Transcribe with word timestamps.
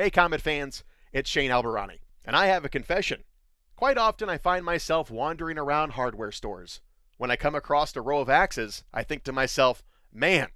Hey, 0.00 0.12
Komet 0.12 0.40
fans, 0.40 0.84
it's 1.12 1.28
Shane 1.28 1.50
Albarani, 1.50 1.98
and 2.24 2.36
I 2.36 2.46
have 2.46 2.64
a 2.64 2.68
confession. 2.68 3.24
Quite 3.74 3.98
often, 3.98 4.28
I 4.28 4.38
find 4.38 4.64
myself 4.64 5.10
wandering 5.10 5.58
around 5.58 5.94
hardware 5.94 6.30
stores. 6.30 6.80
When 7.16 7.32
I 7.32 7.34
come 7.36 7.56
across 7.56 7.96
a 7.96 8.00
row 8.00 8.20
of 8.20 8.30
axes, 8.30 8.84
I 8.94 9.02
think 9.02 9.24
to 9.24 9.32
myself, 9.32 9.82
man, 10.12 10.50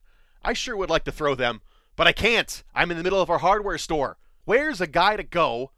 I 0.44 0.52
sure 0.52 0.76
would 0.76 0.90
like 0.90 1.02
to 1.06 1.10
throw 1.10 1.34
them, 1.34 1.60
but 1.96 2.06
I 2.06 2.12
can't. 2.12 2.62
I'm 2.72 2.92
in 2.92 2.96
the 2.96 3.02
middle 3.02 3.20
of 3.20 3.30
our 3.30 3.38
hardware 3.38 3.78
store. 3.78 4.16
Where's 4.44 4.80
a 4.80 4.86
guy 4.86 5.16
to 5.16 5.24
go 5.24 5.72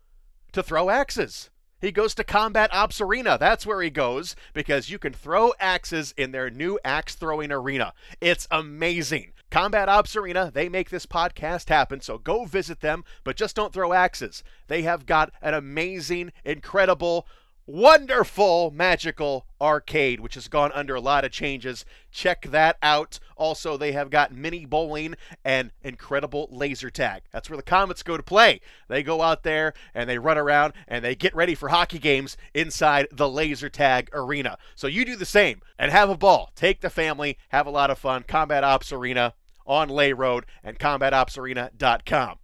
to 0.53 0.63
throw 0.63 0.91
axes? 0.91 1.49
He 1.81 1.91
goes 1.91 2.15
to 2.17 2.25
Combat 2.25 2.69
Ops 2.71 3.01
Arena. 3.01 3.39
That's 3.41 3.65
where 3.65 3.81
he 3.81 3.89
goes 3.89 4.37
because 4.53 4.91
you 4.91 4.99
can 4.99 5.15
throw 5.15 5.55
axes 5.59 6.13
in 6.19 6.33
their 6.33 6.51
new 6.51 6.79
axe 6.85 7.15
throwing 7.15 7.51
arena. 7.51 7.95
It's 8.21 8.47
amazing. 8.51 9.33
Combat 9.55 9.89
Ops 9.89 10.17
Arena, 10.17 10.51
they 10.53 10.69
make 10.69 10.91
this 10.91 11.07
podcast 11.07 11.69
happen, 11.69 12.01
so 12.01 12.19
go 12.19 12.45
visit 12.45 12.81
them, 12.81 13.05
but 13.23 13.37
just 13.37 13.55
don't 13.55 13.73
throw 13.73 13.93
axes. 13.93 14.43
They 14.67 14.83
have 14.83 15.07
got 15.07 15.31
an 15.41 15.55
amazing, 15.55 16.33
incredible, 16.45 17.29
wonderful, 17.65 18.73
magical 18.73 19.47
arcade, 19.61 20.19
which 20.19 20.35
has 20.35 20.49
gone 20.49 20.73
under 20.73 20.97
a 20.97 21.01
lot 21.01 21.25
of 21.25 21.31
changes. 21.31 21.85
Check 22.11 22.47
that 22.51 22.79
out. 22.83 23.21
Also, 23.37 23.77
they 23.77 23.93
have 23.93 24.11
got 24.11 24.35
mini 24.35 24.67
bowling 24.67 25.15
and 25.45 25.71
incredible 25.83 26.49
laser 26.51 26.91
tag. 26.91 27.23
That's 27.31 27.49
where 27.49 27.57
the 27.57 27.63
Komets 27.63 28.03
go 28.03 28.17
to 28.17 28.25
play. 28.25 28.61
They 28.89 29.05
go 29.05 29.23
out 29.23 29.45
there 29.45 29.73
and 29.95 30.11
they 30.11 30.19
run 30.19 30.37
around 30.37 30.73
and 30.89 31.05
they 31.05 31.15
get 31.15 31.33
ready 31.33 31.55
for 31.55 31.69
hockey 31.69 32.01
games 32.01 32.37
inside 32.55 33.07
the 33.13 33.29
laser 33.29 33.71
tag 33.71 34.11
arena. 34.13 34.59
So 34.75 34.89
you 34.89 35.05
do 35.05 35.15
the 35.15 35.25
same 35.25 35.63
and 35.79 35.93
have 35.93 36.11
a 36.11 36.17
ball. 36.17 36.51
Take 36.57 36.81
the 36.81 36.91
family, 36.91 37.39
have 37.51 37.69
a 37.69 37.71
lot 37.71 37.93
of 37.93 38.01
fun. 38.01 38.25
Combat 38.27 38.65
Ops 38.65 38.91
Arena 38.91 39.33
on 39.67 39.89
Lay 39.89 40.13
Road 40.13 40.47
and 40.63 40.79
combatopsarena.com. 40.79 42.39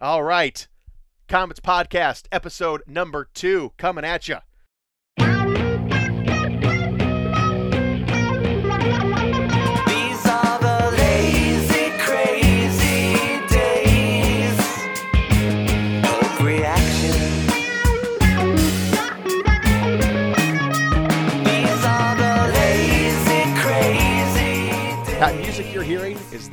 All 0.00 0.22
right. 0.22 0.68
Komets 1.28 1.60
Podcast, 1.60 2.24
episode 2.30 2.82
number 2.86 3.28
two, 3.32 3.72
coming 3.78 4.04
at 4.04 4.28
you. 4.28 4.36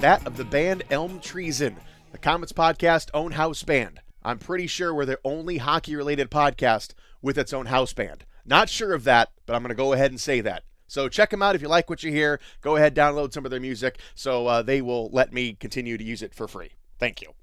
That 0.01 0.25
of 0.25 0.37
the 0.37 0.45
band 0.45 0.83
Elm 0.91 1.19
Treason, 1.19 1.75
the 2.13 2.17
Komets 2.17 2.53
Podcast 2.53 3.09
own 3.13 3.33
house 3.33 3.63
band. 3.63 3.99
I'm 4.23 4.39
pretty 4.39 4.65
sure 4.65 4.93
we're 4.93 5.03
the 5.03 5.19
only 5.25 5.57
hockey 5.57 5.93
related 5.93 6.31
podcast 6.31 6.93
with 7.21 7.37
its 7.37 7.51
own 7.51 7.65
house 7.65 7.91
band. 7.91 8.23
Not 8.45 8.69
sure 8.69 8.93
of 8.93 9.03
that, 9.03 9.29
but 9.45 9.55
I'm 9.57 9.61
going 9.61 9.69
to 9.69 9.75
go 9.75 9.91
ahead 9.91 10.11
and 10.11 10.19
say 10.19 10.39
that. 10.39 10.63
So 10.87 11.09
check 11.09 11.31
them 11.31 11.41
out 11.41 11.55
if 11.55 11.61
you 11.61 11.67
like 11.67 11.89
what 11.89 12.01
you 12.01 12.11
hear. 12.11 12.39
Go 12.61 12.77
ahead, 12.77 12.95
download 12.95 13.33
some 13.33 13.43
of 13.43 13.51
their 13.51 13.59
music 13.59 13.99
so 14.15 14.47
uh, 14.47 14.61
they 14.61 14.81
will 14.81 15.09
let 15.11 15.33
me 15.33 15.51
continue 15.53 15.97
to 15.97 16.03
use 16.03 16.21
it 16.21 16.33
for 16.33 16.47
free. 16.47 16.71
Thank 16.97 17.21
you. 17.21 17.33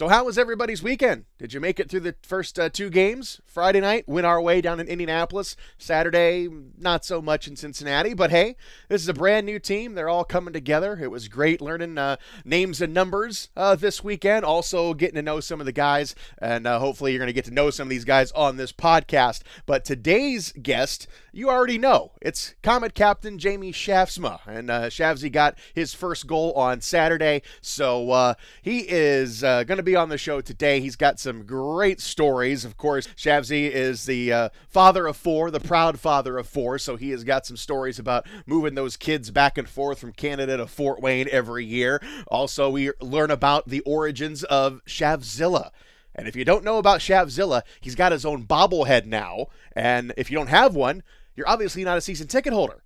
So, 0.00 0.08
how 0.08 0.24
was 0.24 0.38
everybody's 0.38 0.82
weekend? 0.82 1.26
Did 1.36 1.52
you 1.52 1.60
make 1.60 1.78
it 1.78 1.90
through 1.90 2.00
the 2.00 2.14
first 2.22 2.58
uh, 2.58 2.70
two 2.70 2.88
games? 2.88 3.42
Friday 3.44 3.80
night, 3.80 4.08
win 4.08 4.24
our 4.24 4.40
way 4.40 4.62
down 4.62 4.80
in 4.80 4.88
Indianapolis. 4.88 5.56
Saturday, 5.76 6.48
not 6.78 7.04
so 7.04 7.20
much 7.20 7.46
in 7.46 7.54
Cincinnati, 7.54 8.14
but 8.14 8.30
hey, 8.30 8.56
this 8.88 9.02
is 9.02 9.08
a 9.08 9.12
brand 9.12 9.44
new 9.44 9.58
team. 9.58 9.92
They're 9.92 10.08
all 10.08 10.24
coming 10.24 10.54
together. 10.54 10.98
It 11.02 11.10
was 11.10 11.28
great 11.28 11.60
learning 11.60 11.98
uh, 11.98 12.16
names 12.46 12.80
and 12.80 12.94
numbers 12.94 13.50
uh, 13.54 13.74
this 13.74 14.02
weekend. 14.02 14.42
Also, 14.42 14.94
getting 14.94 15.16
to 15.16 15.22
know 15.22 15.38
some 15.38 15.60
of 15.60 15.66
the 15.66 15.70
guys, 15.70 16.14
and 16.38 16.66
uh, 16.66 16.78
hopefully, 16.78 17.12
you're 17.12 17.18
going 17.18 17.26
to 17.26 17.34
get 17.34 17.44
to 17.44 17.50
know 17.50 17.68
some 17.68 17.88
of 17.88 17.90
these 17.90 18.06
guys 18.06 18.32
on 18.32 18.56
this 18.56 18.72
podcast. 18.72 19.42
But 19.66 19.84
today's 19.84 20.52
guest, 20.52 21.08
you 21.30 21.50
already 21.50 21.76
know. 21.76 22.12
It's 22.22 22.54
Komet 22.62 22.94
Captain 22.94 23.38
Jamie 23.38 23.70
Schaafsma, 23.70 24.40
and 24.46 24.70
uh, 24.70 24.88
got 25.28 25.58
his 25.74 25.92
first 25.92 26.26
goal 26.26 26.54
on 26.54 26.80
Saturday, 26.80 27.42
so 27.60 28.12
uh, 28.12 28.34
he 28.62 28.86
is 28.88 29.44
uh, 29.44 29.64
going 29.64 29.76
to 29.76 29.82
be 29.82 29.89
on 29.96 30.08
the 30.08 30.18
show 30.18 30.40
today. 30.40 30.80
He's 30.80 30.96
got 30.96 31.20
some 31.20 31.44
great 31.44 32.00
stories. 32.00 32.64
Of 32.64 32.76
course, 32.76 33.06
Shavzi 33.16 33.70
is 33.70 34.06
the 34.06 34.32
uh, 34.32 34.48
father 34.68 35.06
of 35.06 35.16
four, 35.16 35.50
the 35.50 35.60
proud 35.60 36.00
father 36.00 36.38
of 36.38 36.46
four, 36.46 36.78
so 36.78 36.96
he 36.96 37.10
has 37.10 37.24
got 37.24 37.46
some 37.46 37.56
stories 37.56 37.98
about 37.98 38.26
moving 38.46 38.74
those 38.74 38.96
kids 38.96 39.30
back 39.30 39.58
and 39.58 39.68
forth 39.68 39.98
from 39.98 40.12
Canada 40.12 40.56
to 40.56 40.66
Fort 40.66 41.00
Wayne 41.00 41.28
every 41.30 41.64
year. 41.64 42.02
Also, 42.28 42.70
we 42.70 42.90
learn 43.00 43.30
about 43.30 43.68
the 43.68 43.80
origins 43.80 44.44
of 44.44 44.80
Shavzilla. 44.86 45.70
And 46.14 46.26
if 46.26 46.36
you 46.36 46.44
don't 46.44 46.64
know 46.64 46.78
about 46.78 47.00
Shavzilla, 47.00 47.62
he's 47.80 47.94
got 47.94 48.12
his 48.12 48.24
own 48.24 48.44
bobblehead 48.44 49.06
now. 49.06 49.46
And 49.74 50.12
if 50.16 50.30
you 50.30 50.36
don't 50.36 50.48
have 50.48 50.74
one, 50.74 51.02
you're 51.36 51.48
obviously 51.48 51.84
not 51.84 51.98
a 51.98 52.02
season 52.02 52.26
ticket 52.26 52.52
holder. 52.52 52.82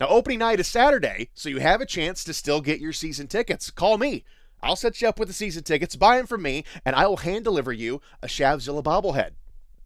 Now, 0.00 0.08
opening 0.08 0.38
night 0.38 0.60
is 0.60 0.66
Saturday, 0.66 1.28
so 1.34 1.50
you 1.50 1.58
have 1.58 1.82
a 1.82 1.86
chance 1.86 2.24
to 2.24 2.32
still 2.32 2.62
get 2.62 2.80
your 2.80 2.92
season 2.92 3.26
tickets. 3.26 3.70
Call 3.70 3.98
me. 3.98 4.24
I'll 4.62 4.76
set 4.76 5.00
you 5.00 5.08
up 5.08 5.18
with 5.18 5.28
the 5.28 5.34
season 5.34 5.62
tickets, 5.62 5.96
buy 5.96 6.16
them 6.16 6.26
from 6.26 6.42
me, 6.42 6.64
and 6.84 6.94
I 6.96 7.06
will 7.06 7.18
hand 7.18 7.44
deliver 7.44 7.72
you 7.72 8.00
a 8.22 8.26
Shavzilla 8.26 8.82
bobblehead. 8.82 9.30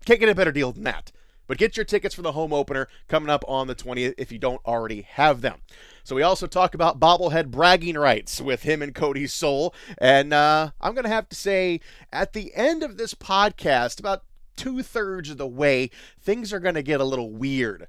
Can't 0.05 0.21
get 0.21 0.29
a 0.29 0.35
better 0.35 0.53
deal 0.53 0.73
than 0.73 0.85
that. 0.85 1.13
But 1.47 1.59
get 1.59 1.77
your 1.77 1.85
tickets 1.85 2.15
for 2.15 2.23
the 2.23 2.33
home 2.33 2.53
opener 2.53 2.89
coming 3.07 3.29
up 3.29 3.45
on 3.47 3.67
the 3.67 3.75
20th 3.75 4.15
if 4.17 4.33
you 4.33 4.39
don't 4.39 4.65
already 4.65 5.03
have 5.03 5.43
them. 5.43 5.61
So 6.03 6.17
we 6.17 6.23
also 6.23 6.47
talk 6.47 6.75
about 6.75 7.01
bobblehead 7.01 7.51
bragging 7.51 7.97
rights 7.97 8.41
with 8.41 8.63
him 8.63 8.81
and 8.81 8.95
Cody 8.95 9.27
Sol. 9.27 9.75
And 9.99 10.33
uh, 10.33 10.71
I'm 10.81 10.95
going 10.95 11.05
to 11.05 11.11
have 11.11 11.29
to 11.29 11.37
say, 11.37 11.81
at 12.13 12.33
the 12.33 12.55
end 12.55 12.83
of 12.83 12.97
this 12.97 13.15
podcast, 13.15 14.01
about 14.01 14.25
two 14.57 14.83
thirds 14.83 15.31
of 15.31 15.39
the 15.39 15.47
way, 15.47 15.91
things 16.21 16.53
are 16.53 16.61
going 16.61 16.77
to 16.77 16.83
get 16.83 17.01
a 17.01 17.05
little 17.05 17.31
weird. 17.31 17.89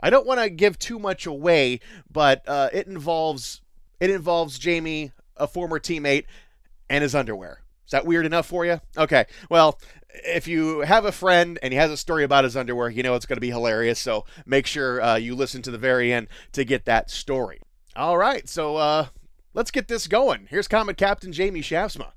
I 0.00 0.10
don't 0.10 0.26
want 0.26 0.40
to 0.40 0.50
give 0.50 0.78
too 0.78 0.98
much 0.98 1.26
away, 1.26 1.78
but 2.10 2.42
uh, 2.48 2.70
it 2.72 2.88
involves 2.88 3.60
it 4.00 4.10
involves 4.10 4.58
Jamie, 4.58 5.12
a 5.36 5.46
former 5.46 5.78
teammate, 5.78 6.24
and 6.90 7.02
his 7.02 7.14
underwear. 7.14 7.62
Is 7.86 7.90
that 7.92 8.06
weird 8.06 8.26
enough 8.26 8.46
for 8.46 8.64
you? 8.64 8.80
Okay. 8.96 9.26
Well, 9.50 9.78
if 10.24 10.46
you 10.46 10.80
have 10.80 11.04
a 11.04 11.12
friend 11.12 11.58
and 11.62 11.72
he 11.72 11.78
has 11.78 11.90
a 11.90 11.96
story 11.96 12.22
about 12.24 12.44
his 12.44 12.56
underwear, 12.56 12.88
you 12.90 13.02
know 13.02 13.14
it's 13.14 13.26
going 13.26 13.36
to 13.36 13.40
be 13.40 13.50
hilarious. 13.50 13.98
So 13.98 14.24
make 14.46 14.66
sure 14.66 15.02
uh, 15.02 15.16
you 15.16 15.34
listen 15.34 15.62
to 15.62 15.70
the 15.70 15.78
very 15.78 16.12
end 16.12 16.28
to 16.52 16.64
get 16.64 16.84
that 16.86 17.10
story. 17.10 17.60
All 17.96 18.16
right. 18.16 18.48
So 18.48 18.76
uh, 18.76 19.06
let's 19.54 19.70
get 19.70 19.88
this 19.88 20.06
going. 20.06 20.46
Here's 20.48 20.68
Komet 20.68 20.96
Captain 20.96 21.32
Jamie 21.32 21.60
Schaafsma. 21.62 22.12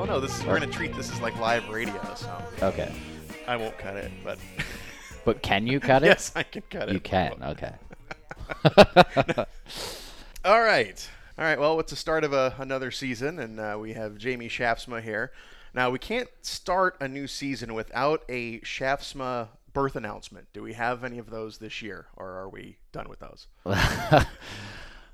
Oh 0.00 0.04
no, 0.04 0.20
this 0.20 0.36
is, 0.38 0.44
we're 0.44 0.58
going 0.58 0.70
to 0.70 0.76
treat 0.76 0.94
this 0.94 1.10
as 1.12 1.20
like 1.20 1.38
live 1.38 1.68
radio, 1.68 2.00
so 2.14 2.30
Okay. 2.62 2.92
I 3.46 3.56
won't 3.56 3.76
cut 3.78 3.96
it, 3.96 4.10
but 4.22 4.38
But 5.24 5.42
can 5.42 5.66
you 5.66 5.80
cut 5.90 6.02
it? 6.02 6.06
yes, 6.06 6.32
I 6.36 6.42
can 6.44 6.62
cut 6.70 6.88
it. 6.88 6.92
You 6.92 7.00
can. 7.00 7.32
Okay. 7.42 7.72
All 10.44 10.60
right. 10.60 11.08
All 11.38 11.44
right. 11.44 11.58
Well, 11.58 11.78
it's 11.80 11.90
the 11.90 11.96
start 11.96 12.24
of 12.24 12.32
a, 12.32 12.54
another 12.58 12.90
season, 12.90 13.38
and 13.38 13.60
uh, 13.60 13.76
we 13.80 13.92
have 13.92 14.18
Jamie 14.18 14.48
Schaafsma 14.48 15.02
here. 15.02 15.32
Now, 15.74 15.90
we 15.90 15.98
can't 15.98 16.28
start 16.42 16.96
a 17.00 17.08
new 17.08 17.26
season 17.26 17.74
without 17.74 18.24
a 18.28 18.60
Schaafsma 18.60 19.48
birth 19.72 19.96
announcement. 19.96 20.48
Do 20.52 20.62
we 20.62 20.72
have 20.72 21.04
any 21.04 21.18
of 21.18 21.30
those 21.30 21.58
this 21.58 21.82
year, 21.82 22.06
or 22.16 22.30
are 22.30 22.48
we 22.48 22.78
done 22.92 23.08
with 23.08 23.20
those? 23.20 23.46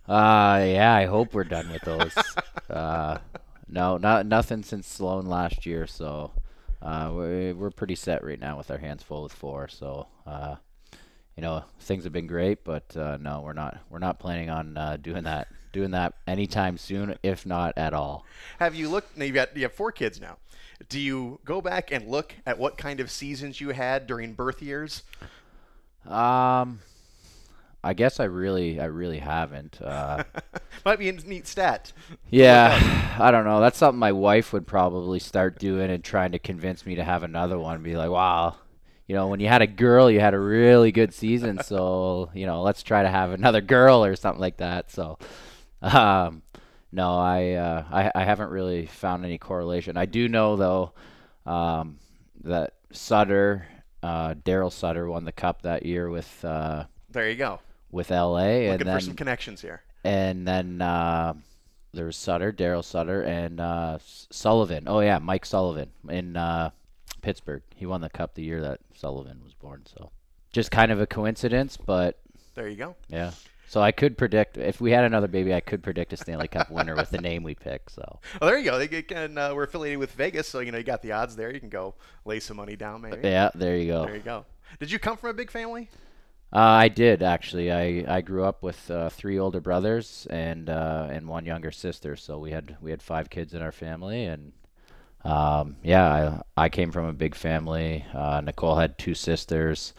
Uh, 0.07 0.63
yeah, 0.67 0.95
I 0.95 1.07
hope 1.07 1.33
we're 1.33 1.45
done 1.45 1.71
with 1.71 1.83
those. 1.83 2.15
uh, 2.71 3.19
no, 3.69 3.97
not 3.97 4.27
nothing 4.27 4.63
since 4.63 4.87
Sloan 4.87 5.27
last 5.27 5.65
year, 5.65 5.87
so 5.87 6.33
uh, 6.83 7.11
we're, 7.15 7.55
we're 7.55 7.71
pretty 7.71 7.95
set 7.95 8.23
right 8.23 8.39
now 8.39 8.59
with 8.59 8.71
our 8.71 8.79
hands 8.79 9.03
full 9.03 9.23
with 9.23 9.33
four. 9.33 9.69
So, 9.69 10.09
uh, 10.27 10.57
you 11.37 11.43
know, 11.43 11.65
things 11.81 12.05
have 12.05 12.13
been 12.13 12.27
great, 12.27 12.65
but 12.65 12.97
uh, 12.97 13.19
no, 13.21 13.41
we're 13.41 13.53
not 13.53 13.79
we're 13.91 13.99
not 13.99 14.19
planning 14.19 14.51
on 14.51 14.77
uh, 14.77 14.97
doing 15.01 15.25
that 15.25 15.49
doing 15.73 15.91
that 15.91 16.15
anytime 16.27 16.79
soon, 16.79 17.17
if 17.23 17.45
not 17.45 17.75
at 17.77 17.93
all. 17.93 18.25
Have 18.59 18.75
you 18.75 18.89
looked? 18.89 19.17
Now 19.17 19.25
you've 19.25 19.35
got 19.35 19.57
you 19.57 19.63
have 19.63 19.73
four 19.73 19.93
kids 19.93 20.21
now. 20.21 20.39
Do 20.89 21.01
you 21.01 21.41
go 21.45 21.61
back 21.61 21.93
and 21.93 22.09
look 22.09 22.35
at 22.47 22.59
what 22.59 22.79
kind 22.79 23.01
of 23.01 23.11
seasons 23.11 23.61
you 23.61 23.71
had 23.71 24.07
during 24.07 24.35
birth 24.35 24.63
years? 24.63 25.03
Um, 26.07 26.81
I 27.83 27.95
guess 27.95 28.21
I 28.21 28.25
really 28.25 28.81
I 28.81 28.87
really 28.87 29.19
haven't. 29.19 29.81
Uh, 29.83 30.25
Might 30.85 30.99
be 30.99 31.09
a 31.09 31.13
neat 31.13 31.47
stat. 31.47 31.93
Yeah, 32.31 33.17
I 33.19 33.31
don't 33.31 33.45
know. 33.45 33.61
That's 33.61 33.79
something 33.79 33.99
my 33.99 34.13
wife 34.13 34.53
would 34.53 34.67
probably 34.67 35.19
start 35.19 35.59
doing 35.59 35.91
and 35.91 36.05
trying 36.05 36.33
to 36.33 36.39
convince 36.39 36.87
me 36.87 36.95
to 36.95 37.05
have 37.05 37.23
another 37.23 37.59
one. 37.59 37.83
Be 37.83 37.97
like, 37.97 38.11
wow, 38.11 38.57
you 39.07 39.15
know, 39.15 39.29
when 39.29 39.41
you 39.41 39.49
had 39.49 39.63
a 39.63 39.67
girl, 39.67 40.11
you 40.11 40.21
had 40.21 40.35
a 40.35 40.39
really 40.39 40.93
good 40.93 41.13
season. 41.15 41.63
So, 41.63 42.31
you 42.35 42.47
know, 42.47 42.63
let's 42.63 42.83
try 42.83 43.03
to 43.03 43.09
have 43.09 43.31
another 43.33 43.61
girl 43.61 44.05
or 44.05 44.17
something 44.17 44.41
like 44.41 44.57
that. 44.59 44.91
So, 44.91 45.19
um, 45.83 46.43
no, 46.93 47.17
I, 47.19 47.53
uh, 47.53 47.85
I, 47.91 48.13
I 48.15 48.25
haven't 48.25 48.51
really 48.51 48.87
found 48.87 49.25
any 49.25 49.39
correlation. 49.39 49.97
I 49.97 50.07
do 50.07 50.29
know 50.29 50.57
though, 50.57 50.93
um, 51.51 51.99
that 52.45 52.75
Sutter, 52.93 53.67
uh, 54.03 54.35
Daryl 54.35 54.73
Sutter 54.73 55.09
won 55.09 55.25
the 55.25 55.33
cup 55.33 55.63
that 55.63 55.85
year 55.85 56.09
with, 56.09 56.45
uh, 56.45 56.85
There 57.11 57.29
you 57.29 57.37
go. 57.37 57.61
with 57.91 58.11
LA, 58.11 58.39
and 58.71 58.81
then 58.81 58.97
for 58.97 59.01
some 59.05 59.15
connections 59.15 59.61
here. 59.61 59.83
and 60.05 60.47
then 60.47 60.81
uh, 60.83 61.35
there 61.93 62.07
was 62.07 62.17
Sutter, 62.17 62.53
Daryl 62.53 62.85
Sutter, 62.85 63.23
and 63.23 63.61
uh, 63.61 63.93
S- 63.97 64.27
Sullivan. 64.31 64.85
Oh 64.87 65.01
yeah, 65.01 65.19
Mike 65.19 65.45
Sullivan 65.47 65.91
in 66.09 66.37
uh, 66.37 66.71
Pittsburgh. 67.25 67.63
He 67.75 67.87
won 67.87 68.03
the 68.03 68.11
cup 68.11 68.35
the 68.35 68.43
year 68.43 68.61
that 68.61 68.81
Sullivan 68.95 69.41
was 69.43 69.55
born. 69.55 69.83
So 69.87 70.11
just 70.53 70.71
kind 70.71 70.93
of 70.93 71.01
a 71.01 71.07
coincidence, 71.07 71.77
but 71.77 72.19
There 72.55 72.69
you 72.69 72.77
go. 72.77 72.95
yeah. 73.09 73.33
So 73.67 73.81
I 73.81 73.93
could 73.93 74.17
predict 74.19 74.59
if 74.59 74.79
we 74.81 74.91
had 74.93 75.05
another 75.05 75.27
baby, 75.27 75.55
I 75.55 75.61
could 75.61 75.83
predict 75.83 76.13
a 76.13 76.17
Stanley 76.19 76.49
Cup 76.49 76.71
winner 76.71 76.95
with 76.95 77.11
the 77.11 77.21
name 77.21 77.43
we 77.43 77.55
pick. 77.55 77.89
So 77.89 78.21
Oh, 78.43 78.47
there 78.47 78.59
you 78.59 78.65
go. 78.65 78.77
Uh, 78.77 79.53
we're 79.55 79.65
affiliated 79.65 79.99
with 79.99 80.13
Vegas, 80.13 80.47
so 80.47 80.61
you 80.61 80.71
know 80.71 80.79
you 80.79 80.85
got 80.85 81.01
the 81.03 81.13
odds 81.13 81.35
there. 81.35 81.51
You 81.53 81.59
can 81.61 81.71
go 81.71 81.95
lay 82.27 82.41
some 82.41 82.59
money 82.59 82.77
down, 82.77 83.01
maybe. 83.01 83.27
yeah, 83.27 83.51
there 83.55 83.77
you 83.77 83.87
go. 83.87 84.05
There 84.05 84.17
you 84.17 84.23
go. 84.23 84.45
Did 84.79 84.91
you 84.93 84.99
come 84.99 85.17
from 85.17 85.31
a 85.31 85.35
big 85.35 85.51
family? 85.51 85.89
Uh, 86.53 86.59
I 86.59 86.89
did 86.89 87.23
actually. 87.23 87.73
I, 87.73 88.05
I 88.07 88.21
grew 88.21 88.45
up 88.45 88.63
with 88.63 88.89
uh, 88.91 89.09
three 89.09 89.39
older 89.41 89.61
brothers 89.61 90.27
and 90.31 90.69
uh, 90.69 91.09
and 91.11 91.27
one 91.27 91.47
younger 91.47 91.73
sister. 91.73 92.15
So 92.15 92.39
we 92.39 92.53
had 92.53 92.77
we 92.81 92.91
had 92.93 93.03
five 93.03 93.29
kids 93.31 93.55
in 93.55 93.63
our 93.63 93.73
family, 93.73 94.25
and 94.27 94.53
um, 95.25 95.77
yeah, 95.83 96.43
I 96.57 96.65
I 96.65 96.69
came 96.69 96.93
from 96.93 97.07
a 97.07 97.13
big 97.13 97.35
family. 97.35 98.05
Uh, 98.13 98.41
Nicole 98.43 98.77
had 98.77 98.99
two 98.99 99.15
sisters, 99.15 99.95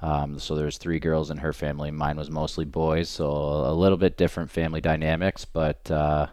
um, 0.00 0.38
so 0.38 0.54
there's 0.54 0.78
three 0.78 1.00
girls 1.00 1.30
in 1.30 1.38
her 1.38 1.52
family. 1.52 1.90
Mine 1.90 2.16
was 2.16 2.30
mostly 2.30 2.64
boys, 2.64 3.08
so 3.08 3.26
a 3.26 3.74
little 3.74 3.98
bit 3.98 4.16
different 4.16 4.50
family 4.50 4.80
dynamics. 4.80 5.44
But 5.44 5.90
uh, 5.90 6.28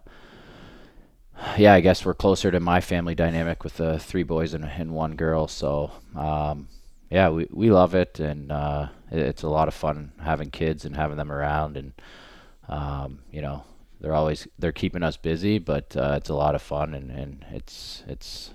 yeah, 1.57 1.73
I 1.73 1.81
guess 1.81 2.05
we're 2.05 2.13
closer 2.13 2.51
to 2.51 2.59
my 2.59 2.81
family 2.81 3.15
dynamic 3.15 3.63
with 3.63 3.77
the 3.77 3.99
three 3.99 4.23
boys 4.23 4.53
and, 4.53 4.65
and 4.65 4.93
one 4.93 5.15
girl. 5.15 5.47
So 5.47 5.91
um, 6.15 6.67
yeah, 7.09 7.29
we, 7.29 7.47
we 7.49 7.71
love 7.71 7.95
it, 7.95 8.19
and 8.19 8.51
uh, 8.51 8.89
it, 9.11 9.19
it's 9.19 9.43
a 9.43 9.49
lot 9.49 9.67
of 9.67 9.73
fun 9.73 10.11
having 10.21 10.51
kids 10.51 10.85
and 10.85 10.95
having 10.95 11.17
them 11.17 11.31
around, 11.31 11.77
and 11.77 11.93
um, 12.69 13.19
you 13.31 13.41
know 13.41 13.63
they're 13.99 14.13
always 14.13 14.47
they're 14.59 14.71
keeping 14.71 15.03
us 15.03 15.17
busy, 15.17 15.59
but 15.59 15.95
uh, 15.95 16.15
it's 16.17 16.29
a 16.29 16.35
lot 16.35 16.55
of 16.55 16.61
fun, 16.61 16.93
and, 16.93 17.11
and 17.11 17.45
it's 17.51 18.03
it's 18.07 18.51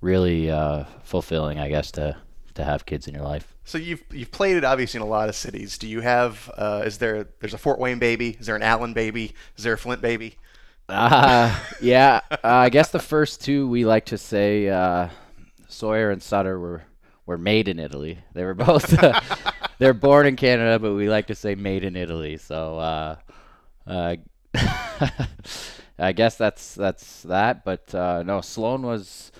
really 0.00 0.50
uh, 0.50 0.84
fulfilling, 1.02 1.58
I 1.58 1.68
guess, 1.68 1.90
to 1.92 2.16
to 2.54 2.64
have 2.64 2.84
kids 2.84 3.06
in 3.06 3.14
your 3.14 3.22
life. 3.22 3.54
So 3.64 3.78
you've 3.78 4.02
you've 4.10 4.32
played 4.32 4.56
it 4.56 4.64
obviously 4.64 4.98
in 4.98 5.02
a 5.02 5.08
lot 5.08 5.28
of 5.28 5.34
cities. 5.34 5.78
Do 5.78 5.86
you 5.86 6.00
have? 6.00 6.50
Uh, 6.56 6.82
is 6.84 6.98
there? 6.98 7.28
There's 7.40 7.54
a 7.54 7.58
Fort 7.58 7.78
Wayne 7.78 7.98
baby. 7.98 8.36
Is 8.38 8.46
there 8.46 8.56
an 8.56 8.62
Allen 8.62 8.92
baby? 8.92 9.34
Is 9.56 9.64
there 9.64 9.74
a 9.74 9.78
Flint 9.78 10.02
baby? 10.02 10.36
Uh, 10.88 11.58
yeah, 11.80 12.20
uh, 12.30 12.38
I 12.42 12.68
guess 12.68 12.90
the 12.90 12.98
first 12.98 13.40
two 13.40 13.68
we 13.68 13.84
like 13.84 14.06
to 14.06 14.18
say 14.18 14.68
uh, 14.68 15.08
Sawyer 15.68 16.10
and 16.10 16.22
Sutter 16.22 16.58
were 16.58 16.82
were 17.24 17.38
made 17.38 17.68
in 17.68 17.78
Italy. 17.78 18.18
They 18.34 18.44
were 18.44 18.54
both 18.54 18.92
they're 19.78 19.94
born 19.94 20.26
in 20.26 20.36
Canada, 20.36 20.78
but 20.78 20.94
we 20.94 21.08
like 21.08 21.28
to 21.28 21.34
say 21.34 21.54
made 21.54 21.84
in 21.84 21.96
Italy. 21.96 22.36
So 22.36 22.78
uh, 22.78 23.16
uh, 23.86 24.16
I 25.98 26.12
guess 26.12 26.36
that's 26.36 26.74
that's 26.74 27.22
that. 27.22 27.64
But 27.64 27.94
uh, 27.94 28.22
no, 28.24 28.40
Sloan 28.40 28.82
was 28.82 29.30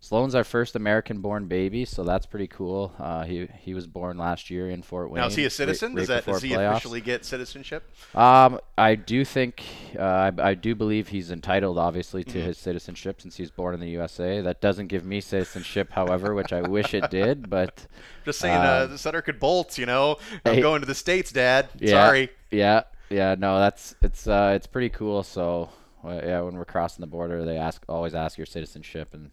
Sloan's 0.00 0.34
our 0.34 0.42
first 0.44 0.74
American-born 0.76 1.46
baby, 1.46 1.84
so 1.84 2.02
that's 2.04 2.26
pretty 2.26 2.48
cool. 2.48 2.92
Uh, 2.98 3.24
he 3.24 3.48
he 3.60 3.72
was 3.72 3.86
born 3.86 4.18
last 4.18 4.50
year 4.50 4.68
in 4.68 4.82
Fort 4.82 5.10
Wayne. 5.10 5.20
Now 5.20 5.28
is 5.28 5.36
he 5.36 5.44
a 5.44 5.50
citizen? 5.50 5.92
right 5.94 6.00
does 6.00 6.08
that 6.08 6.26
does 6.26 6.42
he 6.42 6.50
playoffs. 6.50 6.72
officially 6.72 7.00
get 7.00 7.24
citizenship? 7.24 7.88
Um, 8.14 8.58
I 8.76 8.94
do 8.96 9.24
think, 9.24 9.62
uh, 9.98 10.02
I, 10.02 10.32
I 10.50 10.54
do 10.54 10.74
believe 10.74 11.08
he's 11.08 11.30
entitled, 11.30 11.78
obviously, 11.78 12.24
Mm-hmm. 12.24 12.32
to 12.32 12.42
his 12.42 12.58
citizenship 12.58 13.20
since 13.20 13.36
he's 13.36 13.50
born 13.50 13.74
in 13.74 13.80
the 13.80 13.90
USA. 13.90 14.40
That 14.42 14.60
doesn't 14.60 14.88
give 14.88 15.04
me 15.04 15.20
citizenship, 15.20 15.92
however, 15.92 16.34
which 16.34 16.52
I 16.52 16.62
wish 16.62 16.94
it 16.94 17.08
did. 17.10 17.48
But 17.50 17.86
Just 18.24 18.38
saying, 18.40 18.56
uh, 18.58 18.82
Um, 18.84 18.90
the 18.90 18.98
Sutter 18.98 19.22
could 19.22 19.38
bolt. 19.40 19.78
You 19.78 19.86
know, 19.86 20.18
I'm 20.44 20.54
hey- 20.56 20.60
going 20.60 20.80
to 20.82 20.86
the 20.86 20.94
states, 20.94 21.30
Dad. 21.32 21.68
yeah, 21.78 21.90
Sorry. 22.06 22.28
yeah, 22.50 22.82
yeah. 23.12 23.34
No, 23.38 23.58
that's 23.58 23.94
it's 24.02 24.26
uh, 24.26 24.52
it's 24.54 24.66
pretty 24.66 24.88
cool. 24.88 25.22
So 25.22 25.70
uh, 26.04 26.20
yeah, 26.22 26.40
when 26.40 26.56
we're 26.56 26.64
crossing 26.64 27.00
the 27.00 27.06
border, 27.06 27.44
they 27.44 27.56
ask 27.56 27.82
always 27.88 28.14
ask 28.14 28.36
your 28.38 28.46
citizenship, 28.46 29.14
and 29.14 29.30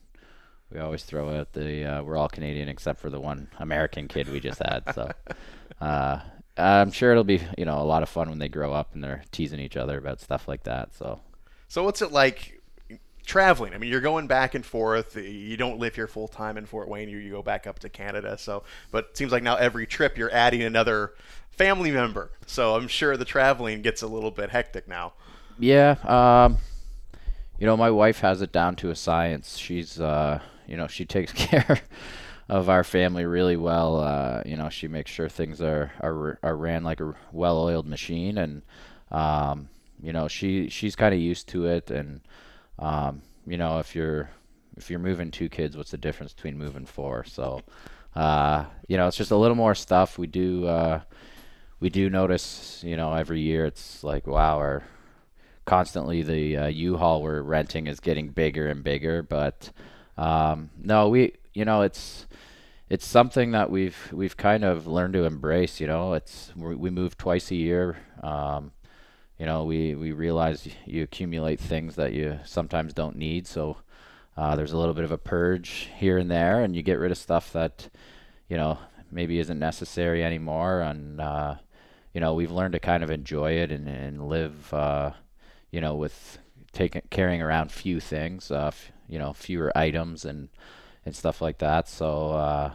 we 0.71 0.79
always 0.79 1.03
throw 1.03 1.39
out 1.39 1.53
the 1.53 1.85
uh, 1.85 2.03
we're 2.03 2.17
all 2.17 2.29
Canadian 2.29 2.69
except 2.69 2.99
for 2.99 3.09
the 3.09 3.19
one 3.19 3.49
American 3.59 4.07
kid 4.07 4.29
we 4.29 4.39
just 4.39 4.61
had. 4.61 4.83
So. 4.93 5.11
Uh, 5.81 6.19
I'm 6.59 6.91
sure 6.91 7.11
it'll 7.11 7.23
be, 7.23 7.41
you 7.57 7.65
know, 7.65 7.79
a 7.79 7.83
lot 7.83 8.03
of 8.03 8.09
fun 8.09 8.29
when 8.29 8.39
they 8.39 8.49
grow 8.49 8.73
up 8.73 8.93
and 8.93 9.03
they're 9.03 9.23
teasing 9.31 9.59
each 9.59 9.77
other 9.77 9.97
about 9.97 10.19
stuff 10.19 10.47
like 10.47 10.63
that. 10.63 10.93
So, 10.93 11.21
So 11.67 11.83
what's 11.83 12.01
it 12.01 12.11
like 12.11 12.61
traveling? 13.25 13.73
I 13.73 13.77
mean, 13.77 13.89
you're 13.89 14.01
going 14.01 14.27
back 14.27 14.55
and 14.55 14.65
forth. 14.65 15.15
You 15.15 15.55
don't 15.55 15.79
live 15.79 15.95
here 15.95 16.07
full 16.07 16.27
time 16.27 16.57
in 16.57 16.65
Fort 16.65 16.89
Wayne. 16.89 17.07
You, 17.07 17.17
you 17.17 17.31
go 17.31 17.41
back 17.41 17.65
up 17.65 17.79
to 17.79 17.89
Canada. 17.89 18.37
So, 18.37 18.63
but 18.91 19.05
it 19.11 19.17
seems 19.17 19.31
like 19.31 19.43
now 19.43 19.55
every 19.55 19.87
trip 19.87 20.17
you're 20.17 20.33
adding 20.33 20.61
another 20.61 21.13
family 21.59 21.91
member. 21.91 22.31
So 22.45 22.75
I'm 22.75 22.87
sure 22.87 23.17
the 23.17 23.25
traveling 23.25 23.81
gets 23.81 24.01
a 24.01 24.07
little 24.07 24.31
bit 24.31 24.49
hectic 24.49 24.87
now. 24.87 25.11
Yeah, 25.59 25.97
um, 26.05 26.57
you 27.59 27.65
know, 27.65 27.75
my 27.75 27.91
wife 27.91 28.21
has 28.21 28.41
it 28.41 28.53
down 28.53 28.77
to 28.77 28.91
a 28.91 28.95
science. 28.95 29.57
She's, 29.57 29.99
uh, 29.99 30.39
you 30.65 30.77
know, 30.77 30.87
she 30.87 31.03
takes 31.03 31.33
care 31.47 31.81
of 32.47 32.69
our 32.69 32.85
family 32.85 33.25
really 33.25 33.57
well. 33.57 33.99
Uh, 33.99 34.41
you 34.45 34.55
know, 34.55 34.69
she 34.69 34.87
makes 34.87 35.11
sure 35.11 35.27
things 35.27 35.61
are 35.61 35.91
are, 35.99 36.39
are 36.41 36.55
ran 36.55 36.85
like 36.85 37.01
a 37.01 37.13
well-oiled 37.33 37.85
machine, 37.85 38.37
and 38.37 38.61
um, 39.11 39.67
you 40.01 40.13
know, 40.13 40.29
she 40.29 40.69
she's 40.69 40.95
kind 40.95 41.13
of 41.13 41.19
used 41.19 41.49
to 41.49 41.65
it. 41.65 41.91
And 41.91 42.21
um, 42.79 43.21
you 43.45 43.57
know, 43.57 43.79
if 43.79 43.95
you're 43.95 44.29
if 44.77 44.89
you're 44.89 44.97
moving 44.97 45.29
two 45.29 45.49
kids, 45.49 45.75
what's 45.75 45.91
the 45.91 45.97
difference 45.97 46.31
between 46.31 46.57
moving 46.57 46.85
four? 46.85 47.25
So, 47.25 47.63
uh, 48.15 48.63
you 48.87 48.95
know, 48.95 49.07
it's 49.07 49.17
just 49.17 49.31
a 49.31 49.35
little 49.35 49.57
more 49.57 49.75
stuff. 49.75 50.17
We 50.17 50.27
do. 50.27 50.65
Uh, 50.65 51.01
we 51.79 51.89
do 51.89 52.09
notice, 52.09 52.81
you 52.85 52.97
know, 52.97 53.13
every 53.13 53.41
year 53.41 53.65
it's 53.65 54.03
like, 54.03 54.27
wow, 54.27 54.57
our 54.57 54.83
constantly 55.65 56.23
the 56.23 56.57
uh, 56.57 56.67
U-Haul 56.67 57.21
we're 57.21 57.41
renting 57.41 57.87
is 57.87 57.99
getting 57.99 58.29
bigger 58.29 58.67
and 58.67 58.83
bigger. 58.83 59.21
But 59.21 59.71
um, 60.17 60.71
no, 60.81 61.09
we, 61.09 61.33
you 61.53 61.63
know, 61.65 61.83
it's 61.83 62.27
it's 62.89 63.05
something 63.05 63.51
that 63.51 63.69
we've 63.69 63.97
we've 64.11 64.35
kind 64.35 64.63
of 64.63 64.87
learned 64.87 65.13
to 65.13 65.25
embrace. 65.25 65.79
You 65.79 65.87
know, 65.87 66.13
it's 66.13 66.51
we 66.55 66.89
move 66.89 67.17
twice 67.17 67.51
a 67.51 67.55
year. 67.55 67.97
Um, 68.23 68.71
you 69.37 69.45
know, 69.45 69.63
we 69.63 69.95
we 69.95 70.11
realize 70.11 70.67
you 70.85 71.03
accumulate 71.03 71.59
things 71.59 71.95
that 71.95 72.13
you 72.13 72.39
sometimes 72.43 72.93
don't 72.93 73.15
need. 73.15 73.47
So 73.47 73.77
uh, 74.35 74.55
there's 74.55 74.73
a 74.73 74.77
little 74.77 74.93
bit 74.93 75.05
of 75.05 75.11
a 75.11 75.17
purge 75.17 75.89
here 75.97 76.17
and 76.17 76.29
there, 76.29 76.61
and 76.63 76.75
you 76.75 76.81
get 76.81 76.99
rid 76.99 77.11
of 77.11 77.17
stuff 77.17 77.53
that 77.53 77.89
you 78.49 78.57
know 78.57 78.79
maybe 79.11 79.39
isn't 79.39 79.59
necessary 79.59 80.23
anymore. 80.23 80.81
And 80.81 81.21
uh, 81.21 81.55
you 82.13 82.21
know, 82.21 82.33
we've 82.33 82.51
learned 82.51 82.73
to 82.73 82.79
kind 82.79 83.03
of 83.03 83.11
enjoy 83.11 83.53
it 83.53 83.71
and 83.71 83.87
and 83.87 84.27
live. 84.27 84.73
Uh, 84.73 85.11
you 85.71 85.81
know, 85.81 85.95
with 85.95 86.39
taking 86.71 87.01
carrying 87.09 87.41
around 87.41 87.71
few 87.71 87.99
things, 87.99 88.49
uh, 88.51 88.67
f- 88.67 88.91
you 89.07 89.19
know, 89.19 89.33
fewer 89.33 89.71
items 89.77 90.25
and 90.25 90.49
and 91.05 91.15
stuff 91.15 91.41
like 91.41 91.59
that. 91.59 91.87
So 91.87 92.31
uh, 92.31 92.73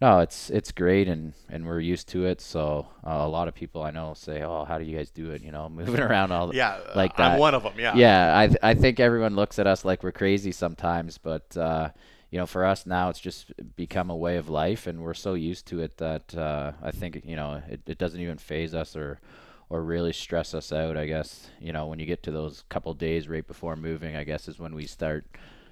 no, 0.00 0.20
it's 0.20 0.48
it's 0.50 0.72
great 0.72 1.08
and 1.08 1.32
and 1.48 1.66
we're 1.66 1.80
used 1.80 2.08
to 2.10 2.24
it. 2.26 2.40
So 2.40 2.86
uh, 3.04 3.10
a 3.20 3.28
lot 3.28 3.48
of 3.48 3.54
people 3.54 3.82
I 3.82 3.90
know 3.90 4.14
say, 4.14 4.42
"Oh, 4.42 4.64
how 4.64 4.78
do 4.78 4.84
you 4.84 4.96
guys 4.96 5.10
do 5.10 5.30
it?" 5.32 5.42
You 5.42 5.50
know, 5.52 5.68
moving 5.80 6.00
around 6.00 6.30
all 6.32 6.54
Yeah, 6.54 6.78
like 6.94 7.16
that. 7.16 7.32
I'm 7.32 7.38
one 7.38 7.54
of 7.54 7.64
them. 7.64 7.74
Yeah. 7.78 7.96
Yeah, 7.96 8.38
I 8.38 8.46
th- 8.46 8.58
I 8.62 8.74
think 8.74 9.00
everyone 9.00 9.34
looks 9.36 9.58
at 9.58 9.66
us 9.66 9.84
like 9.84 10.02
we're 10.02 10.12
crazy 10.12 10.52
sometimes, 10.52 11.18
but 11.18 11.56
uh, 11.56 11.90
you 12.30 12.38
know, 12.38 12.46
for 12.46 12.64
us 12.64 12.86
now, 12.86 13.08
it's 13.08 13.20
just 13.20 13.52
become 13.76 14.08
a 14.08 14.16
way 14.16 14.36
of 14.36 14.48
life, 14.48 14.86
and 14.86 15.00
we're 15.00 15.14
so 15.14 15.34
used 15.34 15.66
to 15.66 15.80
it 15.80 15.96
that 15.98 16.34
uh, 16.36 16.72
I 16.82 16.92
think 16.92 17.22
you 17.24 17.36
know 17.36 17.62
it, 17.68 17.80
it 17.86 17.98
doesn't 17.98 18.20
even 18.20 18.38
phase 18.38 18.74
us 18.74 18.94
or 18.96 19.20
or 19.68 19.82
really 19.82 20.12
stress 20.12 20.54
us 20.54 20.72
out. 20.72 20.96
I 20.96 21.06
guess 21.06 21.48
you 21.60 21.72
know 21.72 21.86
when 21.86 21.98
you 21.98 22.06
get 22.06 22.22
to 22.24 22.30
those 22.30 22.64
couple 22.68 22.94
days 22.94 23.28
right 23.28 23.46
before 23.46 23.76
moving, 23.76 24.14
I 24.14 24.24
guess 24.24 24.46
is 24.46 24.60
when 24.60 24.74
we 24.74 24.86
start 24.86 25.26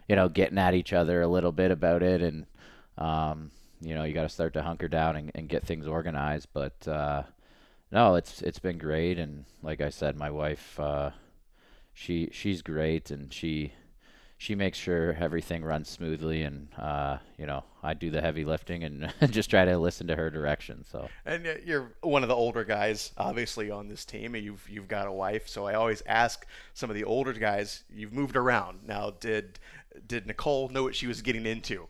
you 0.09 0.17
know 0.17 0.29
getting 0.29 0.59
at 0.59 0.75
each 0.75 0.93
other 0.93 1.23
a 1.23 1.29
little 1.29 1.53
bit 1.53 1.71
about 1.71 2.03
it, 2.03 2.23
and 2.23 2.47
um, 2.99 3.53
you 3.81 3.95
know 3.95 4.03
you 4.03 4.13
got 4.13 4.23
to 4.23 4.29
start 4.29 4.55
to 4.55 4.63
hunker 4.63 4.89
down 4.89 5.17
and, 5.17 5.31
and 5.35 5.49
get 5.49 5.67
things 5.67 5.87
organized, 5.87 6.49
but. 6.53 6.87
Uh, 6.87 7.23
no, 7.91 8.17
it's 8.17 8.43
it's 8.43 8.59
been 8.59 8.77
great, 8.79 9.19
and 9.19 9.47
like 9.63 9.81
I 9.81 9.89
said, 9.89 10.15
my 10.15 10.31
wife, 10.31 10.79
uh, 10.79 11.11
she 11.95 12.29
she's 12.33 12.61
great, 12.61 13.11
and 13.11 13.33
she 13.33 13.73
she 14.41 14.55
makes 14.55 14.79
sure 14.79 15.17
everything 15.19 15.65
runs 15.65 15.89
smoothly, 15.89 16.45
and 16.45 16.69
uh, 16.79 17.19
you 17.37 17.45
know 17.45 17.65
I 17.83 17.95
do 17.95 18.11
the 18.11 18.21
heavy 18.21 18.45
lifting 18.45 18.85
and 18.85 19.13
just 19.31 19.51
try 19.51 19.65
to 19.65 19.77
listen 19.77 20.07
to 20.07 20.17
her 20.17 20.31
direction. 20.31 20.85
So 20.91 21.09
And 21.27 21.47
uh, 21.47 21.55
you're 21.65 21.93
one 22.03 22.23
of 22.23 22.29
the 22.29 22.37
older 22.37 22.65
guys, 22.65 23.13
obviously, 23.19 23.71
on 23.71 23.89
this 23.89 24.05
team. 24.05 24.35
and 24.35 24.45
You've 24.45 24.67
you've 24.71 24.89
got 24.89 25.07
a 25.09 25.13
wife, 25.13 25.49
so 25.49 25.67
I 25.67 25.75
always 25.75 26.03
ask 26.07 26.47
some 26.73 26.89
of 26.89 26.95
the 26.97 27.05
older 27.05 27.33
guys. 27.33 27.83
You've 27.93 28.13
moved 28.13 28.37
around 28.37 28.87
now. 28.87 29.11
Did 29.19 29.59
did 30.07 30.27
Nicole 30.27 30.69
know 30.69 30.85
what 30.85 30.95
she 30.95 31.09
was 31.09 31.21
getting 31.21 31.45
into 31.45 31.89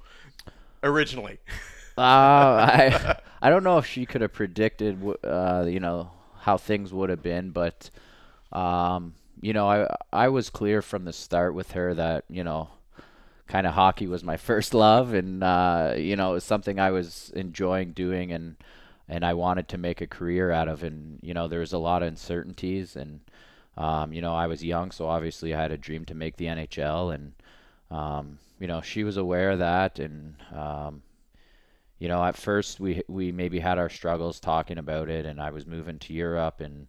originally? 0.82 1.38
uh, 1.98 2.00
I 2.00 3.16
I 3.42 3.50
don't 3.50 3.62
know 3.62 3.78
if 3.78 3.86
she 3.86 4.06
could 4.06 4.22
have 4.22 4.32
predicted, 4.32 4.98
uh, 5.22 5.66
you 5.68 5.80
know, 5.80 6.10
how 6.40 6.56
things 6.56 6.92
would 6.94 7.10
have 7.10 7.22
been, 7.22 7.50
but 7.50 7.90
um, 8.52 9.14
you 9.40 9.52
know, 9.52 9.68
I 9.68 9.94
I 10.12 10.28
was 10.28 10.50
clear 10.50 10.82
from 10.82 11.04
the 11.04 11.12
start 11.12 11.54
with 11.54 11.72
her 11.72 11.94
that 11.94 12.24
you 12.28 12.44
know, 12.44 12.70
kind 13.46 13.66
of 13.66 13.74
hockey 13.74 14.06
was 14.06 14.22
my 14.24 14.36
first 14.48 14.74
love, 14.74 15.14
and 15.14 15.42
uh, 15.42 15.94
you 15.96 16.16
know, 16.16 16.30
it 16.30 16.34
was 16.34 16.44
something 16.44 16.78
I 16.78 16.90
was 16.90 17.30
enjoying 17.34 17.92
doing, 17.92 18.32
and 18.32 18.56
and 19.08 19.24
I 19.24 19.34
wanted 19.34 19.68
to 19.68 19.78
make 19.78 20.00
a 20.00 20.06
career 20.06 20.50
out 20.50 20.68
of, 20.68 20.82
and 20.82 21.18
you 21.22 21.34
know, 21.34 21.48
there 21.48 21.60
was 21.60 21.72
a 21.72 21.78
lot 21.78 22.02
of 22.02 22.08
uncertainties, 22.08 22.96
and 22.96 23.20
um, 23.76 24.12
you 24.12 24.20
know, 24.20 24.34
I 24.34 24.46
was 24.46 24.64
young, 24.64 24.90
so 24.90 25.08
obviously 25.08 25.54
I 25.54 25.62
had 25.62 25.72
a 25.72 25.78
dream 25.78 26.04
to 26.06 26.14
make 26.14 26.36
the 26.36 26.46
NHL, 26.46 27.14
and 27.14 27.32
um, 27.90 28.38
you 28.60 28.66
know, 28.66 28.80
she 28.80 29.04
was 29.04 29.16
aware 29.16 29.50
of 29.52 29.60
that, 29.60 29.98
and 29.98 30.34
um, 30.54 31.02
you 31.98 32.08
know, 32.08 32.22
at 32.24 32.36
first 32.36 32.80
we 32.80 33.02
we 33.08 33.32
maybe 33.32 33.58
had 33.58 33.78
our 33.78 33.88
struggles 33.88 34.40
talking 34.40 34.78
about 34.78 35.08
it, 35.08 35.26
and 35.26 35.40
I 35.40 35.50
was 35.50 35.66
moving 35.66 35.98
to 36.00 36.12
Europe, 36.12 36.60
and 36.60 36.86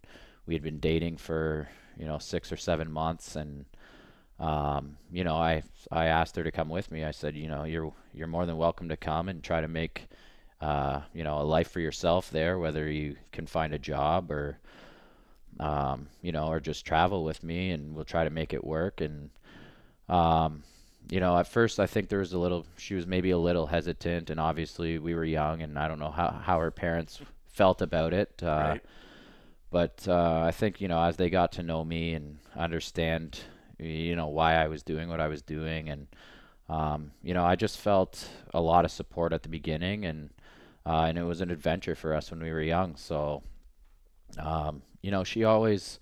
we 0.49 0.55
had 0.55 0.63
been 0.63 0.79
dating 0.79 1.15
for 1.15 1.69
you 1.95 2.07
know 2.07 2.17
six 2.17 2.51
or 2.51 2.57
seven 2.57 2.91
months, 2.91 3.35
and 3.35 3.65
um, 4.39 4.97
you 5.11 5.23
know, 5.23 5.35
I 5.35 5.61
I 5.91 6.07
asked 6.07 6.35
her 6.37 6.43
to 6.43 6.51
come 6.51 6.69
with 6.69 6.89
me. 6.89 7.03
I 7.03 7.11
said, 7.11 7.35
you 7.35 7.47
know, 7.47 7.65
you're 7.65 7.93
you're 8.15 8.27
more 8.27 8.47
than 8.47 8.57
welcome 8.57 8.89
to 8.89 8.97
come 8.97 9.29
and 9.29 9.43
try 9.43 9.61
to 9.61 9.67
make 9.67 10.07
uh, 10.59 11.01
you 11.13 11.23
know 11.23 11.39
a 11.39 11.43
life 11.43 11.69
for 11.69 11.79
yourself 11.79 12.31
there, 12.31 12.57
whether 12.57 12.89
you 12.89 13.15
can 13.31 13.45
find 13.45 13.73
a 13.75 13.79
job 13.79 14.31
or 14.31 14.57
um, 15.59 16.07
you 16.23 16.31
know, 16.31 16.47
or 16.47 16.59
just 16.59 16.83
travel 16.83 17.23
with 17.23 17.43
me, 17.43 17.69
and 17.69 17.93
we'll 17.93 18.03
try 18.03 18.23
to 18.23 18.31
make 18.31 18.51
it 18.51 18.63
work. 18.63 19.01
And 19.01 19.29
um, 20.07 20.63
you 21.11 21.19
know, 21.19 21.37
at 21.37 21.47
first 21.47 21.79
I 21.79 21.85
think 21.85 22.09
there 22.09 22.19
was 22.19 22.33
a 22.33 22.39
little, 22.39 22.65
she 22.77 22.95
was 22.95 23.05
maybe 23.05 23.29
a 23.29 23.37
little 23.37 23.67
hesitant, 23.67 24.31
and 24.31 24.39
obviously 24.39 24.97
we 24.97 25.13
were 25.13 25.25
young, 25.25 25.61
and 25.61 25.77
I 25.77 25.87
don't 25.87 25.99
know 25.99 26.09
how 26.09 26.31
how 26.31 26.59
her 26.59 26.71
parents 26.71 27.21
felt 27.45 27.83
about 27.83 28.13
it. 28.15 28.41
Uh, 28.41 28.47
Right. 28.71 28.81
But 29.71 30.05
uh, 30.07 30.41
I 30.45 30.51
think 30.51 30.81
you 30.81 30.87
know, 30.87 31.01
as 31.01 31.17
they 31.17 31.29
got 31.29 31.51
to 31.53 31.63
know 31.63 31.83
me 31.85 32.13
and 32.13 32.39
understand, 32.55 33.39
you 33.77 34.15
know, 34.15 34.27
why 34.27 34.55
I 34.55 34.67
was 34.67 34.83
doing 34.83 35.09
what 35.09 35.19
I 35.19 35.27
was 35.27 35.41
doing, 35.41 35.89
and 35.89 36.07
um, 36.69 37.11
you 37.23 37.33
know, 37.33 37.45
I 37.45 37.55
just 37.55 37.77
felt 37.77 38.27
a 38.53 38.61
lot 38.61 38.85
of 38.85 38.91
support 38.91 39.33
at 39.33 39.43
the 39.43 39.49
beginning, 39.49 40.05
and 40.05 40.29
uh, 40.85 41.05
and 41.07 41.17
it 41.17 41.23
was 41.23 41.41
an 41.41 41.51
adventure 41.51 41.95
for 41.95 42.13
us 42.15 42.31
when 42.31 42.41
we 42.41 42.51
were 42.51 42.61
young. 42.61 42.95
So, 42.95 43.43
um, 44.39 44.81
you 45.01 45.11
know, 45.11 45.23
she 45.23 45.43
always 45.43 45.99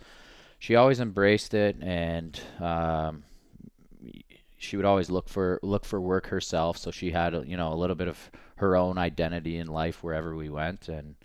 she 0.60 0.76
always 0.76 1.00
embraced 1.00 1.54
it, 1.54 1.78
and 1.82 2.40
um, 2.60 3.24
she 4.58 4.76
would 4.78 4.86
always 4.86 5.10
look 5.10 5.30
for 5.30 5.60
look 5.62 5.86
for 5.86 6.00
work 6.00 6.28
herself. 6.28 6.78
So 6.78 6.92
she 6.92 7.12
had 7.12 7.34
you 7.46 7.58
know 7.58 7.74
a 7.74 7.76
little 7.76 7.96
bit 7.96 8.08
of 8.08 8.32
her 8.58 8.76
own 8.76 8.98
identity 8.98 9.58
in 9.58 9.68
life 9.68 10.04
wherever 10.04 10.36
we 10.36 10.50
went, 10.50 10.88
and 10.90 11.16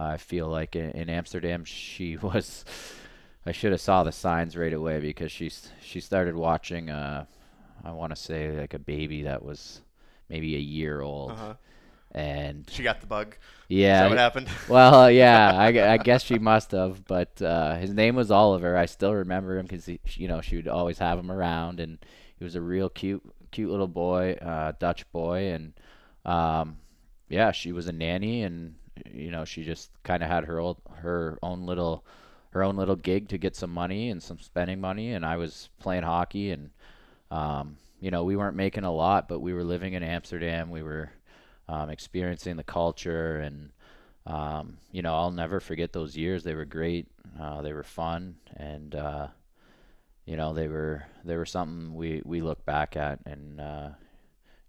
I 0.00 0.16
feel 0.16 0.48
like 0.48 0.76
in, 0.76 0.90
in 0.92 1.10
Amsterdam 1.10 1.64
she 1.64 2.16
was. 2.22 2.64
I 3.46 3.52
should 3.52 3.72
have 3.72 3.80
saw 3.80 4.02
the 4.04 4.12
signs 4.12 4.56
right 4.56 4.72
away 4.72 5.00
because 5.00 5.32
she's 5.32 5.70
she 5.82 6.00
started 6.00 6.36
watching. 6.36 6.90
Uh, 6.90 7.24
I 7.84 7.92
want 7.92 8.10
to 8.12 8.16
say 8.16 8.58
like 8.58 8.74
a 8.74 8.78
baby 8.78 9.22
that 9.22 9.42
was 9.42 9.80
maybe 10.28 10.56
a 10.56 10.60
year 10.60 11.00
old, 11.00 11.32
Uh-huh. 11.32 11.54
and 12.12 12.66
She 12.68 12.82
got 12.82 13.00
the 13.00 13.06
bug. 13.06 13.36
yeah, 13.68 13.94
Is 13.94 13.98
that 14.00 14.08
what 14.08 14.18
happened? 14.18 14.48
well, 14.66 14.94
uh, 14.94 15.08
yeah, 15.08 15.52
I, 15.56 15.92
I 15.94 15.96
guess 15.98 16.22
she 16.22 16.38
must 16.38 16.72
have, 16.72 17.04
but 17.06 17.40
uh, 17.42 17.76
his 17.76 17.92
name 17.94 18.16
was 18.16 18.30
Oliver. 18.30 18.76
I 18.76 18.86
still 18.86 19.14
remember 19.14 19.58
him 19.58 19.66
because 19.66 19.88
you 20.16 20.28
know 20.28 20.40
she 20.40 20.56
would 20.56 20.68
always 20.68 20.98
have 20.98 21.18
him 21.18 21.30
around, 21.30 21.80
and 21.80 21.98
he 22.38 22.44
was 22.44 22.54
a 22.54 22.60
real 22.60 22.88
cute, 22.88 23.22
cute 23.50 23.70
little 23.70 23.88
boy, 23.88 24.32
uh, 24.42 24.72
Dutch 24.78 25.10
boy, 25.12 25.52
and 25.52 25.72
um, 26.24 26.78
yeah, 27.28 27.52
she 27.52 27.72
was 27.72 27.88
a 27.88 27.92
nanny, 27.92 28.42
and 28.42 28.74
you 29.12 29.30
know 29.30 29.44
she 29.44 29.64
just 29.64 29.90
kind 30.02 30.22
of 30.22 30.28
had 30.28 30.44
her 30.44 30.58
old, 30.58 30.78
her 30.96 31.38
own 31.42 31.66
little, 31.66 32.04
her 32.50 32.62
own 32.62 32.76
little 32.76 32.96
gig 32.96 33.28
to 33.28 33.38
get 33.38 33.56
some 33.56 33.70
money 33.70 34.10
and 34.10 34.22
some 34.22 34.38
spending 34.38 34.80
money, 34.80 35.12
and 35.12 35.24
I 35.24 35.36
was 35.36 35.68
playing 35.80 36.04
hockey, 36.04 36.50
and 36.50 36.70
um, 37.30 37.76
you 38.00 38.10
know 38.10 38.24
we 38.24 38.36
weren't 38.36 38.56
making 38.56 38.84
a 38.84 38.92
lot, 38.92 39.28
but 39.28 39.40
we 39.40 39.52
were 39.52 39.64
living 39.64 39.94
in 39.94 40.02
Amsterdam, 40.02 40.70
we 40.70 40.82
were 40.82 41.10
um, 41.68 41.90
experiencing 41.90 42.56
the 42.56 42.64
culture 42.64 43.36
and 43.40 43.70
um, 44.28 44.76
you 44.92 45.02
know 45.02 45.14
I'll 45.14 45.30
never 45.30 45.58
forget 45.58 45.92
those 45.92 46.16
years. 46.16 46.44
They 46.44 46.54
were 46.54 46.66
great. 46.66 47.08
Uh, 47.40 47.62
they 47.62 47.72
were 47.72 47.82
fun, 47.82 48.36
and 48.56 48.94
uh, 48.94 49.28
you 50.26 50.36
know 50.36 50.52
they 50.52 50.68
were 50.68 51.04
they 51.24 51.36
were 51.36 51.46
something 51.46 51.94
we 51.94 52.22
we 52.24 52.42
look 52.42 52.64
back 52.66 52.96
at, 52.96 53.20
and 53.24 53.60
uh, 53.60 53.88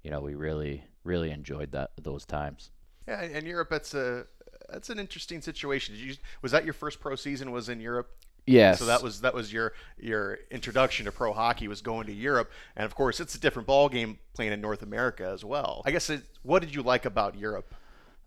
you 0.02 0.12
know 0.12 0.22
we 0.22 0.36
really 0.36 0.86
really 1.04 1.32
enjoyed 1.32 1.72
that 1.74 1.92
those 2.02 2.26
times. 2.26 2.72
Yeah, 3.10 3.22
and 3.22 3.48
Europe. 3.48 3.70
That's 3.70 3.94
a 3.96 4.28
that's 4.70 4.90
an 4.90 5.00
interesting 5.00 5.42
situation. 5.42 5.96
Did 5.96 6.04
you 6.04 6.16
was 6.42 6.52
that 6.52 6.64
your 6.64 6.74
first 6.74 7.00
pro 7.00 7.16
season? 7.16 7.52
Was 7.52 7.68
in 7.68 7.82
Europe? 7.82 8.10
Yes. 8.46 8.80
So 8.80 8.86
that 8.86 9.02
was 9.02 9.22
that 9.22 9.34
was 9.34 9.52
your 9.52 9.74
your 10.00 10.40
introduction 10.52 11.06
to 11.06 11.12
pro 11.12 11.34
hockey 11.34 11.68
was 11.68 11.82
going 11.82 12.06
to 12.08 12.14
Europe, 12.14 12.52
and 12.76 12.86
of 12.86 12.94
course 12.96 13.20
it's 13.20 13.36
a 13.36 13.40
different 13.40 13.68
ball 13.68 13.90
game 13.90 14.20
playing 14.34 14.52
in 14.52 14.62
North 14.62 14.84
America 14.84 15.26
as 15.26 15.44
well. 15.44 15.82
I 15.86 15.92
guess 15.92 16.10
it, 16.10 16.24
what 16.44 16.62
did 16.62 16.74
you 16.74 16.84
like 16.84 17.06
about 17.06 17.36
Europe 17.36 17.74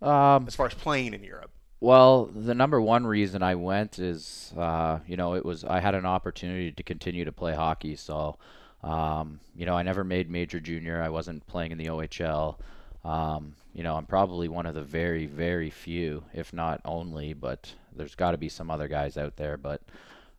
um, 0.00 0.46
as 0.48 0.56
far 0.56 0.66
as 0.66 0.74
playing 0.74 1.14
in 1.14 1.22
Europe? 1.22 1.50
Well, 1.80 2.26
the 2.26 2.54
number 2.54 2.80
one 2.80 3.04
reason 3.04 3.42
I 3.42 3.56
went 3.56 3.98
is, 3.98 4.52
uh, 4.56 5.00
you 5.06 5.16
know, 5.16 5.34
it 5.34 5.44
was 5.44 5.64
I 5.64 5.80
had 5.80 5.94
an 5.94 6.06
opportunity 6.06 6.72
to 6.72 6.82
continue 6.82 7.24
to 7.24 7.32
play 7.32 7.54
hockey. 7.54 7.96
So, 7.96 8.36
um, 8.84 9.40
you 9.56 9.66
know, 9.66 9.76
I 9.76 9.82
never 9.82 10.04
made 10.04 10.30
major 10.30 10.60
junior. 10.60 11.02
I 11.02 11.08
wasn't 11.08 11.46
playing 11.46 11.72
in 11.72 11.78
the 11.78 11.86
OHL. 11.86 12.56
Um, 13.04 13.54
you 13.72 13.82
know, 13.82 13.96
I'm 13.96 14.06
probably 14.06 14.48
one 14.48 14.66
of 14.66 14.74
the 14.74 14.82
very, 14.82 15.26
very 15.26 15.70
few, 15.70 16.24
if 16.32 16.52
not 16.52 16.80
only, 16.84 17.32
but 17.32 17.72
there's 17.94 18.14
got 18.14 18.32
to 18.32 18.38
be 18.38 18.48
some 18.48 18.70
other 18.70 18.88
guys 18.88 19.16
out 19.16 19.36
there, 19.36 19.56
but 19.56 19.82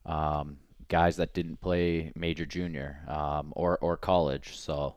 um, 0.06 0.58
guys 0.88 1.18
that 1.18 1.34
didn't 1.34 1.62
play 1.62 2.12
major 2.16 2.46
junior 2.46 3.00
um, 3.08 3.54
or 3.56 3.78
or 3.80 3.98
college. 3.98 4.58
So. 4.58 4.96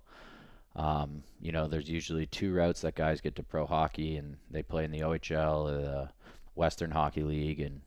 Um, 0.79 1.23
you 1.41 1.53
know, 1.53 1.69
there's 1.69 1.89
usually 1.89 2.27
two 2.27 2.53
routes 2.53 2.83
that 2.83 2.95
guys 2.95 3.23
get 3.23 3.35
to 3.37 3.43
pro 3.43 3.65
hockey, 3.65 4.19
and 4.19 4.37
they 4.51 4.63
play 4.63 4.85
in 4.85 4.91
the 4.91 5.01
OHL, 5.01 5.69
the 5.69 6.11
Western 6.55 6.91
Hockey 6.91 7.23
League, 7.23 7.61
and 7.61 7.81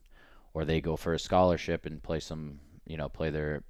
or 0.56 0.66
they 0.66 0.82
go 0.82 0.96
for 0.96 1.14
a 1.14 1.20
scholarship 1.20 1.86
and 1.86 2.02
play 2.02 2.20
some, 2.20 2.60
you 2.88 2.98
know, 2.98 3.08
play 3.08 3.30
their 3.30 3.64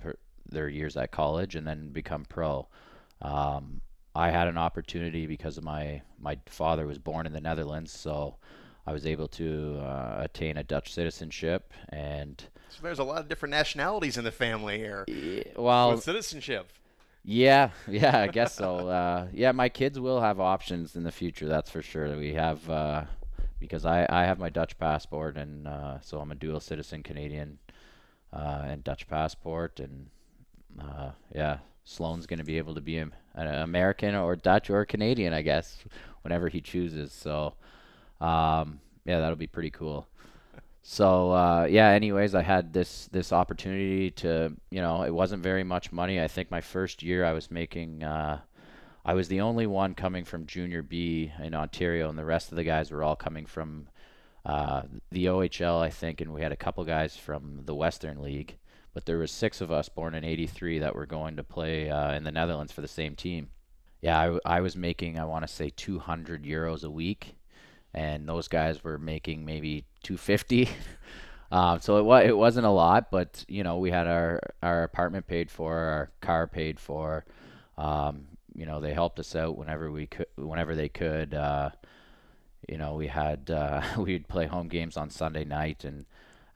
their 0.50 0.70
years 0.70 0.96
at 0.98 1.12
college 1.12 1.56
and 1.56 1.68
then 1.68 1.90
become 1.90 2.26
pro. 2.26 2.68
Um, 3.22 3.82
I 4.20 4.32
had 4.32 4.50
an 4.50 4.58
opportunity 4.58 5.28
because 5.28 5.58
of 5.58 5.64
my 5.64 6.02
my 6.20 6.38
father 6.46 6.86
was 6.86 6.98
born 6.98 7.26
in 7.26 7.32
the 7.32 7.40
Netherlands, 7.40 7.94
so 7.94 8.36
I 8.86 8.92
was 8.92 9.06
able 9.06 9.30
to 9.30 9.80
uh, 9.80 10.18
attain 10.20 10.58
a 10.58 10.64
Dutch 10.64 10.94
citizenship, 10.94 11.74
and 11.88 12.44
So 12.70 12.80
there's 12.84 13.00
a 13.00 13.06
lot 13.06 13.22
of 13.22 13.30
different 13.30 13.52
nationalities 13.52 14.18
in 14.18 14.26
the 14.26 14.32
family 14.32 14.78
here 14.78 15.06
well, 15.56 15.92
with 15.92 16.04
citizenship. 16.04 16.70
Yeah, 17.24 17.70
yeah, 17.88 18.20
I 18.20 18.28
guess 18.28 18.56
so. 18.56 18.90
Uh, 18.90 19.28
yeah, 19.32 19.54
my 19.54 19.70
kids 19.70 19.98
will 19.98 20.20
have 20.20 20.42
options 20.42 20.98
in 20.98 21.04
the 21.04 21.14
future. 21.14 21.48
That's 21.48 21.70
for 21.70 21.82
sure. 21.82 22.18
We 22.18 22.34
have 22.34 22.70
uh, 22.70 23.04
because 23.58 23.86
I, 23.86 24.06
I 24.10 24.26
have 24.26 24.38
my 24.38 24.50
Dutch 24.50 24.78
passport, 24.78 25.38
and 25.38 25.66
uh, 25.66 26.02
so 26.02 26.20
I'm 26.20 26.32
a 26.32 26.36
dual 26.36 26.60
citizen 26.60 27.04
Canadian 27.04 27.58
uh, 28.34 28.64
and 28.66 28.84
Dutch 28.84 29.08
passport, 29.08 29.80
and 29.80 30.08
uh, 30.78 31.12
yeah, 31.34 31.60
Sloan's 31.86 32.28
gonna 32.28 32.44
be 32.44 32.58
able 32.58 32.76
to 32.76 32.82
be 32.82 32.98
an 33.36 33.48
American 33.48 34.16
or 34.16 34.36
Dutch 34.36 34.70
or 34.70 34.86
Canadian, 34.86 35.34
I 35.34 35.42
guess, 35.42 35.78
whenever 36.22 36.50
he 36.50 36.62
chooses. 36.62 37.12
So, 37.12 37.54
um, 38.22 38.80
yeah, 39.06 39.20
that'll 39.20 39.36
be 39.36 39.48
pretty 39.48 39.72
cool. 39.72 40.08
So 40.82 41.32
uh, 41.32 41.68
yeah. 41.70 41.90
Anyways, 41.90 42.34
I 42.34 42.42
had 42.42 42.74
this 42.74 43.08
this 43.12 43.32
opportunity 43.32 44.12
to 44.12 44.54
you 44.72 44.82
know 44.82 45.04
it 45.04 45.14
wasn't 45.14 45.44
very 45.44 45.64
much 45.64 45.92
money. 45.92 46.20
I 46.22 46.28
think 46.28 46.50
my 46.50 46.62
first 46.62 47.04
year 47.04 47.26
I 47.26 47.34
was 47.34 47.52
making. 47.52 48.04
Uh, 48.04 48.40
I 49.06 49.14
was 49.14 49.28
the 49.28 49.42
only 49.42 49.66
one 49.66 49.96
coming 49.96 50.26
from 50.26 50.46
Junior 50.46 50.82
B 50.82 51.32
in 51.42 51.54
Ontario, 51.54 52.10
and 52.10 52.18
the 52.18 52.26
rest 52.26 52.52
of 52.52 52.58
the 52.58 52.64
guys 52.64 52.92
were 52.92 53.04
all 53.04 53.16
coming 53.16 53.46
from 53.46 53.88
uh, 54.46 54.84
the 55.12 55.26
OHL, 55.26 55.80
I 55.80 55.90
think, 55.90 56.22
and 56.22 56.34
we 56.34 56.42
had 56.42 56.52
a 56.52 56.58
couple 56.58 56.84
guys 56.84 57.16
from 57.16 57.62
the 57.66 57.76
Western 57.76 58.22
League. 58.22 58.58
But 58.94 59.06
there 59.06 59.18
was 59.18 59.32
six 59.32 59.62
of 59.62 59.72
us 59.72 59.90
born 59.90 60.16
in 60.16 60.24
'83 60.24 60.80
that 60.80 60.96
were 60.96 61.06
going 61.06 61.38
to 61.38 61.44
play 61.44 61.90
uh, 61.90 62.14
in 62.14 62.24
the 62.24 62.32
Netherlands 62.32 62.72
for 62.72 62.82
the 62.82 62.88
same 62.88 63.16
team. 63.16 63.50
Yeah, 64.02 64.38
I, 64.46 64.58
I 64.58 64.62
was 64.62 64.76
making 64.76 65.20
I 65.20 65.26
want 65.26 65.46
to 65.46 65.54
say 65.54 65.72
200 65.76 66.44
euros 66.44 66.84
a 66.84 66.90
week, 66.90 67.36
and 67.94 68.28
those 68.28 68.48
guys 68.48 68.84
were 68.84 68.98
making 68.98 69.46
maybe 69.46 69.86
250. 70.04 70.70
um, 71.52 71.80
so 71.82 71.98
it 71.98 72.04
was 72.04 72.26
it 72.26 72.38
wasn't 72.38 72.66
a 72.66 72.72
lot, 72.72 73.12
but 73.12 73.44
you 73.48 73.64
know 73.64 73.78
we 73.78 73.92
had 73.92 74.08
our 74.08 74.40
our 74.64 74.84
apartment 74.84 75.28
paid 75.28 75.52
for, 75.52 75.76
our 75.76 76.12
car 76.22 76.48
paid 76.48 76.80
for. 76.80 77.26
Um, 77.78 78.28
you 78.56 78.66
know 78.66 78.80
they 78.80 78.94
helped 78.94 79.20
us 79.20 79.36
out 79.36 79.58
whenever 79.58 79.92
we 79.92 80.08
could, 80.08 80.28
whenever 80.36 80.76
they 80.76 80.90
could. 80.90 81.34
Uh, 81.34 81.70
you 82.68 82.78
know 82.78 82.96
we 82.96 83.08
had 83.08 83.50
uh, 83.52 83.82
we'd 83.98 84.28
play 84.28 84.46
home 84.46 84.68
games 84.68 84.98
on 84.98 85.10
Sunday 85.10 85.46
night, 85.46 85.84
and 85.84 86.06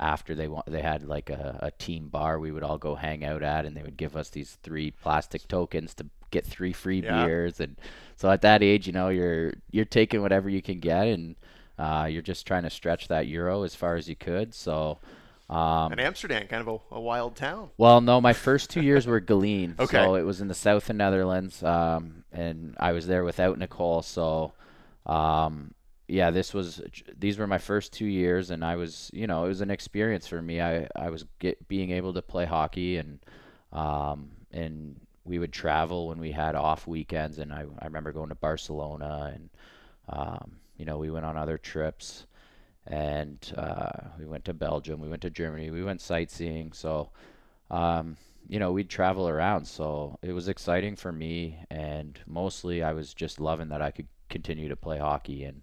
after 0.04 0.36
they 0.36 0.48
wa- 0.48 0.64
they 0.68 0.82
had 0.82 1.04
like 1.08 1.30
a, 1.30 1.58
a 1.62 1.72
team 1.72 2.10
bar 2.10 2.38
we 2.40 2.52
would 2.52 2.64
all 2.64 2.78
go 2.78 2.96
hang 2.96 3.24
out 3.24 3.42
at, 3.42 3.66
and 3.66 3.76
they 3.76 3.82
would 3.82 3.98
give 3.98 4.16
us 4.16 4.30
these 4.30 4.58
three 4.62 4.92
plastic 4.92 5.48
tokens 5.48 5.94
to 5.96 6.06
get 6.32 6.46
three 6.46 6.74
free 6.74 7.02
Yeah. 7.02 7.26
beers, 7.26 7.60
and 7.60 7.78
so 8.16 8.30
at 8.30 8.42
that 8.42 8.62
age, 8.62 8.86
you 8.88 8.94
know 8.94 9.10
you're 9.10 9.54
you're 9.72 9.86
taking 9.86 10.22
whatever 10.22 10.50
you 10.50 10.62
can 10.62 10.80
get, 10.80 11.08
and 11.08 11.36
uh, 11.80 12.08
you're 12.10 12.22
just 12.22 12.46
trying 12.46 12.64
to 12.64 12.70
stretch 12.70 13.08
that 13.08 13.28
euro 13.28 13.64
as 13.64 13.74
far 13.76 13.96
as 13.96 14.08
you 14.10 14.16
could. 14.16 14.54
So. 14.54 15.00
Um, 15.50 15.92
And 15.92 16.00
Amsterdam, 16.02 16.48
kind 16.48 16.68
of 16.68 16.82
a, 16.92 16.96
a 16.96 17.02
wild 17.02 17.36
town. 17.36 17.70
well, 17.78 18.00
no, 18.02 18.20
my 18.22 18.34
first 18.34 18.70
two 18.70 18.82
years 18.82 19.06
were 19.06 19.20
Geleen. 19.22 19.76
Okay. 19.80 19.98
So 19.98 20.16
it 20.16 20.24
was 20.24 20.40
in 20.42 20.48
the 20.48 20.54
south 20.56 20.90
of 20.90 20.96
Netherlands, 20.96 21.62
um, 21.62 22.24
and 22.32 22.76
I 22.80 22.92
was 22.94 23.06
there 23.08 23.24
without 23.24 23.60
Nicole. 23.60 24.02
So, 24.02 24.54
um, 25.06 25.74
yeah, 26.08 26.32
this 26.32 26.54
was 26.54 26.82
these 27.18 27.38
were 27.38 27.48
my 27.48 27.58
first 27.58 27.94
two 27.94 28.06
years, 28.06 28.50
and 28.52 28.64
I 28.64 28.76
was 28.76 29.10
you 29.14 29.28
know 29.28 29.46
it 29.46 29.48
was 29.50 29.62
an 29.62 29.72
experience 29.72 30.28
for 30.28 30.42
me. 30.42 30.62
I 30.62 30.88
I 30.96 31.10
was 31.10 31.26
get 31.40 31.68
being 31.68 31.92
able 31.92 32.14
to 32.14 32.22
play 32.22 32.46
hockey 32.46 32.98
and 32.98 33.20
um 33.72 34.32
and 34.52 35.00
we 35.26 35.40
would 35.40 35.54
travel 35.54 36.08
when 36.10 36.20
we 36.20 36.32
had 36.32 36.56
off 36.56 36.88
weekends, 36.88 37.40
and 37.40 37.54
I 37.54 37.66
I 37.80 37.86
remember 37.86 38.12
going 38.12 38.30
to 38.30 38.36
Barcelona 38.36 39.32
and 39.34 39.50
um 40.10 40.58
you 40.78 40.86
know 40.86 40.98
we 40.98 41.10
went 41.12 41.26
on 41.26 41.38
other 41.38 41.58
trips 41.58 42.26
and 42.88 43.54
uh, 43.58 43.92
we 44.20 44.26
went 44.26 44.46
to 44.46 44.54
Belgium, 44.54 45.00
we 45.00 45.08
went 45.08 45.22
to 45.22 45.30
Germany, 45.30 45.72
we 45.72 45.84
went 45.84 46.02
sightseeing. 46.02 46.74
So, 46.74 47.10
um, 47.72 48.18
you 48.48 48.60
know, 48.60 48.72
we'd 48.72 48.90
travel 48.90 49.30
around. 49.30 49.66
So 49.66 50.20
it 50.22 50.34
was 50.34 50.48
exciting 50.50 50.96
for 50.96 51.12
me, 51.12 51.60
and 51.70 52.20
mostly 52.28 52.84
I 52.84 52.94
was 52.94 53.14
just 53.14 53.40
loving 53.40 53.70
that 53.70 53.82
I 53.82 53.92
could 53.92 54.08
continue 54.30 54.68
to 54.70 54.76
play 54.76 54.98
hockey. 54.98 55.46
And 55.46 55.62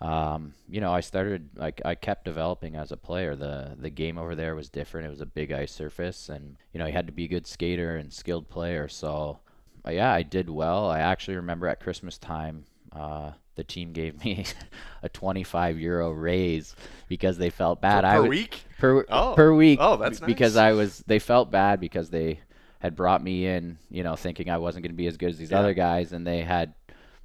um, 0.00 0.52
you 0.68 0.80
know, 0.80 0.92
I 0.92 1.00
started, 1.00 1.48
like, 1.56 1.80
I 1.84 1.94
kept 1.94 2.24
developing 2.24 2.74
as 2.76 2.92
a 2.92 2.96
player. 2.96 3.34
The 3.34 3.74
the 3.78 3.90
game 3.90 4.18
over 4.18 4.34
there 4.34 4.54
was 4.54 4.68
different. 4.68 5.06
It 5.06 5.10
was 5.10 5.20
a 5.22 5.26
big 5.26 5.52
ice 5.52 5.72
surface, 5.72 6.28
and 6.28 6.56
you 6.72 6.78
know, 6.78 6.86
you 6.86 6.92
had 6.92 7.06
to 7.06 7.12
be 7.12 7.24
a 7.24 7.28
good 7.28 7.46
skater 7.46 7.96
and 7.96 8.12
skilled 8.12 8.48
player. 8.50 8.88
So, 8.88 9.38
uh, 9.86 9.90
yeah, 9.90 10.12
I 10.12 10.22
did 10.22 10.50
well. 10.50 10.90
I 10.90 10.98
actually 11.00 11.36
remember 11.36 11.66
at 11.66 11.80
Christmas 11.80 12.18
time. 12.18 12.64
Uh, 12.92 13.32
the 13.56 13.64
team 13.64 13.92
gave 13.92 14.22
me 14.22 14.44
a 15.02 15.08
25 15.08 15.78
euro 15.80 16.10
raise 16.10 16.76
because 17.08 17.38
they 17.38 17.48
felt 17.48 17.80
bad. 17.80 18.04
I 18.04 18.10
Per 18.10 18.12
I 18.12 18.16
w- 18.16 18.30
week? 18.30 18.64
Per 18.78 19.06
Oh. 19.08 19.32
per 19.34 19.54
week. 19.54 19.78
Oh, 19.80 19.96
that's 19.96 20.20
b- 20.20 20.26
because. 20.26 20.56
I 20.56 20.72
was. 20.72 21.02
They 21.06 21.18
felt 21.18 21.50
bad 21.50 21.80
because 21.80 22.10
they 22.10 22.40
had 22.80 22.94
brought 22.94 23.22
me 23.22 23.46
in, 23.46 23.78
you 23.90 24.02
know, 24.02 24.14
thinking 24.14 24.50
I 24.50 24.58
wasn't 24.58 24.82
going 24.84 24.92
to 24.92 24.96
be 24.96 25.06
as 25.06 25.16
good 25.16 25.30
as 25.30 25.38
these 25.38 25.50
Yeah. 25.52 25.60
other 25.60 25.72
guys, 25.72 26.12
and 26.12 26.26
they 26.26 26.42
had, 26.42 26.74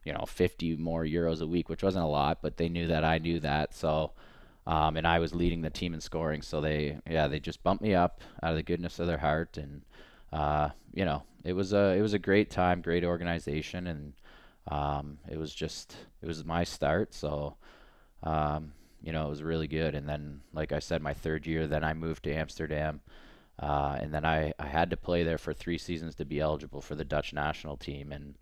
you 0.03 0.13
know, 0.13 0.25
50 0.27 0.77
more 0.77 1.03
euros 1.03 1.41
a 1.41 1.47
week, 1.47 1.69
which 1.69 1.83
wasn't 1.83 2.05
a 2.05 2.07
lot, 2.07 2.39
but 2.41 2.57
they 2.57 2.69
knew 2.69 2.87
that 2.87 3.03
I 3.03 3.17
knew 3.17 3.39
that. 3.39 3.73
So, 3.73 4.11
um, 4.65 4.97
and 4.97 5.07
I 5.07 5.19
was 5.19 5.33
leading 5.33 5.61
the 5.61 5.69
team 5.69 5.93
in 5.93 6.01
scoring, 6.01 6.41
so 6.41 6.61
they, 6.61 6.97
yeah, 7.09 7.27
they 7.27 7.39
just 7.39 7.63
bumped 7.63 7.83
me 7.83 7.95
up 7.95 8.21
out 8.43 8.51
of 8.51 8.55
the 8.57 8.63
goodness 8.63 8.99
of 8.99 9.07
their 9.07 9.17
heart, 9.17 9.57
and, 9.57 9.81
uh, 10.31 10.69
you 10.93 11.05
know, 11.05 11.23
it 11.43 11.53
was 11.53 11.73
a 11.73 11.95
it 11.97 12.01
was 12.01 12.13
a 12.13 12.19
great 12.19 12.49
time, 12.49 12.81
great 12.81 13.03
organization, 13.03 13.87
and 13.87 14.13
um, 14.67 15.17
it 15.29 15.37
was 15.37 15.53
just 15.53 15.95
it 16.21 16.27
was 16.27 16.45
my 16.45 16.63
start, 16.63 17.13
so 17.13 17.55
um, 18.23 18.73
you 19.01 19.11
know 19.11 19.25
it 19.25 19.29
was 19.29 19.43
really 19.43 19.67
good. 19.67 19.95
And 19.95 20.07
then, 20.07 20.41
like 20.53 20.71
I 20.71 20.79
said, 20.79 21.01
my 21.01 21.13
third 21.13 21.47
year, 21.47 21.67
then 21.67 21.83
I 21.83 21.93
moved 21.93 22.23
to 22.23 22.33
Amsterdam, 22.33 23.01
uh, 23.59 23.97
and 23.99 24.13
then 24.13 24.25
I, 24.25 24.53
I 24.59 24.67
had 24.67 24.89
to 24.91 24.97
play 24.97 25.23
there 25.23 25.37
for 25.37 25.53
three 25.53 25.77
seasons 25.77 26.15
to 26.15 26.25
be 26.25 26.39
eligible 26.39 26.81
for 26.81 26.95
the 26.95 27.05
Dutch 27.05 27.33
national 27.33 27.77
team, 27.77 28.11
and 28.11 28.35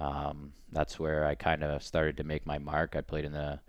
um, 0.00 0.52
that's 0.72 0.98
where 0.98 1.26
I 1.26 1.34
kind 1.34 1.62
of 1.62 1.82
started 1.82 2.16
to 2.16 2.24
make 2.24 2.46
my 2.46 2.58
mark. 2.58 2.96
I 2.96 3.02
played 3.02 3.24
in 3.24 3.32
the 3.32 3.60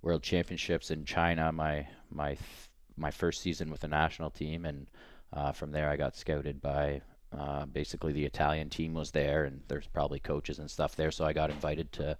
World 0.00 0.22
Championships 0.22 0.90
in 0.90 1.04
China 1.04 1.52
my 1.52 1.86
my 2.10 2.36
my 2.96 3.10
first 3.10 3.40
season 3.40 3.70
with 3.70 3.80
the 3.80 3.88
national 3.88 4.30
team, 4.30 4.64
and 4.64 4.86
uh, 5.32 5.52
from 5.52 5.72
there 5.72 5.90
I 5.90 5.96
got 5.96 6.16
scouted 6.16 6.60
by 6.62 7.02
uh, 7.36 7.66
basically 7.66 8.12
the 8.12 8.24
Italian 8.24 8.68
team 8.70 8.94
was 8.94 9.10
there, 9.10 9.44
and 9.44 9.62
there's 9.68 9.86
probably 9.86 10.20
coaches 10.20 10.58
and 10.58 10.70
stuff 10.70 10.96
there, 10.96 11.10
so 11.10 11.24
I 11.24 11.32
got 11.32 11.50
invited 11.50 11.90
to 11.92 12.16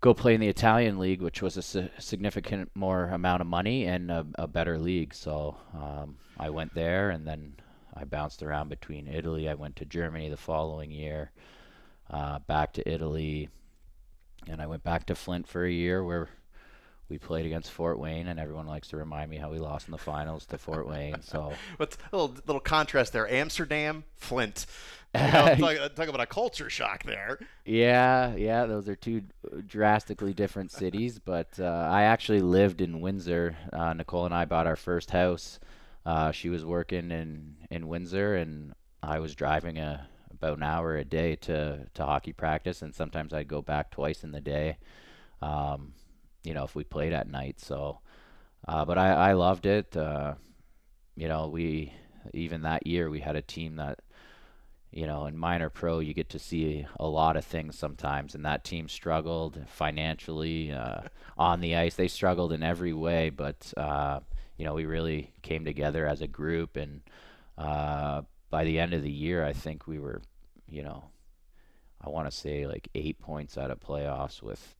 go 0.00 0.14
play 0.14 0.34
in 0.34 0.40
the 0.40 0.48
Italian 0.48 0.98
league, 0.98 1.22
which 1.22 1.42
was 1.42 1.56
a 1.56 1.62
si- 1.62 1.90
significant 1.98 2.70
more 2.74 3.06
amount 3.06 3.40
of 3.40 3.46
money 3.46 3.86
and 3.86 4.10
a, 4.10 4.26
a 4.36 4.46
better 4.46 4.78
league. 4.78 5.14
So 5.14 5.56
um, 5.74 6.16
I 6.38 6.50
went 6.50 6.74
there, 6.74 7.10
and 7.10 7.26
then 7.26 7.54
I 7.94 8.04
bounced 8.04 8.42
around 8.42 8.68
between 8.68 9.08
Italy. 9.08 9.48
I 9.48 9.54
went 9.54 9.76
to 9.76 9.84
Germany 9.84 10.28
the 10.28 10.36
following 10.36 10.90
year, 10.90 11.32
uh, 12.10 12.38
back 12.40 12.72
to 12.74 12.88
Italy, 12.88 13.48
and 14.48 14.60
I 14.60 14.66
went 14.66 14.82
back 14.82 15.06
to 15.06 15.14
Flint 15.14 15.46
for 15.48 15.64
a 15.64 15.70
year 15.70 16.04
where 16.04 16.28
we 17.08 17.18
played 17.18 17.46
against 17.46 17.70
Fort 17.70 17.98
Wayne, 17.98 18.26
and 18.28 18.40
everyone 18.40 18.66
likes 18.66 18.88
to 18.88 18.96
remind 18.96 19.30
me 19.30 19.36
how 19.36 19.50
we 19.50 19.58
lost 19.58 19.88
in 19.88 19.92
the 19.92 19.98
finals 19.98 20.46
to 20.46 20.58
Fort 20.58 20.88
Wayne. 20.88 21.20
So 21.22 21.52
What's 21.76 21.96
a 22.12 22.16
little 22.16 22.36
little 22.46 22.60
contrast 22.60 23.12
there? 23.12 23.30
Amsterdam, 23.30 24.04
Flint. 24.16 24.66
You 25.16 25.20
know, 25.30 25.54
talk, 25.54 25.94
talk 25.94 26.08
about 26.08 26.22
a 26.22 26.26
culture 26.26 26.68
shock 26.68 27.04
there. 27.04 27.38
Yeah, 27.64 28.34
yeah, 28.34 28.66
those 28.66 28.88
are 28.88 28.96
two 28.96 29.22
drastically 29.64 30.34
different 30.34 30.72
cities. 30.72 31.20
But 31.20 31.50
uh, 31.60 31.66
I 31.66 32.02
actually 32.02 32.40
lived 32.40 32.80
in 32.80 33.00
Windsor. 33.00 33.56
Uh, 33.72 33.92
Nicole 33.92 34.24
and 34.26 34.34
I 34.34 34.44
bought 34.44 34.66
our 34.66 34.74
first 34.74 35.12
house. 35.12 35.60
Uh, 36.04 36.32
she 36.32 36.48
was 36.48 36.64
working 36.64 37.12
in 37.12 37.54
in 37.70 37.86
Windsor, 37.86 38.34
and 38.34 38.74
I 39.04 39.20
was 39.20 39.36
driving 39.36 39.78
a 39.78 40.08
about 40.44 40.58
an 40.58 40.62
hour 40.62 40.96
a 40.96 41.04
day 41.04 41.36
to 41.36 41.86
to 41.94 42.04
hockey 42.04 42.32
practice, 42.32 42.82
and 42.82 42.94
sometimes 42.94 43.32
I'd 43.32 43.48
go 43.48 43.62
back 43.62 43.90
twice 43.90 44.24
in 44.24 44.32
the 44.32 44.40
day. 44.40 44.76
Um, 45.40 45.94
you 46.42 46.52
know, 46.52 46.64
if 46.64 46.74
we 46.74 46.84
played 46.84 47.12
at 47.12 47.28
night. 47.30 47.60
So, 47.60 48.00
uh, 48.68 48.84
but 48.84 48.98
I 48.98 49.30
I 49.30 49.32
loved 49.32 49.66
it. 49.66 49.96
Uh, 49.96 50.34
you 51.16 51.28
know, 51.28 51.48
we 51.48 51.92
even 52.32 52.62
that 52.62 52.86
year 52.86 53.08
we 53.08 53.20
had 53.20 53.36
a 53.36 53.42
team 53.42 53.76
that 53.76 54.00
you 54.92 55.08
know, 55.08 55.26
in 55.26 55.36
minor 55.36 55.70
pro, 55.70 55.98
you 55.98 56.14
get 56.14 56.28
to 56.30 56.38
see 56.38 56.86
a 57.00 57.06
lot 57.06 57.36
of 57.36 57.44
things 57.44 57.76
sometimes, 57.76 58.36
and 58.36 58.44
that 58.44 58.62
team 58.62 58.88
struggled 58.88 59.58
financially 59.66 60.72
uh, 60.72 61.00
on 61.36 61.60
the 61.60 61.74
ice. 61.74 61.96
They 61.96 62.06
struggled 62.06 62.52
in 62.52 62.62
every 62.62 62.92
way, 62.92 63.30
but 63.30 63.74
uh, 63.76 64.20
you 64.56 64.64
know, 64.64 64.74
we 64.74 64.84
really 64.84 65.32
came 65.42 65.64
together 65.64 66.06
as 66.06 66.20
a 66.20 66.28
group, 66.28 66.76
and 66.76 67.00
uh, 67.58 68.22
by 68.50 68.62
the 68.62 68.78
end 68.78 68.94
of 68.94 69.02
the 69.02 69.10
year, 69.10 69.44
I 69.44 69.52
think 69.52 69.88
we 69.88 69.98
were, 69.98 70.22
you 70.68 70.82
know, 70.82 71.04
I 72.00 72.08
want 72.10 72.30
to 72.30 72.36
say 72.36 72.66
like 72.66 72.88
eight 72.94 73.18
points 73.20 73.56
out 73.56 73.70
of 73.70 73.80
playoffs 73.80 74.42
with 74.42 74.74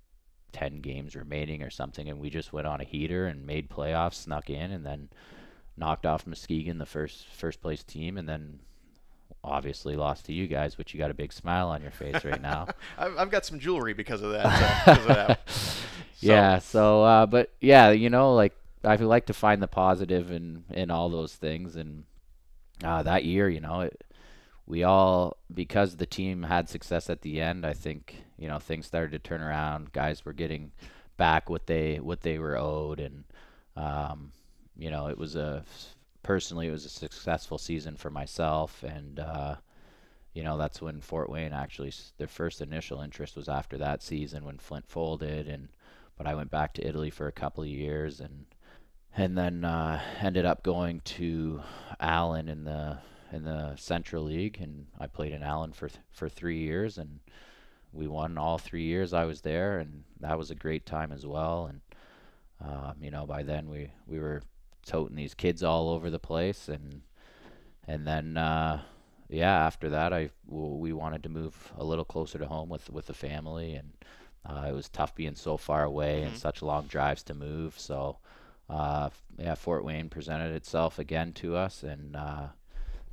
10 0.52 0.80
games 0.80 1.16
remaining 1.16 1.62
or 1.62 1.70
something, 1.70 2.08
and 2.08 2.18
we 2.20 2.30
just 2.30 2.52
went 2.52 2.66
on 2.66 2.80
a 2.80 2.84
heater 2.84 3.26
and 3.26 3.46
made 3.46 3.68
playoffs, 3.70 4.14
snuck 4.14 4.50
in, 4.50 4.70
and 4.70 4.84
then 4.84 5.08
knocked 5.76 6.06
off 6.06 6.26
Muskegon, 6.26 6.78
the 6.78 6.86
first 6.86 7.26
first 7.26 7.60
place 7.60 7.82
team, 7.82 8.16
and 8.18 8.28
then 8.28 8.60
obviously 9.42 9.96
lost 9.96 10.26
to 10.26 10.32
you 10.32 10.46
guys, 10.46 10.78
which 10.78 10.94
you 10.94 10.98
got 11.00 11.10
a 11.10 11.14
big 11.14 11.32
smile 11.32 11.68
on 11.68 11.82
your 11.82 11.90
face 11.90 12.24
right 12.24 12.40
now. 12.40 12.66
I've, 12.98 13.18
I've 13.18 13.30
got 13.30 13.44
some 13.44 13.58
jewelry 13.58 13.92
because 13.92 14.22
of 14.22 14.30
that. 14.32 14.46
Uh, 14.46 14.84
because 14.94 15.06
of 15.06 15.16
that. 15.16 15.50
So- 15.50 15.82
yeah. 16.20 16.58
So, 16.58 17.02
uh, 17.02 17.26
but 17.26 17.52
yeah, 17.60 17.90
you 17.90 18.08
know, 18.08 18.34
like 18.34 18.54
I 18.82 18.96
like 18.96 19.26
to 19.26 19.34
find 19.34 19.62
the 19.62 19.66
positive 19.68 20.30
in 20.30 20.64
in 20.70 20.90
all 20.90 21.08
those 21.10 21.34
things, 21.34 21.76
and 21.76 22.04
uh, 22.82 23.02
that 23.02 23.24
year, 23.24 23.48
you 23.48 23.60
know, 23.60 23.82
it, 23.82 24.04
we 24.66 24.82
all 24.82 25.36
because 25.52 25.96
the 25.96 26.06
team 26.06 26.44
had 26.44 26.68
success 26.68 27.10
at 27.10 27.22
the 27.22 27.40
end. 27.40 27.66
I 27.66 27.72
think 27.72 28.24
you 28.38 28.48
know 28.48 28.58
things 28.58 28.86
started 28.86 29.12
to 29.12 29.18
turn 29.18 29.42
around. 29.42 29.92
Guys 29.92 30.24
were 30.24 30.32
getting 30.32 30.72
back 31.16 31.48
what 31.50 31.66
they 31.66 32.00
what 32.00 32.22
they 32.22 32.38
were 32.38 32.56
owed, 32.56 33.00
and 33.00 33.24
um, 33.76 34.32
you 34.76 34.90
know, 34.90 35.08
it 35.08 35.18
was 35.18 35.36
a 35.36 35.64
personally 36.22 36.68
it 36.68 36.72
was 36.72 36.84
a 36.84 36.90
successful 36.90 37.58
season 37.58 37.96
for 37.96 38.10
myself, 38.10 38.82
and 38.82 39.20
uh, 39.20 39.56
you 40.32 40.42
know 40.42 40.56
that's 40.56 40.80
when 40.80 41.00
Fort 41.00 41.30
Wayne 41.30 41.52
actually 41.52 41.92
their 42.18 42.26
first 42.26 42.60
initial 42.60 43.00
interest 43.00 43.36
was 43.36 43.48
after 43.48 43.78
that 43.78 44.02
season 44.02 44.44
when 44.44 44.58
Flint 44.58 44.88
folded, 44.88 45.48
and 45.48 45.68
but 46.16 46.26
I 46.26 46.34
went 46.34 46.50
back 46.50 46.74
to 46.74 46.86
Italy 46.86 47.10
for 47.10 47.26
a 47.26 47.32
couple 47.32 47.62
of 47.62 47.68
years 47.68 48.20
and 48.20 48.46
and 49.16 49.38
then 49.38 49.64
uh, 49.64 50.00
ended 50.20 50.44
up 50.44 50.64
going 50.64 51.00
to 51.00 51.62
Allen 52.00 52.48
in 52.48 52.64
the 52.64 52.98
in 53.32 53.44
the 53.44 53.74
Central 53.76 54.24
League, 54.24 54.58
and 54.60 54.86
I 54.98 55.06
played 55.06 55.32
in 55.32 55.42
Allen 55.42 55.72
for 55.72 55.88
th- 55.88 56.00
for 56.10 56.28
three 56.28 56.58
years, 56.58 56.98
and 56.98 57.20
we 57.92 58.06
won 58.06 58.36
all 58.38 58.58
three 58.58 58.84
years 58.84 59.12
I 59.12 59.24
was 59.24 59.40
there, 59.42 59.78
and 59.78 60.04
that 60.20 60.38
was 60.38 60.50
a 60.50 60.54
great 60.54 60.86
time 60.86 61.12
as 61.12 61.26
well. 61.26 61.66
And 61.66 61.80
um, 62.60 62.94
you 63.00 63.10
know, 63.10 63.26
by 63.26 63.42
then 63.42 63.68
we 63.68 63.90
we 64.06 64.18
were 64.18 64.42
toting 64.86 65.16
these 65.16 65.34
kids 65.34 65.62
all 65.62 65.88
over 65.90 66.10
the 66.10 66.18
place, 66.18 66.68
and 66.68 67.02
and 67.86 68.06
then 68.06 68.36
uh, 68.36 68.80
yeah, 69.28 69.66
after 69.66 69.88
that 69.90 70.12
I 70.12 70.30
w- 70.48 70.76
we 70.76 70.92
wanted 70.92 71.22
to 71.24 71.28
move 71.28 71.72
a 71.76 71.84
little 71.84 72.04
closer 72.04 72.38
to 72.38 72.46
home 72.46 72.68
with 72.68 72.90
with 72.90 73.06
the 73.06 73.14
family, 73.14 73.74
and 73.74 73.92
uh, 74.46 74.66
it 74.68 74.72
was 74.72 74.88
tough 74.88 75.14
being 75.14 75.34
so 75.34 75.56
far 75.56 75.84
away 75.84 76.22
and 76.22 76.36
such 76.36 76.62
long 76.62 76.86
drives 76.86 77.22
to 77.24 77.34
move. 77.34 77.78
So 77.78 78.18
uh, 78.68 79.10
yeah, 79.38 79.54
Fort 79.54 79.84
Wayne 79.84 80.08
presented 80.08 80.54
itself 80.54 80.98
again 80.98 81.32
to 81.34 81.56
us, 81.56 81.82
and 81.82 82.16
uh, 82.16 82.46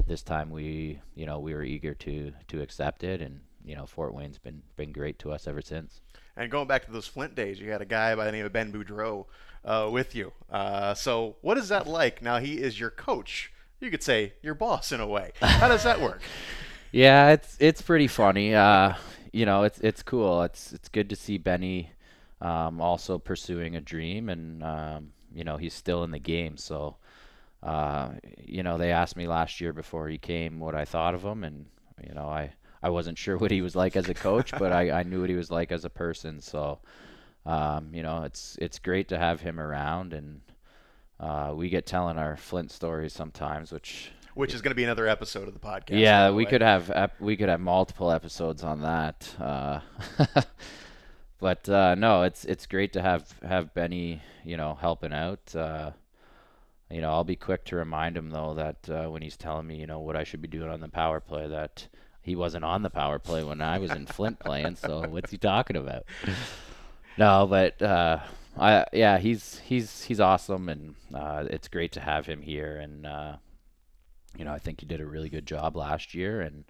this 0.08 0.24
time 0.24 0.50
we 0.50 1.00
you 1.16 1.26
know 1.26 1.40
we 1.40 1.54
were 1.54 1.64
eager 1.64 1.94
to 1.96 2.32
to 2.48 2.62
accept 2.62 3.04
it, 3.04 3.22
and 3.22 3.42
you 3.64 3.76
know 3.76 3.86
Fort 3.86 4.14
Wayne's 4.14 4.38
been 4.38 4.62
been 4.76 4.92
great 4.92 5.20
to 5.20 5.32
us 5.32 5.48
ever 5.48 5.62
since. 5.62 6.02
And 6.36 6.50
going 6.50 6.68
back 6.68 6.86
to 6.86 6.92
those 6.92 7.08
Flint 7.08 7.36
days, 7.36 7.60
you 7.60 7.72
had 7.72 7.82
a 7.82 7.86
guy 7.86 8.16
by 8.16 8.26
the 8.26 8.32
name 8.32 8.46
of 8.46 8.54
Ben 8.54 8.72
Boudreau 8.72 9.26
uh, 9.66 9.90
with 9.92 10.16
you. 10.16 10.32
Uh, 10.50 10.94
so 10.94 11.36
what 11.42 11.58
is 11.58 11.70
that 11.70 11.88
like? 11.88 12.22
Now 12.22 12.40
he 12.40 12.62
is 12.62 12.80
your 12.80 12.90
coach. 12.90 13.52
You 13.80 13.92
could 13.92 14.04
say 14.04 14.34
your 14.42 14.54
boss 14.54 14.92
in 14.92 15.02
a 15.02 15.08
way. 15.08 15.32
How 15.42 15.68
does 15.68 15.84
that 15.84 16.02
work? 16.02 16.22
Yeah, 16.94 17.30
it's 17.30 17.56
it's 17.60 17.82
pretty 17.82 18.08
funny. 18.08 18.54
Uh, 18.54 18.96
you 19.32 19.46
know, 19.46 19.64
it's 19.64 19.80
it's 19.80 20.04
cool. 20.04 20.42
It's 20.44 20.74
it's 20.74 20.90
good 20.90 21.10
to 21.10 21.16
see 21.16 21.38
Benny 21.38 21.92
um, 22.42 22.82
also 22.82 23.18
pursuing 23.18 23.76
a 23.76 23.82
dream, 23.82 24.30
and 24.30 24.62
um, 24.64 25.14
you 25.34 25.44
know 25.44 25.58
he's 25.58 25.74
still 25.74 26.04
in 26.04 26.12
the 26.12 26.20
game. 26.20 26.58
So, 26.58 26.98
uh, 27.64 28.12
you 28.44 28.64
know, 28.64 28.78
they 28.78 28.92
asked 28.92 29.16
me 29.16 29.28
last 29.28 29.62
year 29.62 29.74
before 29.74 30.08
he 30.10 30.18
came 30.18 30.60
what 30.60 30.76
I 30.76 30.86
thought 30.86 31.14
of 31.16 31.24
him, 31.24 31.44
and 31.44 31.66
you 32.08 32.14
know, 32.14 32.28
I 32.28 32.54
I 32.84 32.90
wasn't 32.90 33.18
sure 33.18 33.38
what 33.38 33.52
he 33.52 33.62
was 33.62 33.76
like 33.76 33.96
as 33.96 34.10
a 34.10 34.14
coach, 34.14 34.52
but 34.58 34.72
I 34.74 34.92
I 34.92 35.04
knew 35.04 35.22
what 35.22 35.30
he 35.30 35.36
was 35.36 35.52
like 35.52 35.72
as 35.72 35.86
a 35.86 35.90
person. 35.90 36.42
So. 36.42 36.80
um, 37.46 37.90
you 37.94 38.04
know, 38.04 38.24
it's 38.24 38.56
it's 38.62 38.78
great 38.80 39.08
to 39.10 39.18
have 39.18 39.42
him 39.42 39.60
around, 39.60 40.14
and 40.14 40.42
uh, 41.20 41.54
we 41.56 41.70
get 41.70 41.86
telling 41.88 42.18
our 42.20 42.38
Flint 42.38 42.72
stories 42.72 43.14
sometimes, 43.14 43.72
which 43.72 44.12
Which 44.36 44.54
is 44.54 44.62
going 44.62 44.72
to 44.72 44.76
be 44.76 44.84
another 44.84 45.08
episode 45.08 45.48
of 45.48 45.54
the 45.56 45.60
podcast. 45.60 46.00
yeah, 46.00 46.28
the 46.28 46.34
we 46.36 46.46
way. 46.46 46.50
could 46.52 46.62
have 46.62 46.92
ep- 46.92 47.20
we 47.20 47.36
could 47.36 47.50
have 47.50 47.60
multiple 47.60 48.12
episodes 48.12 48.64
on 48.64 48.82
that. 48.82 49.36
Uh, 49.40 49.80
but 51.40 51.68
uh, 51.70 51.96
no, 51.96 52.24
it's 52.24 52.46
it's 52.46 52.66
great 52.68 52.94
to 52.94 53.02
have 53.02 53.34
have 53.42 53.74
Benny, 53.74 54.22
you 54.44 54.58
know, 54.58 54.76
helping 54.80 55.14
out. 55.14 55.56
Uh, 55.56 55.92
you 56.92 57.02
know, 57.02 57.10
I'll 57.10 57.24
be 57.24 57.36
quick 57.36 57.66
to 57.66 57.76
remind 57.76 58.18
him 58.18 58.30
though 58.30 58.54
that 58.56 58.90
uh, 58.90 59.10
when 59.10 59.22
he's 59.22 59.38
telling 59.38 59.68
me, 59.68 59.78
you 59.78 59.88
know, 59.88 60.00
what 60.00 60.16
I 60.16 60.24
should 60.24 60.42
be 60.42 60.48
doing 60.48 60.70
on 60.70 60.82
the 60.82 60.90
power 60.90 61.20
play, 61.20 61.48
that 61.48 61.88
he 62.22 62.36
wasn't 62.36 62.66
on 62.66 62.84
the 62.84 62.90
power 62.90 63.20
play 63.20 63.44
when 63.44 63.62
I 63.62 63.80
was 63.80 63.92
in 63.92 64.06
Flint 64.06 64.40
playing. 64.40 64.76
So 64.76 65.06
what's 65.10 65.32
he 65.32 65.38
talking 65.38 65.76
about? 65.76 66.06
no, 67.18 67.48
but 67.48 67.82
uh, 67.82 68.20
I 68.58 68.86
yeah, 68.94 69.18
he's 69.18 69.60
he's 69.60 70.04
he's 70.04 70.20
awesome, 70.20 70.70
and 70.70 70.96
uh, 71.14 71.46
it's 71.50 71.68
great 71.68 71.94
to 71.94 72.00
have 72.00 72.26
him 72.26 72.42
here. 72.42 72.78
And 72.78 73.06
uh, 73.06 73.38
you 74.38 74.46
know, 74.46 74.54
I 74.54 74.60
think 74.60 74.82
he 74.82 74.86
did 74.86 75.02
a 75.02 75.06
really 75.06 75.30
good 75.30 75.46
job 75.46 75.76
last 75.76 76.14
year, 76.14 76.42
and 76.42 76.66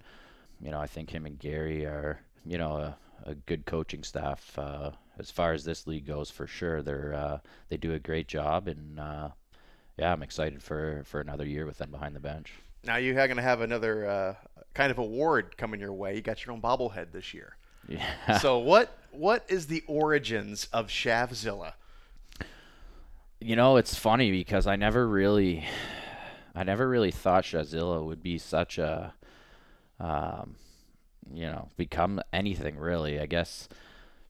you 0.60 0.70
know, 0.70 0.80
I 0.80 0.86
think 0.86 1.10
him 1.10 1.26
and 1.26 1.38
Gary 1.38 1.84
are 1.84 2.20
you 2.46 2.58
know 2.58 2.76
a, 2.76 2.96
a 3.24 3.34
good 3.34 3.66
coaching 3.66 4.02
staff 4.02 4.58
uh, 4.58 4.90
as 5.18 5.30
far 5.30 5.52
as 5.52 5.64
this 5.64 5.86
league 5.86 6.06
goes 6.06 6.30
for 6.30 6.46
sure. 6.46 6.82
They're 6.82 7.14
uh, 7.14 7.38
they 7.68 7.76
do 7.76 7.94
a 7.94 7.98
great 7.98 8.28
job, 8.28 8.68
and 8.68 8.98
uh, 8.98 9.28
yeah, 9.98 10.12
I'm 10.12 10.22
excited 10.22 10.62
for 10.62 11.02
for 11.04 11.20
another 11.20 11.46
year 11.46 11.66
with 11.66 11.78
them 11.78 11.90
behind 11.90 12.16
the 12.16 12.20
bench. 12.20 12.52
Now 12.84 12.96
you're 12.96 13.14
going 13.14 13.36
to 13.36 13.42
have 13.42 13.60
another 13.60 14.08
uh, 14.08 14.34
kind 14.74 14.90
of 14.90 14.98
award 14.98 15.56
coming 15.56 15.80
your 15.80 15.92
way. 15.92 16.16
You 16.16 16.22
got 16.22 16.44
your 16.44 16.54
own 16.54 16.60
bobblehead 16.60 17.12
this 17.12 17.32
year. 17.32 17.56
Yeah. 17.88 18.38
so 18.38 18.58
what 18.58 18.96
what 19.10 19.44
is 19.48 19.66
the 19.66 19.82
origins 19.86 20.68
of 20.72 20.88
Shavzilla? 20.88 21.74
You 23.40 23.56
know, 23.56 23.76
it's 23.76 23.94
funny 23.94 24.30
because 24.30 24.66
I 24.66 24.76
never 24.76 25.06
really, 25.06 25.64
I 26.54 26.62
never 26.62 26.88
really 26.88 27.10
thought 27.10 27.44
Shazilla 27.44 28.04
would 28.04 28.22
be 28.22 28.38
such 28.38 28.78
a, 28.78 29.14
um, 29.98 30.54
you 31.32 31.46
know, 31.46 31.68
become 31.76 32.20
anything 32.32 32.78
really. 32.78 33.18
I 33.18 33.26
guess 33.26 33.68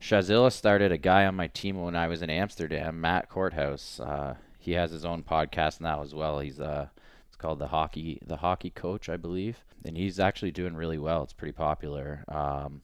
Shazilla 0.00 0.50
started 0.50 0.92
a 0.92 0.98
guy 0.98 1.26
on 1.26 1.34
my 1.34 1.48
team 1.48 1.80
when 1.80 1.94
I 1.94 2.08
was 2.08 2.22
in 2.22 2.30
Amsterdam, 2.30 3.00
Matt 3.02 3.28
Courthouse. 3.28 4.00
Uh, 4.00 4.36
he 4.62 4.72
has 4.72 4.92
his 4.92 5.04
own 5.04 5.24
podcast 5.24 5.80
now 5.80 6.02
as 6.02 6.14
well. 6.14 6.38
He's 6.38 6.60
uh, 6.60 6.86
it's 7.26 7.36
called 7.36 7.58
the 7.58 7.66
hockey 7.66 8.20
the 8.24 8.36
hockey 8.36 8.70
coach, 8.70 9.08
I 9.08 9.16
believe, 9.16 9.64
and 9.84 9.96
he's 9.96 10.20
actually 10.20 10.52
doing 10.52 10.76
really 10.76 10.98
well. 10.98 11.24
It's 11.24 11.32
pretty 11.32 11.52
popular. 11.52 12.24
Um, 12.28 12.82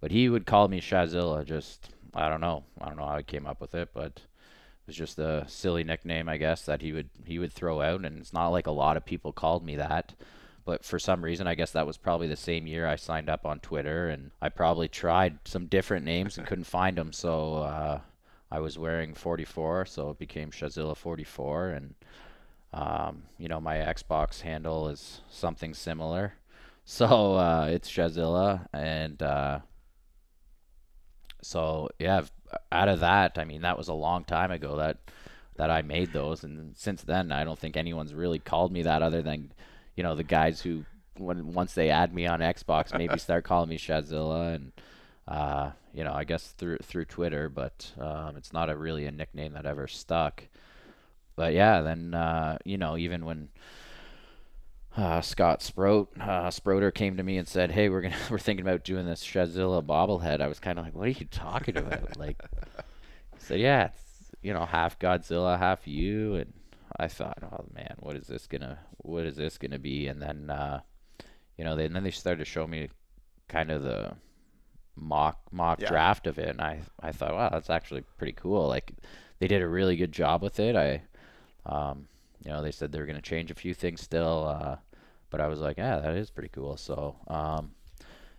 but 0.00 0.10
he 0.10 0.30
would 0.30 0.46
call 0.46 0.68
me 0.68 0.80
Shazilla. 0.80 1.44
Just 1.44 1.90
I 2.14 2.30
don't 2.30 2.40
know. 2.40 2.64
I 2.80 2.86
don't 2.86 2.96
know 2.96 3.06
how 3.06 3.18
he 3.18 3.22
came 3.22 3.46
up 3.46 3.60
with 3.60 3.74
it, 3.74 3.90
but 3.92 4.12
it 4.16 4.86
was 4.86 4.96
just 4.96 5.18
a 5.18 5.44
silly 5.46 5.84
nickname, 5.84 6.28
I 6.28 6.38
guess, 6.38 6.62
that 6.62 6.80
he 6.80 6.92
would 6.92 7.10
he 7.26 7.38
would 7.38 7.52
throw 7.52 7.82
out. 7.82 8.04
And 8.04 8.18
it's 8.18 8.32
not 8.32 8.48
like 8.48 8.66
a 8.66 8.72
lot 8.72 8.96
of 8.96 9.04
people 9.04 9.32
called 9.32 9.64
me 9.64 9.76
that. 9.76 10.14
But 10.64 10.84
for 10.84 10.98
some 10.98 11.22
reason, 11.22 11.46
I 11.46 11.54
guess 11.54 11.72
that 11.72 11.86
was 11.86 11.96
probably 11.96 12.28
the 12.28 12.36
same 12.36 12.66
year 12.66 12.86
I 12.86 12.96
signed 12.96 13.28
up 13.28 13.44
on 13.44 13.60
Twitter, 13.60 14.08
and 14.08 14.30
I 14.40 14.48
probably 14.48 14.88
tried 14.88 15.38
some 15.44 15.66
different 15.66 16.04
names 16.04 16.38
and 16.38 16.46
couldn't 16.46 16.64
find 16.64 16.96
them. 16.96 17.12
So 17.12 17.56
uh, 17.56 18.00
I 18.50 18.58
was 18.60 18.78
wearing 18.78 19.14
44, 19.14 19.86
so 19.86 20.10
it 20.10 20.18
became 20.18 20.50
Shazilla 20.50 20.96
44, 20.96 21.68
and 21.70 21.94
um, 22.72 23.22
you 23.38 23.48
know 23.48 23.60
my 23.60 23.76
Xbox 23.76 24.40
handle 24.40 24.88
is 24.88 25.20
something 25.30 25.74
similar. 25.74 26.34
So 26.82 27.34
uh, 27.34 27.68
it's 27.70 27.88
Shazilla, 27.88 28.66
and 28.72 29.22
uh, 29.22 29.60
so 31.40 31.88
yeah, 32.00 32.22
out 32.72 32.88
of 32.88 33.00
that, 33.00 33.38
I 33.38 33.44
mean, 33.44 33.62
that 33.62 33.78
was 33.78 33.86
a 33.86 33.94
long 33.94 34.24
time 34.24 34.50
ago 34.50 34.76
that 34.76 34.98
that 35.56 35.70
I 35.70 35.82
made 35.82 36.12
those, 36.12 36.42
and 36.42 36.76
since 36.76 37.02
then, 37.02 37.30
I 37.30 37.44
don't 37.44 37.58
think 37.58 37.76
anyone's 37.76 38.14
really 38.14 38.38
called 38.38 38.72
me 38.72 38.82
that 38.82 39.02
other 39.02 39.22
than, 39.22 39.52
you 39.94 40.02
know, 40.02 40.16
the 40.16 40.24
guys 40.24 40.62
who 40.62 40.84
when 41.16 41.52
once 41.52 41.74
they 41.74 41.90
add 41.90 42.14
me 42.14 42.26
on 42.26 42.40
Xbox, 42.40 42.96
maybe 42.96 43.18
start 43.18 43.44
calling 43.44 43.68
me 43.68 43.78
Shazilla, 43.78 44.54
and 44.54 44.72
uh, 45.28 45.70
you 45.92 46.04
know, 46.04 46.12
I 46.12 46.24
guess 46.24 46.48
through 46.52 46.78
through 46.78 47.06
Twitter, 47.06 47.48
but 47.48 47.92
um, 47.98 48.36
it's 48.36 48.52
not 48.52 48.70
a 48.70 48.76
really 48.76 49.06
a 49.06 49.12
nickname 49.12 49.54
that 49.54 49.66
ever 49.66 49.86
stuck. 49.86 50.44
But 51.36 51.52
yeah, 51.52 51.80
then 51.80 52.14
uh, 52.14 52.58
you 52.64 52.78
know, 52.78 52.96
even 52.96 53.24
when 53.24 53.48
uh, 54.96 55.20
Scott 55.20 55.62
Sprout, 55.62 56.08
uh, 56.20 56.48
Sproter 56.50 56.92
came 56.92 57.16
to 57.16 57.22
me 57.22 57.36
and 57.36 57.48
said, 57.48 57.70
"Hey, 57.70 57.88
we're 57.88 58.02
gonna 58.02 58.16
we're 58.30 58.38
thinking 58.38 58.66
about 58.66 58.84
doing 58.84 59.06
this 59.06 59.24
Shazilla 59.24 59.84
bobblehead." 59.84 60.40
I 60.40 60.48
was 60.48 60.60
kind 60.60 60.78
of 60.78 60.84
like, 60.84 60.94
"What 60.94 61.06
are 61.06 61.10
you 61.10 61.26
talking 61.30 61.76
about?" 61.76 62.16
like, 62.18 62.40
said, 63.38 63.60
"Yeah, 63.60 63.86
it's 63.86 64.32
you 64.42 64.52
know 64.52 64.64
half 64.66 64.98
Godzilla, 64.98 65.58
half 65.58 65.86
you," 65.86 66.34
and 66.36 66.52
I 66.98 67.08
thought, 67.08 67.38
"Oh 67.42 67.64
man, 67.74 67.96
what 68.00 68.16
is 68.16 68.26
this 68.26 68.46
gonna 68.46 68.78
what 68.98 69.24
is 69.24 69.36
this 69.36 69.58
gonna 69.58 69.78
be?" 69.78 70.08
And 70.08 70.20
then 70.20 70.50
uh, 70.50 70.80
you 71.56 71.64
know, 71.64 71.76
they, 71.76 71.84
and 71.84 71.94
then 71.94 72.04
they 72.04 72.10
started 72.10 72.44
to 72.44 72.50
show 72.50 72.66
me 72.66 72.88
kind 73.48 73.70
of 73.70 73.82
the 73.82 74.12
mock 75.00 75.38
mock 75.50 75.80
Yeah. 75.80 75.88
draft 75.88 76.26
of 76.26 76.38
it, 76.38 76.48
and 76.50 76.60
I 76.60 76.80
I 77.02 77.12
thought, 77.12 77.32
wow, 77.34 77.48
that's 77.48 77.70
actually 77.70 78.02
pretty 78.18 78.32
cool. 78.34 78.68
Like, 78.68 78.92
they 79.38 79.48
did 79.48 79.62
a 79.62 79.68
really 79.68 79.96
good 79.96 80.12
job 80.12 80.42
with 80.42 80.60
it. 80.60 80.76
I 80.76 81.02
um, 81.66 82.06
you 82.44 82.50
know, 82.50 82.62
they 82.62 82.70
said 82.70 82.90
they 82.92 82.98
were 83.00 83.06
going 83.06 83.16
to 83.16 83.22
change 83.22 83.50
a 83.50 83.54
few 83.54 83.74
things 83.74 84.00
still, 84.00 84.46
uh, 84.48 84.76
but 85.30 85.40
I 85.40 85.46
was 85.48 85.60
like, 85.60 85.76
yeah, 85.78 85.98
that 85.98 86.14
is 86.14 86.30
pretty 86.30 86.48
cool. 86.48 86.76
So, 86.78 87.16
um, 87.28 87.72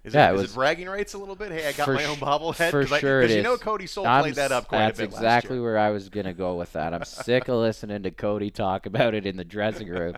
Is, 0.04 0.16
Yeah, 0.16 0.30
it, 0.30 0.32
it 0.32 0.36
is 0.38 0.42
was- 0.42 0.52
it 0.52 0.56
bragging 0.56 0.90
rights 0.90 1.14
a 1.14 1.20
little 1.20 1.36
bit? 1.36 1.52
Hey, 1.52 1.68
I 1.68 1.72
got 1.74 1.88
my 1.88 2.06
own 2.06 2.16
bobblehead. 2.18 2.72
For 2.72 2.88
sure, 2.88 3.22
'cause 3.22 3.30
it 3.32 3.38
you 3.38 3.44
know. 3.44 3.58
Cody 3.58 3.86
Sol 3.86 4.08
I'm 4.08 4.24
played 4.24 4.36
that 4.36 4.52
up 4.52 4.68
quite 4.68 4.86
a 4.86 4.88
bit 4.88 4.98
That's 4.98 5.14
exactly 5.14 5.60
where 5.60 5.78
I 5.78 5.92
was 5.92 6.10
going 6.10 6.26
to 6.26 6.34
go 6.34 6.56
with 6.56 6.74
that. 6.74 6.94
I'm 6.96 7.04
sick 7.06 7.48
of 7.48 7.58
listening 7.60 8.02
to 8.04 8.12
Cody 8.12 8.50
talk 8.50 8.88
about 8.88 9.14
it 9.14 9.28
in 9.28 9.38
the 9.38 9.46
dressing 9.46 9.88
room, 9.90 10.16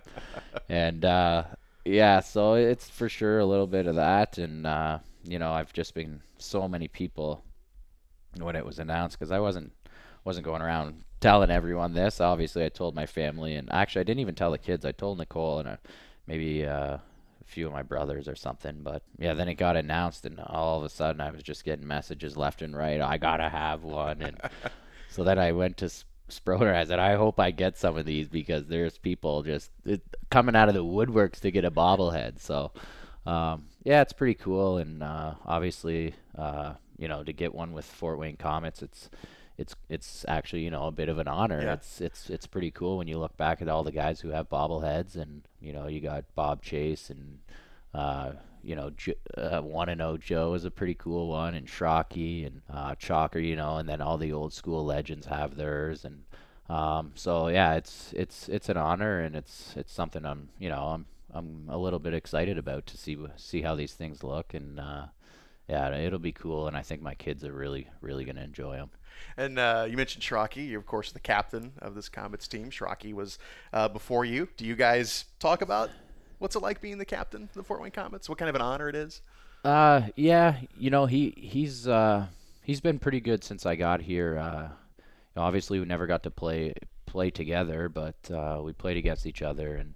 and 0.70 1.04
uh, 1.04 1.44
yeah, 1.84 2.20
so 2.20 2.54
it's 2.54 2.88
for 2.88 3.10
sure 3.10 3.38
a 3.38 3.44
little 3.44 3.66
bit 3.66 3.86
of 3.86 3.96
that, 3.96 4.38
and 4.38 4.66
uh, 4.66 4.98
you 5.24 5.38
know, 5.38 5.52
I've 5.52 5.72
just 5.72 5.94
been 5.94 6.22
so 6.38 6.68
many 6.68 6.88
people 6.88 7.44
when 8.38 8.56
it 8.56 8.64
was 8.66 8.78
announced 8.78 9.18
because 9.18 9.30
I 9.30 9.38
wasn't 9.38 9.72
wasn't 10.24 10.46
going 10.46 10.62
around 10.62 11.04
telling 11.20 11.50
everyone 11.50 11.94
this. 11.94 12.20
Obviously, 12.20 12.64
I 12.64 12.68
told 12.68 12.94
my 12.94 13.06
family, 13.06 13.54
and 13.56 13.72
actually, 13.72 14.00
I 14.00 14.04
didn't 14.04 14.20
even 14.20 14.34
tell 14.34 14.50
the 14.50 14.58
kids. 14.58 14.84
I 14.84 14.92
told 14.92 15.18
Nicole 15.18 15.60
and 15.60 15.68
uh, 15.68 15.76
maybe 16.26 16.66
uh, 16.66 16.96
a 16.96 17.00
few 17.44 17.66
of 17.66 17.72
my 17.72 17.82
brothers 17.82 18.28
or 18.28 18.36
something. 18.36 18.80
But 18.82 19.02
yeah, 19.18 19.34
then 19.34 19.48
it 19.48 19.54
got 19.54 19.76
announced, 19.76 20.24
and 20.26 20.40
all 20.40 20.78
of 20.78 20.84
a 20.84 20.88
sudden, 20.88 21.20
I 21.20 21.30
was 21.30 21.42
just 21.42 21.64
getting 21.64 21.86
messages 21.86 22.36
left 22.36 22.62
and 22.62 22.76
right. 22.76 23.00
I 23.00 23.18
gotta 23.18 23.48
have 23.48 23.84
one, 23.84 24.22
and 24.22 24.40
so 25.10 25.24
then 25.24 25.38
I 25.38 25.52
went 25.52 25.76
to 25.78 25.86
S- 25.86 26.04
Sproter. 26.30 26.74
I 26.74 26.84
said, 26.84 26.98
I 26.98 27.16
hope 27.16 27.38
I 27.38 27.50
get 27.50 27.76
some 27.76 27.98
of 27.98 28.06
these 28.06 28.28
because 28.28 28.66
there's 28.66 28.96
people 28.96 29.42
just 29.42 29.70
it, 29.84 30.02
coming 30.30 30.56
out 30.56 30.68
of 30.68 30.74
the 30.74 30.84
woodworks 30.84 31.40
to 31.40 31.50
get 31.50 31.66
a 31.66 31.70
bobblehead. 31.70 32.40
So 32.40 32.72
um, 33.26 33.66
yeah, 33.84 34.00
it's 34.00 34.12
pretty 34.12 34.34
cool, 34.34 34.78
and 34.78 35.02
uh, 35.02 35.34
obviously, 35.44 36.14
uh, 36.36 36.74
you 36.98 37.06
know, 37.06 37.22
to 37.22 37.32
get 37.32 37.54
one 37.54 37.72
with 37.72 37.84
Fort 37.84 38.18
Wayne 38.18 38.36
Komets, 38.36 38.82
it's 38.82 39.10
it's 39.56 39.76
it's 39.88 40.24
actually 40.26 40.64
you 40.64 40.70
know 40.70 40.86
a 40.86 40.92
bit 40.92 41.08
of 41.08 41.18
an 41.18 41.28
honor. 41.28 41.60
Yeah. 41.62 41.74
It's 41.74 42.00
it's 42.00 42.30
it's 42.30 42.46
pretty 42.46 42.70
cool 42.70 42.98
when 42.98 43.08
you 43.08 43.18
look 43.18 43.36
back 43.36 43.62
at 43.62 43.68
all 43.68 43.84
the 43.84 43.92
guys 43.92 44.20
who 44.20 44.30
have 44.30 44.48
bobbleheads, 44.48 45.16
and 45.16 45.42
you 45.60 45.72
know 45.72 45.86
you 45.86 46.00
got 46.00 46.24
Bob 46.34 46.62
Chase 46.62 47.10
and 47.10 47.38
uh, 47.92 48.32
you 48.62 48.74
know 48.74 48.90
uh, 49.36 49.60
one 49.60 49.90
and 49.90 50.00
O 50.00 50.16
Joe 50.16 50.54
is 50.54 50.64
a 50.64 50.70
pretty 50.70 50.94
cool 50.94 51.28
one, 51.28 51.54
and 51.54 51.66
Shockey 51.66 52.46
and 52.46 52.62
uh, 52.72 52.94
Chalker, 52.94 53.44
you 53.46 53.54
know, 53.54 53.76
and 53.76 53.88
then 53.88 54.00
all 54.00 54.16
the 54.16 54.32
old 54.32 54.52
school 54.52 54.84
legends 54.84 55.26
have 55.26 55.56
theirs, 55.56 56.04
and 56.04 56.24
um, 56.68 57.12
so 57.14 57.48
yeah, 57.48 57.74
it's 57.74 58.12
it's 58.16 58.48
it's 58.48 58.68
an 58.70 58.76
honor, 58.76 59.20
and 59.20 59.36
it's 59.36 59.74
it's 59.76 59.92
something 59.92 60.24
I'm 60.24 60.48
you 60.58 60.70
know 60.70 60.82
I'm 60.82 61.06
I'm 61.34 61.66
a 61.68 61.76
little 61.76 61.98
bit 61.98 62.14
excited 62.14 62.58
about 62.58 62.86
to 62.86 62.96
see 62.96 63.18
see 63.36 63.62
how 63.62 63.74
these 63.74 63.92
things 63.92 64.22
look, 64.22 64.54
and 64.54 64.78
uh, 64.78 65.06
yeah, 65.68 65.94
it'll 65.96 66.18
be 66.18 66.32
cool, 66.32 66.68
and 66.68 66.76
I 66.76 66.82
think 66.82 67.02
my 67.02 67.14
kids 67.14 67.44
are 67.44 67.52
really 67.52 67.88
really 68.00 68.24
gonna 68.24 68.42
enjoy 68.42 68.76
them. 68.76 68.90
And 69.36 69.58
uh, 69.58 69.86
you 69.88 69.96
mentioned 69.96 70.22
Shrocky. 70.22 70.68
You're, 70.68 70.80
of 70.80 70.86
course, 70.86 71.12
the 71.12 71.20
captain 71.20 71.72
of 71.80 71.94
this 71.94 72.08
Komets 72.08 72.48
team. 72.48 72.70
Shrocky 72.70 73.12
was 73.12 73.38
uh, 73.72 73.88
before 73.88 74.24
you. 74.24 74.48
Do 74.56 74.64
you 74.64 74.76
guys 74.76 75.26
talk 75.38 75.62
about 75.62 75.90
what's 76.38 76.56
it 76.56 76.60
like 76.60 76.80
being 76.80 76.98
the 76.98 77.04
captain 77.04 77.44
of 77.44 77.54
the 77.54 77.62
Fort 77.62 77.80
Wayne 77.80 77.92
Komets? 77.92 78.28
What 78.28 78.38
kind 78.38 78.48
of 78.48 78.54
an 78.54 78.62
honor 78.62 78.88
it 78.88 78.94
is? 78.94 79.20
Uh, 79.64 80.02
yeah, 80.14 80.56
you 80.76 80.90
know 80.90 81.06
he 81.06 81.34
he's 81.36 81.88
uh 81.88 82.26
he's 82.62 82.80
been 82.80 82.98
pretty 82.98 83.20
good 83.20 83.42
since 83.42 83.66
I 83.66 83.76
got 83.76 84.02
here. 84.02 84.38
Uh, 84.38 84.68
obviously 85.36 85.80
we 85.80 85.86
never 85.86 86.06
got 86.06 86.22
to 86.24 86.30
play 86.30 86.74
play 87.06 87.30
together, 87.30 87.88
but 87.88 88.30
uh, 88.30 88.60
we 88.62 88.72
played 88.72 88.96
against 88.96 89.26
each 89.26 89.42
other 89.42 89.76
and 89.76 89.94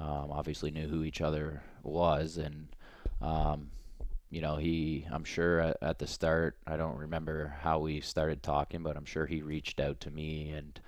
um, 0.00 0.30
obviously 0.32 0.70
knew 0.70 0.88
who 0.88 1.04
each 1.04 1.20
other 1.20 1.62
was. 1.82 2.38
And 2.38 2.68
um, 3.20 3.70
you 4.30 4.40
know 4.40 4.56
he, 4.56 5.06
I'm 5.12 5.24
sure 5.24 5.60
at, 5.60 5.76
at 5.82 5.98
the 5.98 6.06
start, 6.06 6.56
I 6.66 6.76
don't 6.76 6.96
remember 6.96 7.54
how 7.60 7.78
we 7.80 8.00
started 8.00 8.42
talking, 8.42 8.82
but 8.82 8.96
I'm 8.96 9.04
sure 9.04 9.26
he 9.26 9.42
reached 9.42 9.78
out 9.80 10.00
to 10.00 10.10
me 10.10 10.50
and 10.50 10.80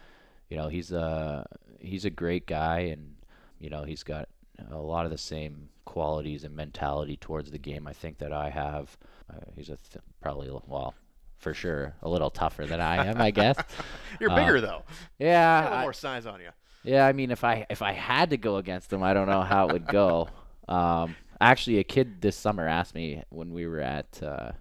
you 0.49 0.57
know 0.57 0.69
he's 0.69 0.93
a 0.93 1.47
he's 1.81 2.05
a 2.05 2.11
great 2.11 2.47
guy 2.47 2.81
and 2.81 3.15
you 3.59 3.71
know 3.71 3.85
he's 3.85 4.03
got 4.03 4.29
a 4.71 4.77
lot 4.79 5.05
of 5.05 5.11
the 5.11 5.19
same 5.19 5.69
qualities 5.85 6.45
and 6.45 6.55
mentality 6.55 7.17
towards 7.17 7.51
the 7.51 7.59
game 7.59 7.87
I 7.87 7.93
think 7.93 8.19
that 8.19 8.33
I 8.33 8.49
have. 8.51 8.97
Uh, 9.31 9.41
he's 9.57 9.69
a 9.71 9.77
th- 9.91 10.05
probably 10.21 10.51
well 10.67 10.95
for 11.39 11.53
sure 11.55 11.95
a 12.03 12.09
little 12.09 12.31
tougher 12.31 12.67
than 12.67 12.81
I 12.81 13.05
am, 13.07 13.21
I 13.21 13.31
guess. 13.33 13.57
You're 14.21 14.31
Uh, 14.31 14.37
bigger 14.37 14.61
though. 14.61 14.83
Yeah, 15.19 15.63
Got 15.63 15.63
a 15.63 15.65
little 15.65 15.79
I- 15.79 15.83
more 15.83 15.93
size 15.93 16.27
on 16.27 16.41
you. 16.41 16.51
Yeah. 16.85 17.07
I 17.07 17.13
mean, 17.13 17.31
if 17.31 17.45
I 17.45 17.67
if 17.71 17.83
I 17.83 17.93
had 17.93 18.31
to 18.31 18.37
go 18.37 18.57
against 18.57 18.91
them, 18.91 19.03
I 19.03 19.15
don't 19.15 19.29
know 19.29 19.43
how 19.43 19.69
it 19.69 19.73
would 19.73 19.87
go. 19.87 20.29
Um, 20.69 21.17
actually, 21.41 21.79
a 21.79 21.85
kid 21.85 22.23
this 22.23 22.37
summer 22.37 22.67
asked 22.67 22.95
me 22.95 23.25
when 23.31 23.53
we 23.53 23.67
were 23.67 23.81
at 23.81 24.23
uh, 24.23 24.53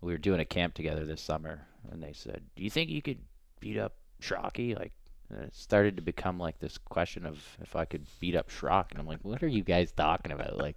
we 0.00 0.10
were 0.10 0.18
doing 0.18 0.40
a 0.40 0.44
camp 0.44 0.74
together 0.74 1.04
this 1.04 1.20
summer, 1.20 1.66
and 1.92 2.02
they 2.02 2.14
said, 2.14 2.42
"Do 2.56 2.64
you 2.64 2.70
think 2.70 2.90
you 2.90 3.02
could 3.02 3.18
beat 3.60 3.76
up 3.76 3.94
Schrocky?" 4.20 4.76
Like, 4.76 4.92
it 5.30 5.54
started 5.54 5.96
to 5.96 6.02
become 6.02 6.38
like 6.38 6.58
this 6.58 6.78
question 6.78 7.26
of 7.26 7.38
if 7.60 7.76
I 7.76 7.84
could 7.84 8.06
beat 8.18 8.34
up 8.34 8.50
Schrock, 8.50 8.90
and 8.90 8.98
I'm 8.98 9.06
like, 9.06 9.18
"What 9.22 9.42
are 9.42 9.48
you 9.48 9.62
guys 9.62 9.92
talking 9.92 10.32
about?" 10.32 10.56
Like, 10.56 10.76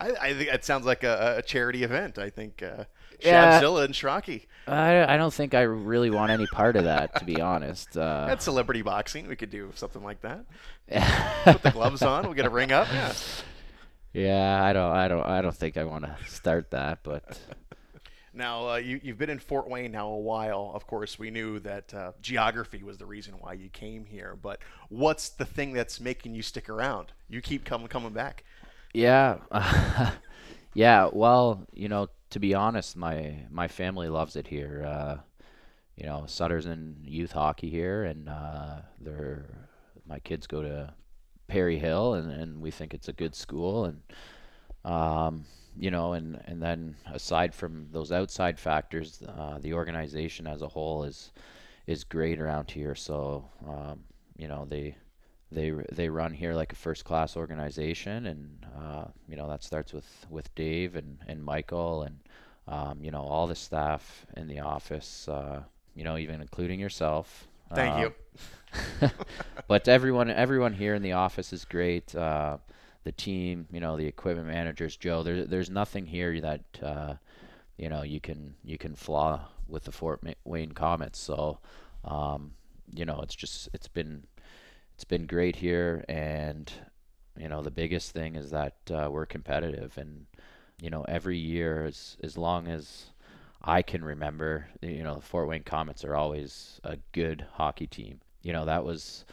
I, 0.00 0.12
I 0.20 0.34
think 0.34 0.50
that 0.50 0.64
sounds 0.64 0.86
like 0.86 1.02
a, 1.04 1.36
a 1.38 1.42
charity 1.42 1.82
event. 1.82 2.18
I 2.18 2.30
think 2.30 2.62
uh, 2.62 2.84
Yeah. 3.20 3.60
Shabzilla 3.60 3.84
and 3.84 3.94
Shrocky. 3.94 4.46
I 4.68 5.14
I 5.14 5.16
don't 5.16 5.34
think 5.34 5.52
I 5.54 5.62
really 5.62 6.10
want 6.10 6.30
any 6.30 6.46
part 6.46 6.76
of 6.76 6.84
that, 6.84 7.16
to 7.16 7.24
be 7.24 7.40
honest. 7.40 7.96
Uh, 7.96 8.26
That's 8.28 8.44
celebrity 8.44 8.82
boxing. 8.82 9.26
We 9.26 9.34
could 9.36 9.50
do 9.50 9.72
something 9.74 10.04
like 10.04 10.20
that. 10.22 10.44
Put 11.44 11.62
the 11.62 11.70
gloves 11.70 12.02
on. 12.02 12.24
We'll 12.24 12.34
get 12.34 12.46
a 12.46 12.50
ring 12.50 12.70
up. 12.70 12.86
Yeah. 12.92 13.12
yeah, 14.12 14.62
I 14.64 14.72
don't, 14.72 14.90
I 14.92 15.08
don't, 15.08 15.26
I 15.26 15.42
don't 15.42 15.56
think 15.56 15.76
I 15.76 15.84
want 15.84 16.04
to 16.04 16.16
start 16.26 16.70
that, 16.70 17.00
but. 17.02 17.38
Now, 18.38 18.68
uh, 18.70 18.76
you, 18.76 19.00
you've 19.02 19.18
been 19.18 19.30
in 19.30 19.40
Fort 19.40 19.68
Wayne 19.68 19.90
now 19.90 20.08
a 20.10 20.18
while. 20.18 20.70
Of 20.72 20.86
course, 20.86 21.18
we 21.18 21.28
knew 21.28 21.58
that 21.58 21.92
uh, 21.92 22.12
geography 22.22 22.84
was 22.84 22.96
the 22.96 23.04
reason 23.04 23.34
why 23.40 23.54
you 23.54 23.68
came 23.68 24.04
here. 24.04 24.38
But 24.40 24.60
what's 24.88 25.28
the 25.30 25.44
thing 25.44 25.72
that's 25.72 25.98
making 25.98 26.36
you 26.36 26.42
stick 26.42 26.68
around? 26.68 27.12
You 27.28 27.42
keep 27.42 27.64
coming 27.64 27.88
coming 27.88 28.12
back. 28.12 28.44
Yeah, 28.94 29.38
yeah. 30.74 31.10
Well, 31.12 31.66
you 31.74 31.88
know, 31.88 32.10
to 32.30 32.38
be 32.38 32.54
honest, 32.54 32.96
my 32.96 33.40
my 33.50 33.66
family 33.66 34.08
loves 34.08 34.36
it 34.36 34.46
here. 34.46 34.84
Uh, 34.86 35.16
you 35.96 36.06
know, 36.06 36.24
Sutter's 36.26 36.66
in 36.66 36.96
youth 37.04 37.32
hockey 37.32 37.70
here, 37.70 38.04
and 38.04 38.28
uh, 38.28 38.76
they're 39.00 39.46
my 40.06 40.20
kids 40.20 40.46
go 40.46 40.62
to 40.62 40.94
Perry 41.48 41.80
Hill, 41.80 42.14
and, 42.14 42.30
and 42.30 42.60
we 42.60 42.70
think 42.70 42.94
it's 42.94 43.08
a 43.08 43.12
good 43.12 43.34
school, 43.34 43.84
and 43.84 44.00
um, 44.88 45.44
you 45.78 45.90
know, 45.90 46.12
and 46.14 46.40
and 46.46 46.62
then 46.62 46.96
aside 47.12 47.54
from 47.54 47.88
those 47.92 48.12
outside 48.12 48.58
factors, 48.58 49.22
uh, 49.28 49.58
the 49.60 49.74
organization 49.74 50.46
as 50.46 50.62
a 50.62 50.68
whole 50.68 51.04
is 51.04 51.32
is 51.86 52.04
great 52.04 52.40
around 52.40 52.70
here. 52.70 52.94
So 52.94 53.48
um, 53.68 54.04
you 54.36 54.48
know, 54.48 54.66
they 54.68 54.96
they 55.52 55.72
they 55.92 56.08
run 56.08 56.32
here 56.32 56.54
like 56.54 56.72
a 56.72 56.76
first 56.76 57.04
class 57.04 57.36
organization, 57.36 58.26
and 58.26 58.66
uh, 58.78 59.04
you 59.28 59.36
know 59.36 59.48
that 59.48 59.62
starts 59.64 59.92
with 59.92 60.26
with 60.30 60.54
Dave 60.54 60.96
and 60.96 61.18
and 61.28 61.42
Michael 61.44 62.02
and 62.02 62.18
um, 62.68 62.98
you 63.02 63.10
know 63.10 63.22
all 63.22 63.46
the 63.46 63.54
staff 63.56 64.26
in 64.36 64.48
the 64.48 64.60
office. 64.60 65.28
Uh, 65.28 65.62
you 65.94 66.04
know, 66.04 66.16
even 66.16 66.40
including 66.40 66.80
yourself. 66.80 67.48
Thank 67.74 67.96
Uh, 67.96 67.98
you. 67.98 68.14
but 69.68 69.88
everyone 69.88 70.30
everyone 70.30 70.74
here 70.74 70.94
in 70.94 71.02
the 71.02 71.12
office 71.12 71.52
is 71.52 71.64
great. 71.64 72.14
The 73.04 73.12
team, 73.12 73.66
you 73.72 73.80
know, 73.80 73.96
the 73.96 74.06
equipment 74.06 74.48
managers, 74.48 74.96
Joe. 74.96 75.22
There, 75.22 75.44
there's 75.44 75.70
nothing 75.70 76.06
here 76.06 76.40
that 76.40 76.62
uh, 76.82 77.14
you 77.76 77.88
know 77.88 78.02
you 78.02 78.20
can 78.20 78.54
you 78.64 78.76
can 78.78 78.94
flaw 78.94 79.40
with 79.66 79.84
the 79.84 79.92
Fort 79.92 80.22
Wayne 80.44 80.72
Komets. 80.72 81.16
So, 81.16 81.58
um, 82.04 82.52
you 82.94 83.04
know, 83.04 83.20
it's 83.22 83.34
just 83.34 83.68
it's 83.72 83.88
been 83.88 84.24
it's 84.94 85.04
been 85.04 85.26
great 85.26 85.56
here, 85.56 86.04
and 86.08 86.70
you 87.38 87.48
know 87.48 87.62
the 87.62 87.70
biggest 87.70 88.12
thing 88.12 88.34
is 88.34 88.50
that 88.50 88.76
uh, 88.90 89.08
we're 89.10 89.26
competitive, 89.26 89.96
and 89.96 90.26
you 90.80 90.90
know 90.90 91.04
every 91.08 91.38
year 91.38 91.84
as 91.84 92.16
as 92.22 92.36
long 92.36 92.68
as 92.68 93.10
I 93.62 93.82
can 93.82 94.04
remember, 94.04 94.68
you 94.80 95.02
know, 95.02 95.16
the 95.16 95.20
Fort 95.20 95.48
Wayne 95.48 95.64
Komets 95.64 96.04
are 96.04 96.14
always 96.14 96.80
a 96.84 96.96
good 97.12 97.44
hockey 97.54 97.86
team. 97.86 98.20
You 98.42 98.52
know, 98.52 98.64
that 98.64 98.84
was 98.84 99.24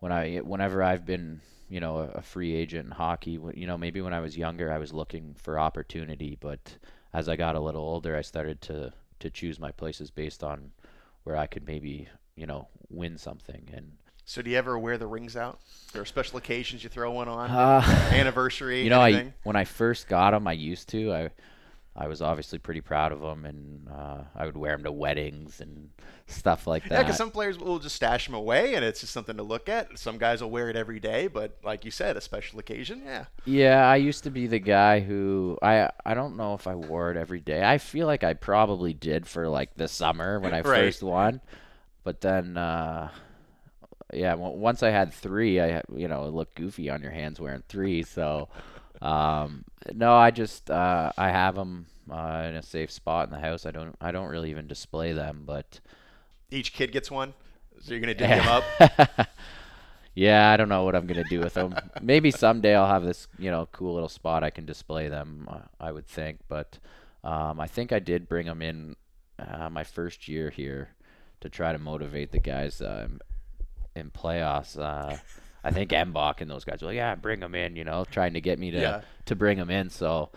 when 0.00 0.12
I, 0.12 0.38
whenever 0.38 0.82
I've 0.82 1.06
been, 1.06 1.40
you 1.74 1.80
know, 1.80 1.98
a, 1.98 2.18
a 2.18 2.22
free 2.22 2.54
agent 2.54 2.86
in 2.86 2.92
hockey. 2.92 3.32
You 3.32 3.66
know, 3.66 3.76
maybe 3.76 4.00
when 4.00 4.14
I 4.14 4.20
was 4.20 4.38
younger, 4.38 4.70
I 4.70 4.78
was 4.78 4.92
looking 4.92 5.34
for 5.36 5.58
opportunity, 5.58 6.38
but 6.38 6.78
as 7.12 7.28
I 7.28 7.34
got 7.34 7.56
a 7.56 7.60
little 7.60 7.82
older, 7.82 8.16
I 8.16 8.22
started 8.22 8.60
to 8.62 8.92
to 9.18 9.28
choose 9.28 9.58
my 9.58 9.72
places 9.72 10.08
based 10.12 10.44
on 10.44 10.70
where 11.24 11.36
I 11.36 11.48
could 11.48 11.66
maybe, 11.66 12.08
you 12.36 12.46
know, 12.46 12.68
win 12.90 13.18
something. 13.18 13.68
And 13.74 13.94
So, 14.24 14.40
do 14.40 14.50
you 14.50 14.56
ever 14.56 14.78
wear 14.78 14.98
the 14.98 15.08
rings 15.08 15.36
out? 15.36 15.58
There 15.92 16.00
are 16.00 16.04
special 16.04 16.38
occasions 16.38 16.84
you 16.84 16.90
throw 16.90 17.10
one 17.10 17.26
on, 17.26 17.50
uh, 17.50 17.80
anniversary. 18.12 18.82
you 18.84 18.90
know, 18.90 19.02
anything? 19.02 19.28
I 19.30 19.34
when 19.42 19.56
I 19.56 19.64
first 19.64 20.06
got 20.06 20.30
them, 20.30 20.46
I 20.46 20.52
used 20.52 20.88
to. 20.90 21.12
I 21.12 21.30
I 21.96 22.08
was 22.08 22.20
obviously 22.20 22.58
pretty 22.58 22.80
proud 22.80 23.12
of 23.12 23.20
them, 23.20 23.44
and 23.44 23.88
uh, 23.88 24.24
I 24.34 24.46
would 24.46 24.56
wear 24.56 24.72
them 24.72 24.82
to 24.82 24.90
weddings 24.90 25.60
and 25.60 25.90
stuff 26.26 26.66
like 26.66 26.82
that. 26.88 26.90
Yeah, 26.92 27.02
because 27.02 27.16
some 27.16 27.30
players 27.30 27.56
will 27.56 27.78
just 27.78 27.94
stash 27.94 28.26
them 28.26 28.34
away, 28.34 28.74
and 28.74 28.84
it's 28.84 29.00
just 29.00 29.12
something 29.12 29.36
to 29.36 29.44
look 29.44 29.68
at. 29.68 29.96
Some 29.96 30.18
guys 30.18 30.42
will 30.42 30.50
wear 30.50 30.68
it 30.68 30.74
every 30.74 30.98
day, 30.98 31.28
but 31.28 31.56
like 31.62 31.84
you 31.84 31.92
said, 31.92 32.16
a 32.16 32.20
special 32.20 32.58
occasion, 32.58 33.02
yeah. 33.06 33.26
Yeah, 33.44 33.86
I 33.88 33.94
used 33.96 34.24
to 34.24 34.30
be 34.30 34.48
the 34.48 34.58
guy 34.58 34.98
who 35.00 35.56
I 35.62 35.88
I 36.04 36.14
don't 36.14 36.36
know 36.36 36.54
if 36.54 36.66
I 36.66 36.74
wore 36.74 37.12
it 37.12 37.16
every 37.16 37.40
day. 37.40 37.62
I 37.64 37.78
feel 37.78 38.08
like 38.08 38.24
I 38.24 38.34
probably 38.34 38.92
did 38.92 39.26
for 39.28 39.48
like 39.48 39.76
the 39.76 39.86
summer 39.86 40.40
when 40.40 40.52
I 40.52 40.58
Right. 40.62 40.86
first 40.86 41.02
won, 41.04 41.40
but 42.02 42.20
then 42.22 42.56
uh, 42.56 43.10
yeah, 44.12 44.30
w- 44.32 44.58
once 44.58 44.82
I 44.82 44.90
had 44.90 45.12
three, 45.14 45.60
I 45.60 45.82
you 45.94 46.08
know 46.08 46.24
it 46.26 46.34
looked 46.34 46.56
goofy 46.56 46.90
on 46.90 47.02
your 47.02 47.12
hands 47.12 47.38
wearing 47.40 47.62
three. 47.68 48.02
So 48.02 48.48
um, 49.02 49.64
no, 49.92 50.14
I 50.14 50.30
just 50.30 50.70
uh, 50.70 51.12
I 51.16 51.28
have 51.30 51.54
them 51.54 51.86
uh, 52.10 52.46
in 52.48 52.56
a 52.56 52.62
safe 52.62 52.90
spot 52.90 53.28
in 53.28 53.32
the 53.34 53.40
house. 53.40 53.66
I 53.66 53.70
don't 53.70 53.94
I 54.00 54.12
don't 54.12 54.28
really 54.28 54.50
even 54.50 54.66
display 54.66 55.12
them, 55.12 55.42
but 55.46 55.80
Each 56.50 56.72
kid 56.72 56.92
gets 56.92 57.10
one, 57.10 57.34
so 57.80 57.90
you're 57.92 58.00
gonna 58.00 58.14
dig 58.14 58.28
them 58.28 58.46
up. 58.48 58.64
yeah, 60.14 60.50
I 60.50 60.56
don't 60.56 60.68
know 60.68 60.84
what 60.84 60.94
I'm 60.94 61.06
gonna 61.06 61.24
do 61.24 61.40
with 61.40 61.54
them. 61.54 61.74
Maybe 62.00 62.30
someday 62.30 62.74
I'll 62.74 62.86
have 62.86 63.04
this, 63.04 63.26
you 63.38 63.50
know, 63.50 63.68
cool 63.72 63.94
little 63.94 64.08
spot 64.08 64.44
I 64.44 64.50
can 64.50 64.64
display 64.64 65.08
them. 65.08 65.48
uh, 65.50 65.58
I 65.80 65.92
would 65.92 66.06
think, 66.06 66.38
but 66.48 66.78
um, 67.24 67.58
I 67.60 67.66
think 67.66 67.92
I 67.92 67.98
did 67.98 68.28
bring 68.28 68.46
them 68.46 68.62
in 68.62 68.96
uh, 69.38 69.68
my 69.70 69.82
first 69.84 70.28
year 70.28 70.50
here 70.50 70.90
to 71.40 71.48
try 71.48 71.72
to 71.72 71.78
motivate 71.78 72.30
the 72.32 72.38
guys 72.38 72.80
um, 72.80 73.20
in 73.96 74.10
playoffs. 74.10 74.78
I 75.64 75.70
think 75.70 75.90
Mbach 75.90 76.40
and 76.40 76.50
those 76.50 76.64
guys 76.64 76.82
were 76.82 76.88
like, 76.88 76.96
"Yeah, 76.96 77.14
bring 77.16 77.40
them 77.40 77.54
in," 77.54 77.74
you 77.74 77.84
know, 77.84 78.04
trying 78.04 78.34
to 78.34 78.40
get 78.40 78.58
me 78.58 78.70
to 78.70 78.78
Yeah. 78.78 79.00
to 79.26 79.34
bring 79.34 79.58
them 79.58 79.70
in. 79.70 79.90
So. 79.90 80.30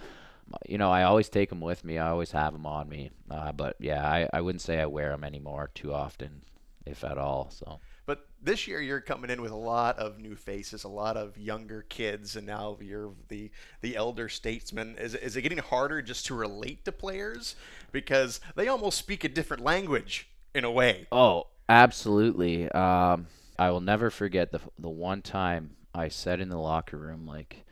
You 0.65 0.77
know, 0.77 0.89
I 0.89 1.03
always 1.03 1.27
take 1.27 1.49
them 1.49 1.59
with 1.59 1.83
me. 1.83 1.97
I 1.97 2.07
always 2.07 2.31
have 2.31 2.53
them 2.53 2.65
on 2.65 2.87
me. 2.87 3.11
Uh, 3.29 3.51
but 3.51 3.75
yeah, 3.81 4.09
I, 4.09 4.29
I 4.31 4.39
wouldn't 4.39 4.61
say 4.61 4.79
I 4.79 4.85
wear 4.85 5.09
them 5.09 5.25
anymore 5.25 5.71
too 5.75 5.93
often, 5.93 6.41
if 6.85 7.03
at 7.03 7.17
all. 7.17 7.49
So. 7.51 7.81
But 8.05 8.25
this 8.41 8.65
year 8.65 8.79
you're 8.79 9.01
coming 9.01 9.29
in 9.29 9.41
with 9.41 9.51
a 9.51 9.57
lot 9.57 9.99
of 9.99 10.19
new 10.19 10.37
faces, 10.37 10.85
a 10.85 10.87
lot 10.87 11.17
of 11.17 11.37
younger 11.37 11.81
kids, 11.89 12.37
and 12.37 12.47
now 12.47 12.77
you're 12.79 13.11
the 13.27 13.51
the 13.81 13.97
elder 13.97 14.29
statesman. 14.29 14.95
Is 14.97 15.15
is 15.15 15.35
it 15.35 15.41
getting 15.41 15.57
harder 15.57 16.01
just 16.01 16.25
to 16.27 16.33
relate 16.33 16.85
to 16.85 16.93
players 16.93 17.57
because 17.91 18.39
they 18.55 18.69
almost 18.69 18.97
speak 18.97 19.25
a 19.25 19.29
different 19.29 19.63
language 19.65 20.29
in 20.55 20.63
a 20.63 20.71
way? 20.71 21.07
Oh, 21.11 21.47
absolutely. 21.67 22.71
Um, 22.71 23.27
I 23.59 23.71
will 23.71 23.81
never 23.81 24.09
forget 24.09 24.51
the 24.51 24.59
the 24.77 24.89
one 24.89 25.21
time 25.21 25.71
I 25.93 26.09
said 26.09 26.39
in 26.39 26.49
the 26.49 26.59
locker 26.59 26.97
room 26.97 27.25
like 27.25 27.65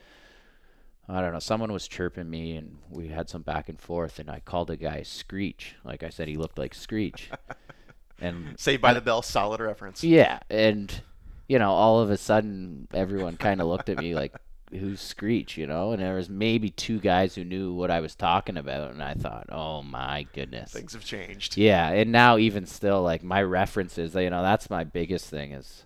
I 1.08 1.22
don't 1.22 1.34
know, 1.34 1.40
someone 1.40 1.72
was 1.72 1.88
chirping 1.88 2.30
me 2.32 2.56
and 2.56 2.80
we 2.90 3.10
had 3.10 3.30
some 3.30 3.44
back 3.44 3.70
and 3.70 3.80
forth 3.80 4.18
and 4.18 4.30
I 4.30 4.40
called 4.40 4.72
a 4.72 4.76
guy 4.76 5.04
Screech. 5.04 5.76
Like 5.84 6.02
I 6.02 6.10
said 6.10 6.28
he 6.28 6.36
looked 6.36 6.58
like 6.58 6.74
Screech. 6.74 7.30
and 8.20 8.60
Saved 8.60 8.82
by 8.82 8.94
the 8.94 9.02
Bell, 9.02 9.22
solid 9.22 9.62
reference. 9.62 10.04
yeah, 10.04 10.40
and 10.50 11.02
you 11.48 11.60
know, 11.60 11.70
all 11.72 12.00
of 12.00 12.10
a 12.10 12.18
sudden 12.18 12.88
everyone 12.92 13.38
kind 13.38 13.62
of 13.62 13.68
looked 13.68 13.90
at 13.90 14.00
me 14.00 14.16
like 14.16 14.34
who's 14.72 15.00
Screech, 15.00 15.58
you 15.58 15.68
know? 15.68 15.92
And 15.92 16.02
there 16.02 16.16
was 16.16 16.30
maybe 16.30 16.70
two 16.70 17.00
guys 17.00 17.36
who 17.36 17.44
knew 17.44 17.74
what 17.74 17.92
I 17.92 18.00
was 18.00 18.16
talking 18.16 18.58
about 18.58 18.92
and 18.92 19.04
I 19.04 19.14
thought, 19.14 19.48
"Oh 19.52 19.82
my 19.84 20.28
goodness." 20.34 20.72
Things 20.72 20.94
have 20.94 21.06
changed. 21.06 21.58
Yeah, 21.58 21.90
and 21.90 22.12
now 22.12 22.38
even 22.38 22.66
still, 22.66 23.02
like 23.02 23.24
my 23.24 23.42
references, 23.42 24.16
you 24.16 24.30
know, 24.30 24.42
that's 24.42 24.70
my 24.70 24.84
biggest 24.84 25.30
thing 25.30 25.52
is, 25.52 25.86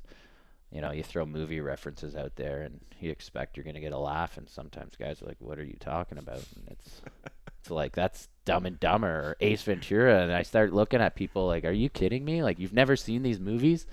you 0.71 0.81
know, 0.81 0.91
you 0.91 1.03
throw 1.03 1.25
movie 1.25 1.59
references 1.59 2.15
out 2.15 2.35
there 2.35 2.61
and 2.61 2.79
you 2.99 3.11
expect 3.11 3.57
you're 3.57 3.63
gonna 3.63 3.79
get 3.79 3.93
a 3.93 3.97
laugh, 3.97 4.37
and 4.37 4.49
sometimes 4.49 4.95
guys 4.95 5.21
are 5.21 5.25
like, 5.25 5.37
"What 5.39 5.59
are 5.59 5.63
you 5.63 5.77
talking 5.79 6.17
about?" 6.17 6.43
And 6.55 6.67
it's, 6.69 7.01
it's 7.59 7.71
like 7.71 7.93
that's 7.93 8.27
Dumb 8.45 8.65
and 8.65 8.79
Dumber 8.79 9.07
or 9.07 9.37
Ace 9.39 9.63
Ventura, 9.63 10.21
and 10.21 10.31
I 10.31 10.43
start 10.43 10.73
looking 10.73 11.01
at 11.01 11.15
people 11.15 11.47
like, 11.47 11.65
"Are 11.65 11.71
you 11.71 11.89
kidding 11.89 12.25
me? 12.25 12.43
Like 12.43 12.59
you've 12.59 12.73
never 12.73 12.95
seen 12.95 13.23
these 13.23 13.39
movies?" 13.39 13.85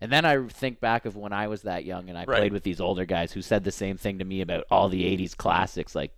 And 0.00 0.12
then 0.12 0.24
I 0.24 0.46
think 0.46 0.80
back 0.80 1.06
of 1.06 1.16
when 1.16 1.32
I 1.32 1.48
was 1.48 1.62
that 1.62 1.84
young 1.84 2.08
and 2.08 2.16
I 2.16 2.24
Right. 2.24 2.38
played 2.38 2.52
with 2.52 2.62
these 2.62 2.80
older 2.80 3.04
guys 3.04 3.32
who 3.32 3.42
said 3.42 3.64
the 3.64 3.72
same 3.72 3.96
thing 3.96 4.18
to 4.18 4.24
me 4.24 4.40
about 4.40 4.64
all 4.70 4.88
the 4.88 5.04
'80s 5.04 5.36
classics, 5.36 5.94
like 5.94 6.12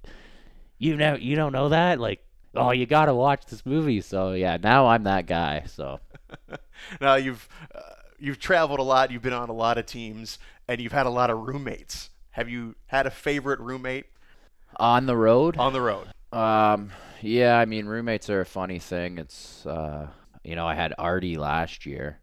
you 0.78 0.96
know 0.96 1.14
you 1.14 1.36
don't 1.36 1.52
know 1.52 1.68
that 1.68 2.00
like 2.00 2.24
oh 2.54 2.70
you 2.70 2.86
gotta 2.86 3.14
watch 3.14 3.44
this 3.46 3.64
movie 3.66 4.00
so 4.00 4.32
yeah 4.32 4.56
now 4.62 4.86
i'm 4.86 5.04
that 5.04 5.26
guy 5.26 5.62
so 5.66 6.00
now 7.00 7.14
you've 7.14 7.46
uh, 7.74 7.80
you've 8.18 8.38
traveled 8.38 8.78
a 8.80 8.82
lot, 8.82 9.10
you've 9.10 9.22
been 9.22 9.32
on 9.32 9.48
a 9.48 9.54
lot 9.54 9.78
of 9.78 9.86
teams, 9.86 10.38
and 10.68 10.80
you've 10.80 10.92
had 10.92 11.06
a 11.06 11.10
lot 11.10 11.30
of 11.30 11.38
roommates. 11.38 12.10
Have 12.32 12.48
you 12.48 12.76
had 12.86 13.06
a 13.06 13.10
favorite 13.10 13.60
roommate 13.60 14.06
on 14.76 15.06
the 15.06 15.16
road 15.16 15.56
on 15.58 15.72
the 15.72 15.80
road? 15.80 16.08
Um, 16.32 16.90
yeah, 17.22 17.58
I 17.58 17.64
mean, 17.64 17.86
roommates 17.86 18.30
are 18.30 18.40
a 18.40 18.46
funny 18.46 18.78
thing. 18.78 19.18
It's, 19.18 19.66
uh, 19.66 20.08
you 20.44 20.54
know, 20.54 20.66
I 20.66 20.74
had 20.74 20.94
Artie 20.96 21.36
last 21.36 21.86
year, 21.86 22.20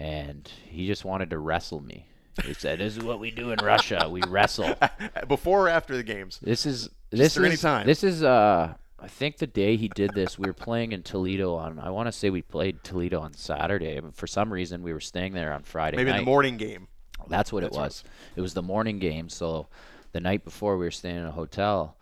and 0.00 0.50
he 0.66 0.86
just 0.86 1.04
wanted 1.04 1.28
to 1.30 1.38
wrestle 1.38 1.82
me. 1.82 2.06
He 2.42 2.54
said, 2.54 2.78
"This 2.78 2.96
is 2.96 3.04
what 3.04 3.20
we 3.20 3.30
do 3.30 3.50
in 3.52 3.58
Russia. 3.62 4.08
We 4.10 4.22
wrestle." 4.26 4.74
Before 5.28 5.66
or 5.66 5.68
after 5.68 5.94
the 5.94 6.02
games? 6.02 6.38
This 6.42 6.64
is 6.64 6.88
this 7.10 7.36
or 7.36 7.44
any 7.44 7.54
is 7.54 7.60
time. 7.60 7.86
this 7.86 8.02
is 8.02 8.22
uh 8.22 8.74
I 8.98 9.08
think 9.08 9.36
the 9.38 9.46
day 9.46 9.76
he 9.76 9.88
did 9.88 10.12
this, 10.14 10.38
we 10.38 10.46
were 10.46 10.54
playing 10.54 10.92
in 10.92 11.02
Toledo 11.02 11.54
on. 11.54 11.78
I 11.78 11.90
want 11.90 12.06
to 12.06 12.12
say 12.12 12.30
we 12.30 12.42
played 12.42 12.82
Toledo 12.82 13.20
on 13.20 13.34
Saturday, 13.34 14.00
but 14.00 14.14
for 14.14 14.26
some 14.26 14.52
reason 14.52 14.82
we 14.82 14.92
were 14.92 15.00
staying 15.00 15.32
there 15.34 15.52
on 15.52 15.62
Friday 15.62 15.96
Maybe 15.98 16.10
night. 16.10 16.18
the 16.18 16.24
morning 16.24 16.56
game. 16.56 16.88
That's 17.28 17.52
what 17.52 17.60
That's 17.62 17.76
it 17.76 17.78
what 17.78 17.84
it 17.84 17.86
was. 17.86 18.04
It 18.36 18.40
was 18.40 18.54
the 18.54 18.62
morning 18.62 18.98
game. 18.98 19.28
So 19.28 19.68
the 20.12 20.20
night 20.20 20.44
before, 20.44 20.76
we 20.78 20.86
were 20.86 20.90
staying 20.90 21.16
in 21.16 21.24
a 21.26 21.30
hotel, 21.32 21.96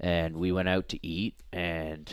and 0.00 0.36
we 0.36 0.52
went 0.52 0.68
out 0.68 0.88
to 0.90 1.06
eat. 1.06 1.34
And 1.52 2.12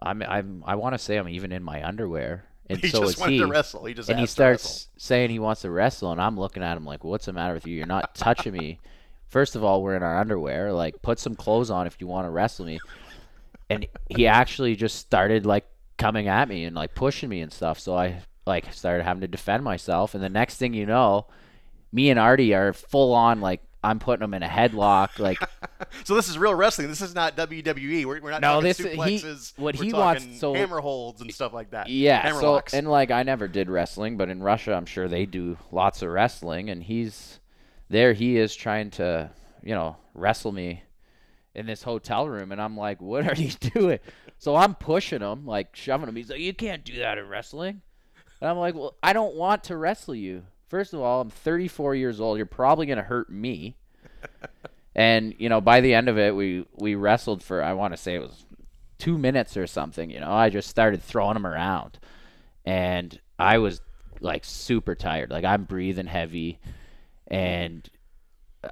I'm 0.00 0.22
I'm 0.22 0.64
I 0.66 0.74
want 0.74 0.94
to 0.94 0.98
say 0.98 1.16
I'm 1.16 1.28
even 1.28 1.52
in 1.52 1.62
my 1.62 1.86
underwear, 1.86 2.46
and 2.68 2.78
He 2.82 2.88
so 2.88 3.00
just 3.00 3.14
is 3.14 3.20
wanted 3.20 3.32
he. 3.32 3.38
to 3.40 3.46
wrestle. 3.46 3.84
He 3.84 3.94
just 3.94 4.08
and 4.08 4.18
he 4.18 4.26
starts 4.26 4.88
saying 4.96 5.30
he 5.30 5.38
wants 5.38 5.62
to 5.62 5.70
wrestle, 5.70 6.12
and 6.12 6.20
I'm 6.20 6.38
looking 6.38 6.62
at 6.62 6.76
him 6.76 6.84
like, 6.84 7.04
"What's 7.04 7.26
the 7.26 7.32
matter 7.32 7.54
with 7.54 7.66
you? 7.66 7.76
You're 7.76 7.86
not 7.86 8.14
touching 8.14 8.52
me." 8.52 8.78
First 9.28 9.56
of 9.56 9.64
all, 9.64 9.82
we're 9.82 9.96
in 9.96 10.02
our 10.04 10.18
underwear. 10.20 10.72
Like, 10.72 11.02
put 11.02 11.18
some 11.18 11.34
clothes 11.34 11.68
on 11.70 11.88
if 11.88 11.96
you 12.00 12.06
want 12.06 12.26
to 12.26 12.30
wrestle 12.30 12.66
me. 12.66 12.78
And 13.68 13.86
he 14.08 14.26
actually 14.28 14.76
just 14.76 14.96
started 14.96 15.44
like 15.44 15.66
coming 15.98 16.28
at 16.28 16.48
me 16.48 16.64
and 16.64 16.76
like 16.76 16.94
pushing 16.94 17.28
me 17.28 17.40
and 17.40 17.52
stuff. 17.52 17.80
So 17.80 17.96
I 17.96 18.22
like 18.46 18.72
started 18.72 19.02
having 19.02 19.22
to 19.22 19.26
defend 19.28 19.64
myself. 19.64 20.14
And 20.14 20.22
the 20.22 20.28
next 20.28 20.58
thing 20.58 20.72
you 20.74 20.86
know, 20.86 21.26
me 21.92 22.10
and 22.10 22.18
Artie 22.20 22.54
are 22.54 22.72
full 22.72 23.12
on 23.12 23.40
like 23.40 23.60
I'm 23.84 23.98
putting 23.98 24.24
him 24.24 24.34
in 24.34 24.42
a 24.42 24.48
headlock. 24.48 25.18
Like, 25.18 25.38
So 26.04 26.14
this 26.14 26.28
is 26.28 26.38
real 26.38 26.54
wrestling. 26.54 26.88
This 26.88 27.00
is 27.02 27.14
not 27.14 27.36
WWE. 27.36 28.04
We're, 28.06 28.20
we're 28.20 28.30
not 28.30 28.40
No, 28.40 28.60
talking 28.60 28.64
this- 28.68 28.78
he- 28.78 29.52
what 29.56 29.76
We're 29.78 29.84
he 29.84 29.92
wants- 29.92 30.40
so- 30.40 30.54
hammer 30.54 30.80
holds 30.80 31.20
and 31.20 31.32
stuff 31.32 31.52
like 31.52 31.70
that. 31.70 31.88
Yeah, 31.88 32.20
hammer 32.22 32.40
so 32.40 32.52
locks. 32.52 32.72
and 32.74 32.88
like 32.88 33.10
I 33.10 33.22
never 33.22 33.46
did 33.48 33.68
wrestling, 33.70 34.16
but 34.16 34.28
in 34.30 34.42
Russia 34.42 34.72
I'm 34.74 34.86
sure 34.86 35.06
they 35.08 35.26
do 35.26 35.56
lots 35.70 36.02
of 36.02 36.08
wrestling 36.10 36.70
and 36.70 36.82
he's 36.82 37.38
there 37.90 38.12
he 38.14 38.36
is 38.38 38.56
trying 38.56 38.90
to, 38.92 39.30
you 39.62 39.74
know, 39.74 39.96
wrestle 40.14 40.52
me 40.52 40.82
in 41.54 41.66
this 41.66 41.82
hotel 41.82 42.28
room 42.28 42.50
and 42.50 42.60
I'm 42.60 42.76
like, 42.76 43.00
"What 43.00 43.28
are 43.28 43.40
you 43.40 43.50
doing?" 43.74 43.98
So 44.38 44.56
I'm 44.56 44.74
pushing 44.74 45.20
him, 45.20 45.46
like 45.46 45.76
shoving 45.76 46.08
him. 46.08 46.16
He's 46.16 46.30
like, 46.30 46.40
"You 46.40 46.54
can't 46.54 46.82
do 46.84 46.96
that 46.98 47.18
in 47.18 47.28
wrestling." 47.28 47.82
And 48.40 48.50
I'm 48.50 48.56
like, 48.58 48.74
"Well, 48.74 48.96
I 49.02 49.12
don't 49.12 49.36
want 49.36 49.64
to 49.64 49.76
wrestle 49.76 50.14
you. 50.14 50.42
First 50.74 50.92
of 50.92 50.98
all, 50.98 51.20
I'm 51.20 51.30
34 51.30 51.94
years 51.94 52.20
old. 52.20 52.36
You're 52.36 52.46
probably 52.46 52.86
going 52.86 52.98
to 52.98 53.04
hurt 53.04 53.30
me." 53.30 53.76
and, 54.96 55.32
you 55.38 55.48
know, 55.48 55.60
by 55.60 55.80
the 55.80 55.94
end 55.94 56.08
of 56.08 56.18
it, 56.18 56.34
we 56.34 56.66
we 56.74 56.96
wrestled 56.96 57.44
for 57.44 57.62
I 57.62 57.74
want 57.74 57.92
to 57.92 57.96
say 57.96 58.16
it 58.16 58.22
was 58.22 58.44
two 58.98 59.16
minutes 59.16 59.56
or 59.56 59.68
something. 59.68 60.10
You 60.10 60.18
know, 60.18 60.32
I 60.32 60.50
just 60.50 60.68
started 60.68 61.00
throwing 61.00 61.36
him 61.36 61.46
around, 61.46 62.00
and 62.64 63.16
I 63.38 63.58
was 63.58 63.82
like 64.18 64.44
super 64.44 64.96
tired. 64.96 65.30
Like 65.30 65.44
I'm 65.44 65.62
breathing 65.62 66.08
heavy, 66.08 66.58
and 67.28 67.88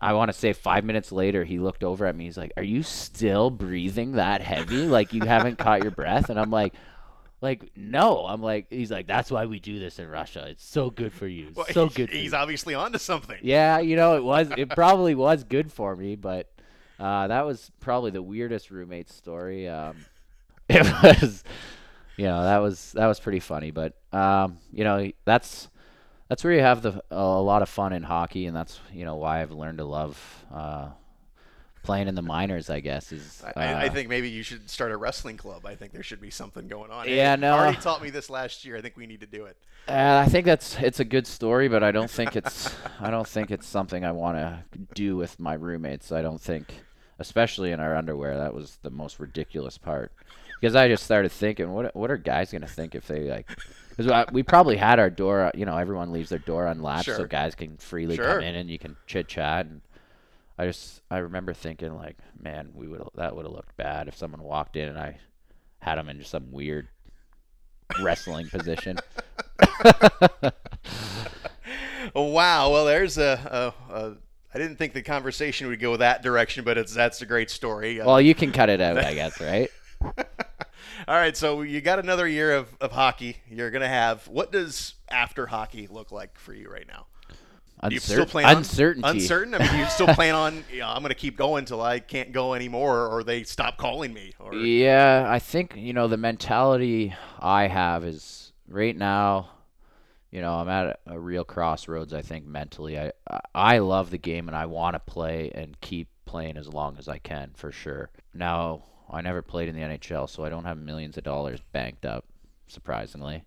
I 0.02 0.14
want 0.14 0.28
to 0.28 0.36
say 0.36 0.52
five 0.54 0.82
minutes 0.82 1.12
later, 1.12 1.44
he 1.44 1.60
looked 1.60 1.84
over 1.84 2.04
at 2.06 2.16
me. 2.16 2.24
He's 2.24 2.36
like, 2.36 2.52
"Are 2.56 2.64
you 2.64 2.82
still 2.82 3.48
breathing 3.48 4.14
that 4.14 4.42
heavy? 4.42 4.86
Like 4.86 5.12
you 5.12 5.22
haven't 5.22 5.58
caught 5.58 5.84
your 5.84 5.92
breath?" 5.92 6.30
And 6.30 6.40
I'm 6.40 6.50
like. 6.50 6.74
Like 7.42 7.72
no, 7.76 8.24
I'm 8.24 8.40
like 8.40 8.68
he's 8.70 8.90
like 8.90 9.08
that's 9.08 9.28
why 9.28 9.46
we 9.46 9.58
do 9.58 9.80
this 9.80 9.98
in 9.98 10.08
Russia. 10.08 10.46
It's 10.48 10.64
so 10.64 10.90
good 10.90 11.12
for 11.12 11.26
you. 11.26 11.50
Well, 11.54 11.66
so 11.72 11.88
good. 11.94 12.08
He's 12.10 12.32
obviously 12.32 12.74
onto 12.74 12.98
something. 12.98 13.36
Yeah, 13.42 13.80
you 13.80 13.96
know, 13.96 14.16
it 14.16 14.22
was 14.22 14.48
it 14.56 14.68
probably 14.76 15.16
was 15.16 15.42
good 15.42 15.72
for 15.72 15.96
me, 15.96 16.14
but 16.14 16.52
uh, 17.00 17.26
that 17.26 17.44
was 17.44 17.72
probably 17.80 18.12
the 18.12 18.22
weirdest 18.22 18.70
roommate 18.70 19.10
story. 19.10 19.68
Um, 19.68 19.96
it 20.68 20.84
was, 21.02 21.42
you 22.16 22.26
know, 22.26 22.44
that 22.44 22.58
was 22.58 22.92
that 22.92 23.06
was 23.06 23.18
pretty 23.18 23.40
funny, 23.40 23.72
but 23.72 23.96
um, 24.12 24.58
you 24.72 24.84
know, 24.84 25.10
that's 25.24 25.68
that's 26.28 26.44
where 26.44 26.52
you 26.52 26.60
have 26.60 26.80
the 26.80 27.02
a 27.10 27.20
lot 27.20 27.62
of 27.62 27.68
fun 27.68 27.92
in 27.92 28.04
hockey, 28.04 28.46
and 28.46 28.56
that's 28.56 28.78
you 28.92 29.04
know 29.04 29.16
why 29.16 29.42
I've 29.42 29.50
learned 29.50 29.78
to 29.78 29.84
love 29.84 30.44
uh, 30.54 30.90
playing 31.82 32.08
in 32.08 32.14
the 32.14 32.22
minors. 32.22 32.70
I 32.70 32.80
guess 32.80 33.12
is 33.12 33.42
I, 33.44 33.60
I- 33.60 33.72
I 33.84 33.86
uh, 33.88 33.92
think 33.92 34.08
maybe 34.08 34.28
you 34.28 34.42
should 34.42 34.68
start 34.70 34.92
a 34.92 34.96
wrestling 34.96 35.36
club. 35.36 35.66
I 35.66 35.74
think 35.74 35.92
there 35.92 36.02
should 36.02 36.20
be 36.20 36.30
something 36.30 36.68
going 36.68 36.90
on. 36.90 37.08
Yeah, 37.08 37.36
no. 37.36 37.54
Artie 37.54 37.78
taught 37.80 38.02
me 38.02 38.10
this 38.10 38.30
last 38.30 38.64
year. 38.64 38.76
I 38.76 38.80
think 38.80 38.96
we 38.96 39.06
need 39.06 39.20
to 39.20 39.26
do 39.26 39.44
it. 39.44 39.56
Uh, 39.88 40.22
I 40.24 40.28
think 40.30 40.46
that's 40.46 40.76
it's 40.78 41.00
a 41.00 41.04
good 41.04 41.26
story, 41.26 41.68
but 41.68 41.82
I 41.82 41.90
don't 41.90 42.10
think 42.10 42.36
it's 42.36 42.72
I 43.00 43.10
don't 43.10 43.26
think 43.26 43.50
it's 43.50 43.66
something 43.66 44.04
I 44.04 44.12
want 44.12 44.36
to 44.38 44.62
do 44.94 45.16
with 45.16 45.40
my 45.40 45.54
roommates. 45.54 46.12
I 46.12 46.22
don't 46.22 46.40
think, 46.40 46.72
especially 47.18 47.72
in 47.72 47.80
our 47.80 47.96
underwear, 47.96 48.38
that 48.38 48.54
was 48.54 48.78
the 48.82 48.90
most 48.90 49.18
ridiculous 49.18 49.78
part. 49.78 50.12
Because 50.60 50.76
I 50.76 50.86
just 50.86 51.02
started 51.02 51.32
thinking, 51.32 51.72
what 51.72 51.94
what 51.96 52.12
are 52.12 52.16
guys 52.16 52.52
gonna 52.52 52.68
think 52.68 52.94
if 52.94 53.08
they 53.08 53.28
like? 53.28 53.48
Because 53.96 54.26
we 54.32 54.44
probably 54.44 54.76
had 54.76 55.00
our 55.00 55.10
door, 55.10 55.50
you 55.54 55.66
know, 55.66 55.76
everyone 55.76 56.12
leaves 56.12 56.30
their 56.30 56.38
door 56.38 56.66
unlatched 56.66 57.06
so 57.06 57.26
guys 57.26 57.54
can 57.56 57.76
freely 57.76 58.14
Sure. 58.16 58.24
come 58.36 58.42
in 58.42 58.54
and 58.54 58.70
you 58.70 58.78
can 58.78 58.96
chit 59.08 59.26
chat. 59.28 59.66
And 59.66 59.80
I 60.58 60.66
just 60.66 61.00
I 61.10 61.18
remember 61.18 61.54
thinking 61.54 61.94
like, 61.94 62.16
man, 62.40 62.70
we 62.74 62.86
would 62.88 63.02
that 63.14 63.34
would 63.34 63.44
have 63.46 63.54
looked 63.54 63.76
bad 63.76 64.08
if 64.08 64.16
someone 64.16 64.42
walked 64.42 64.76
in 64.76 64.88
and 64.88 64.98
I 64.98 65.18
had 65.80 65.98
him 65.98 66.08
in 66.08 66.18
just 66.18 66.30
some 66.30 66.52
weird 66.52 66.88
wrestling 68.00 68.48
position. 68.48 68.98
Wow. 72.14 72.70
Well, 72.72 72.84
there's 72.84 73.16
a, 73.18 73.72
a, 73.88 73.94
a. 73.94 74.16
I 74.54 74.58
didn't 74.58 74.76
think 74.76 74.92
the 74.92 75.02
conversation 75.02 75.68
would 75.68 75.80
go 75.80 75.96
that 75.96 76.22
direction, 76.22 76.64
but 76.64 76.76
it's 76.76 76.92
that's 76.92 77.22
a 77.22 77.26
great 77.26 77.48
story. 77.48 78.00
Uh, 78.00 78.06
Well, 78.06 78.20
you 78.20 78.34
can 78.34 78.52
cut 78.52 78.68
it 78.68 78.80
out, 78.80 78.98
I 78.98 79.14
guess, 79.14 79.40
right? 79.40 79.70
All 80.02 81.14
right, 81.16 81.36
so 81.36 81.62
you 81.62 81.80
got 81.80 81.98
another 81.98 82.28
year 82.28 82.54
of, 82.54 82.68
of 82.80 82.92
hockey. 82.92 83.38
You're 83.48 83.70
gonna 83.70 83.88
have. 83.88 84.26
What 84.28 84.52
does 84.52 84.94
after 85.10 85.46
hockey 85.46 85.86
look 85.86 86.12
like 86.12 86.38
for 86.38 86.52
you 86.52 86.68
right 86.68 86.86
now? 86.86 87.06
Do 87.88 87.94
you 87.94 88.00
still 88.00 88.24
Uncer- 88.24 88.28
plan 88.28 88.44
on 88.46 88.56
uncertainty. 88.58 89.08
Uncertain. 89.08 89.54
I 89.54 89.58
mean, 89.58 89.80
you 89.80 89.86
still 89.86 90.06
plan 90.14 90.34
on. 90.34 90.64
You 90.72 90.80
know, 90.80 90.88
I'm 90.88 91.02
gonna 91.02 91.14
keep 91.14 91.36
going 91.36 91.60
until 91.60 91.82
I 91.82 91.98
can't 91.98 92.32
go 92.32 92.54
anymore, 92.54 93.08
or 93.08 93.24
they 93.24 93.42
stop 93.42 93.76
calling 93.76 94.12
me. 94.12 94.32
Or 94.38 94.54
Yeah, 94.54 95.26
I 95.28 95.38
think 95.38 95.74
you 95.76 95.92
know 95.92 96.06
the 96.08 96.16
mentality 96.16 97.14
I 97.40 97.66
have 97.66 98.04
is 98.04 98.52
right 98.68 98.96
now. 98.96 99.50
You 100.30 100.40
know, 100.40 100.54
I'm 100.54 100.68
at 100.68 101.00
a, 101.06 101.14
a 101.14 101.18
real 101.18 101.44
crossroads. 101.44 102.14
I 102.14 102.22
think 102.22 102.46
mentally, 102.46 102.98
I- 102.98 103.12
I 103.54 103.78
love 103.78 104.10
the 104.10 104.18
game 104.18 104.48
and 104.48 104.56
I 104.56 104.66
want 104.66 104.94
to 104.94 105.00
play 105.00 105.50
and 105.54 105.78
keep 105.80 106.08
playing 106.24 106.56
as 106.56 106.68
long 106.68 106.96
as 106.98 107.08
I 107.08 107.18
can 107.18 107.50
for 107.54 107.70
sure. 107.70 108.10
Now, 108.32 108.84
I 109.10 109.20
never 109.20 109.42
played 109.42 109.68
in 109.68 109.74
the 109.74 109.82
NHL, 109.82 110.30
so 110.30 110.42
I 110.44 110.48
don't 110.48 110.64
have 110.64 110.78
millions 110.78 111.18
of 111.18 111.24
dollars 111.24 111.60
banked 111.72 112.06
up, 112.06 112.24
surprisingly. 112.66 113.44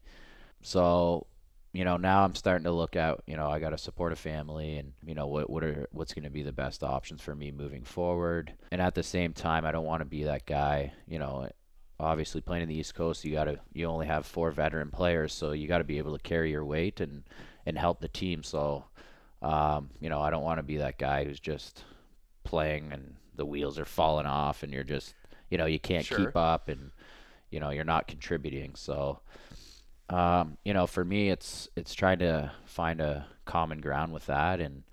So, 0.62 1.26
you 1.76 1.84
know, 1.84 1.98
now 1.98 2.24
I'm 2.24 2.36
starting 2.36 2.64
to 2.64 2.72
look 2.72 2.96
at, 2.96 3.20
you 3.28 3.36
know, 3.36 3.50
I 3.50 3.60
got 3.60 3.72
to 3.72 3.78
support 3.78 4.14
a 4.14 4.16
family 4.16 4.78
and, 4.78 4.94
you 5.06 5.14
know, 5.14 5.28
what 5.28 5.50
what 5.50 5.64
are 5.64 5.88
what's 5.92 6.14
going 6.14 6.24
to 6.24 6.30
be 6.30 6.42
the 6.42 6.54
best 6.54 6.84
options 6.84 7.22
for 7.22 7.36
me 7.36 7.52
moving 7.52 7.84
forward. 7.84 8.54
And 8.72 8.82
at 8.82 8.96
the 8.96 9.04
same 9.04 9.34
time, 9.34 9.66
I 9.66 9.72
don't 9.72 9.86
want 9.86 10.00
to 10.02 10.06
be 10.06 10.24
that 10.24 10.46
guy, 10.46 10.94
you 11.08 11.20
know, 11.20 11.50
obviously 12.00 12.40
playing 12.42 12.64
in 12.64 12.70
the 12.70 12.78
East 12.78 12.96
Coast, 12.96 13.26
you 13.26 13.34
got 13.34 13.46
to 13.46 13.60
you 13.74 13.88
only 13.88 14.08
have 14.08 14.26
four 14.26 14.52
veteran 14.52 14.90
players, 14.90 15.34
so 15.34 15.52
you 15.52 15.68
got 15.68 15.80
to 15.80 15.84
be 15.84 15.98
able 15.98 16.18
to 16.18 16.24
carry 16.24 16.50
your 16.50 16.64
weight 16.66 17.02
and 17.02 17.24
and 17.66 17.78
help 17.78 18.00
the 18.00 18.08
team. 18.08 18.42
So, 18.44 18.86
um, 19.42 19.90
you 20.00 20.10
know, 20.10 20.22
I 20.22 20.30
don't 20.30 20.44
want 20.44 20.60
to 20.60 20.64
be 20.64 20.78
that 20.78 20.98
guy 20.98 21.26
who's 21.26 21.40
just 21.42 21.84
playing 22.46 22.94
and 22.94 23.16
the 23.36 23.46
wheels 23.46 23.78
are 23.78 23.86
falling 23.86 24.28
off 24.28 24.64
and 24.64 24.72
you're 24.72 24.84
just, 24.86 25.14
you 25.50 25.58
know, 25.58 25.66
you 25.66 25.80
can't 25.80 26.06
Sure. 26.06 26.20
keep 26.20 26.38
up 26.38 26.70
and 26.70 26.92
you 27.52 27.60
know, 27.60 27.70
you're 27.70 27.84
not 27.84 28.08
contributing. 28.08 28.76
So, 28.76 29.20
um, 30.10 30.58
you 30.63 30.74
know, 30.74 30.88
for 30.88 31.04
me, 31.04 31.30
it's 31.30 31.70
it's 31.76 31.94
trying 31.94 32.20
to 32.20 32.52
find 32.65 33.02
a 33.02 33.26
common 33.46 33.82
ground 33.82 34.13
with 34.13 34.26
that, 34.28 34.60
and 34.60 34.84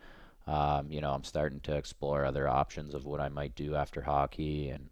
um, 0.46 0.90
you 0.90 1.00
know, 1.00 1.12
I'm 1.12 1.24
starting 1.24 1.60
to 1.60 1.76
explore 1.76 2.24
other 2.24 2.48
options 2.48 2.94
of 2.94 3.04
what 3.04 3.20
I 3.20 3.28
might 3.28 3.54
do 3.54 3.74
after 3.74 4.02
hockey, 4.02 4.70
and 4.70 4.88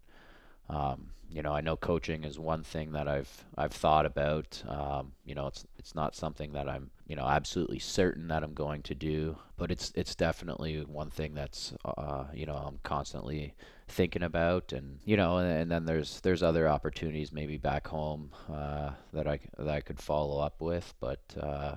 um, 0.70 1.10
you 1.32 1.42
know, 1.42 1.52
I 1.52 1.60
know 1.60 1.76
coaching 1.76 2.24
is 2.24 2.38
one 2.38 2.62
thing 2.64 2.92
that 2.92 3.06
I've 3.06 3.44
I've 3.56 3.72
thought 3.72 4.04
about. 4.04 4.62
Um, 4.68 5.12
you 5.24 5.34
know, 5.34 5.46
it's 5.46 5.64
it's 5.78 5.94
not 5.94 6.16
something 6.16 6.52
that 6.52 6.68
I'm 6.68 6.90
you 7.06 7.14
know 7.14 7.26
absolutely 7.26 7.78
certain 7.78 8.28
that 8.28 8.42
I'm 8.42 8.54
going 8.54 8.82
to 8.82 8.94
do, 8.94 9.36
but 9.56 9.70
it's 9.70 9.92
it's 9.94 10.14
definitely 10.14 10.80
one 10.80 11.10
thing 11.10 11.34
that's 11.34 11.72
uh, 11.84 12.24
you 12.34 12.46
know 12.46 12.54
I'm 12.54 12.78
constantly 12.82 13.54
thinking 13.86 14.22
about, 14.24 14.72
and 14.72 14.98
you 15.04 15.16
know, 15.16 15.38
and, 15.38 15.50
and 15.50 15.70
then 15.70 15.84
there's 15.84 16.20
there's 16.20 16.42
other 16.42 16.68
opportunities 16.68 17.32
maybe 17.32 17.56
back 17.56 17.86
home 17.86 18.30
uh, 18.52 18.90
that 19.12 19.28
I 19.28 19.38
that 19.58 19.68
I 19.68 19.80
could 19.80 20.00
follow 20.00 20.40
up 20.40 20.60
with, 20.60 20.94
but 21.00 21.20
uh, 21.40 21.76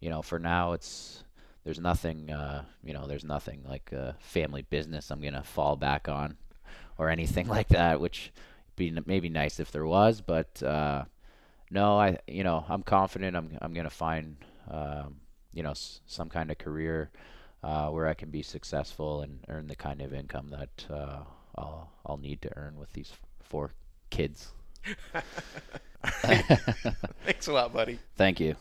you 0.00 0.10
know, 0.10 0.20
for 0.20 0.38
now 0.38 0.72
it's 0.72 1.24
there's 1.64 1.80
nothing 1.80 2.30
uh, 2.30 2.64
you 2.84 2.92
know 2.92 3.06
there's 3.06 3.24
nothing 3.24 3.64
like 3.66 3.90
a 3.92 4.16
family 4.18 4.62
business 4.62 5.10
I'm 5.10 5.22
gonna 5.22 5.42
fall 5.42 5.76
back 5.76 6.08
on 6.08 6.36
or 7.02 7.10
anything 7.10 7.48
like 7.56 7.68
that, 7.68 8.00
which 8.00 8.32
be 8.76 8.96
maybe 9.06 9.28
nice 9.28 9.60
if 9.60 9.70
there 9.72 9.84
was, 9.86 10.20
but 10.20 10.62
uh, 10.62 11.04
no, 11.70 11.98
I 11.98 12.18
you 12.26 12.44
know 12.44 12.64
I'm 12.68 12.82
confident 12.82 13.36
I'm 13.36 13.58
I'm 13.60 13.74
gonna 13.74 13.90
find 13.90 14.36
um, 14.70 15.16
you 15.52 15.62
know 15.62 15.72
s- 15.72 16.00
some 16.06 16.28
kind 16.28 16.50
of 16.50 16.58
career 16.58 17.10
uh, 17.62 17.88
where 17.88 18.06
I 18.06 18.14
can 18.14 18.30
be 18.30 18.42
successful 18.42 19.22
and 19.22 19.40
earn 19.48 19.66
the 19.66 19.76
kind 19.76 20.00
of 20.00 20.14
income 20.14 20.48
that 20.50 20.86
uh, 20.90 21.20
I'll 21.56 21.90
I'll 22.06 22.16
need 22.16 22.40
to 22.42 22.50
earn 22.56 22.78
with 22.78 22.92
these 22.92 23.12
four 23.40 23.72
kids. 24.10 24.52
Thanks 27.24 27.46
a 27.48 27.52
lot, 27.52 27.72
buddy. 27.72 27.98
Thank 28.16 28.40
you. 28.40 28.56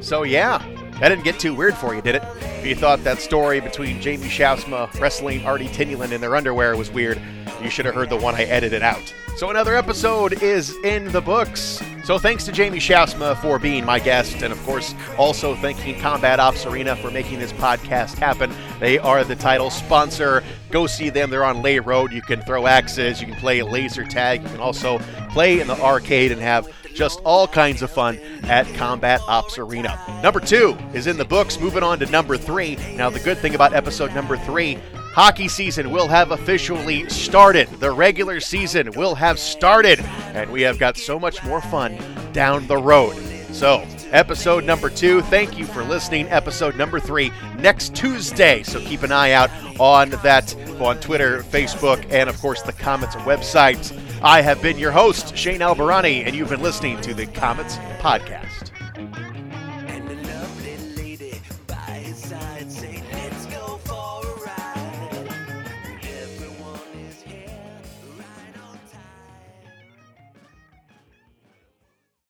So 0.00 0.22
yeah, 0.22 0.58
that 1.00 1.08
didn't 1.08 1.24
get 1.24 1.38
too 1.38 1.54
weird 1.54 1.76
for 1.76 1.94
you, 1.94 2.02
did 2.02 2.16
it? 2.16 2.22
If 2.40 2.66
you 2.66 2.74
thought 2.74 3.04
that 3.04 3.20
story 3.20 3.60
between 3.60 4.00
Jamie 4.00 4.26
Schaafsma 4.26 4.92
wrestling 5.00 5.46
Artie 5.46 5.68
Tyanulin 5.68 6.12
in 6.12 6.20
their 6.20 6.34
underwear 6.34 6.76
was 6.76 6.90
weird, 6.90 7.20
you 7.62 7.70
should 7.70 7.86
have 7.86 7.94
heard 7.94 8.10
the 8.10 8.16
one 8.16 8.34
I 8.34 8.44
edited 8.44 8.82
out. 8.82 9.14
So 9.36 9.50
another 9.50 9.76
episode 9.76 10.42
is 10.42 10.74
in 10.82 11.12
the 11.12 11.20
books. 11.20 11.80
So 12.02 12.18
thanks 12.18 12.44
to 12.46 12.52
Jamie 12.52 12.78
Schaafsma 12.78 13.40
for 13.40 13.58
being 13.58 13.84
my 13.84 14.00
guest, 14.00 14.42
and 14.42 14.52
of 14.52 14.60
course 14.64 14.94
also 15.16 15.54
thanking 15.54 16.00
Combat 16.00 16.40
Ops 16.40 16.66
Arena 16.66 16.96
for 16.96 17.10
making 17.10 17.38
this 17.38 17.52
podcast 17.52 18.18
happen. 18.18 18.52
They 18.80 18.98
are 18.98 19.22
the 19.22 19.36
title 19.36 19.70
sponsor. 19.70 20.42
Go 20.70 20.86
see 20.86 21.10
them. 21.10 21.30
They're 21.30 21.44
on 21.44 21.62
Lay 21.62 21.78
Road. 21.78 22.12
You 22.12 22.22
can 22.22 22.40
throw 22.42 22.66
axes. 22.66 23.20
You 23.20 23.28
can 23.28 23.36
play 23.36 23.62
laser 23.62 24.04
tag. 24.04 24.42
You 24.42 24.48
can 24.48 24.60
also 24.60 24.98
play 25.30 25.60
in 25.60 25.68
the 25.68 25.80
arcade 25.80 26.32
and 26.32 26.40
have 26.40 26.66
just 26.98 27.20
all 27.24 27.46
kinds 27.46 27.80
of 27.80 27.90
fun 27.90 28.18
at 28.42 28.66
Combat 28.74 29.20
Ops 29.28 29.56
Arena. 29.56 29.98
Number 30.20 30.40
two 30.40 30.76
is 30.92 31.06
in 31.06 31.16
the 31.16 31.24
books. 31.24 31.60
Moving 31.60 31.84
on 31.84 32.00
to 32.00 32.06
number 32.06 32.36
three. 32.36 32.76
Now, 32.96 33.08
the 33.08 33.20
good 33.20 33.38
thing 33.38 33.54
about 33.54 33.72
episode 33.72 34.12
number 34.14 34.36
three 34.36 34.78
hockey 35.12 35.46
season 35.48 35.92
will 35.92 36.08
have 36.08 36.32
officially 36.32 37.08
started. 37.08 37.68
The 37.80 37.90
regular 37.92 38.40
season 38.40 38.90
will 38.92 39.14
have 39.14 39.38
started, 39.38 40.00
and 40.00 40.50
we 40.50 40.62
have 40.62 40.78
got 40.78 40.96
so 40.96 41.20
much 41.20 41.42
more 41.44 41.60
fun 41.60 41.96
down 42.32 42.66
the 42.66 42.76
road. 42.76 43.16
So, 43.52 43.86
episode 44.10 44.64
number 44.64 44.90
two, 44.90 45.22
thank 45.22 45.56
you 45.56 45.66
for 45.66 45.84
listening. 45.84 46.28
Episode 46.28 46.76
number 46.76 46.98
three, 46.98 47.32
next 47.58 47.94
Tuesday. 47.94 48.64
So, 48.64 48.80
keep 48.80 49.04
an 49.04 49.12
eye 49.12 49.32
out 49.32 49.50
on 49.78 50.10
that 50.10 50.54
on 50.80 50.98
Twitter, 50.98 51.42
Facebook, 51.44 52.04
and 52.10 52.28
of 52.28 52.40
course 52.40 52.62
the 52.62 52.72
Komets 52.72 53.14
website. 53.22 53.96
I 54.22 54.42
have 54.42 54.60
been 54.60 54.78
your 54.78 54.90
host, 54.90 55.36
Shane 55.36 55.60
Albarani, 55.60 56.26
and 56.26 56.34
you've 56.34 56.48
been 56.48 56.62
listening 56.62 57.00
to 57.02 57.14
the 57.14 57.26
Komets 57.26 57.78
Podcast. 57.98 58.47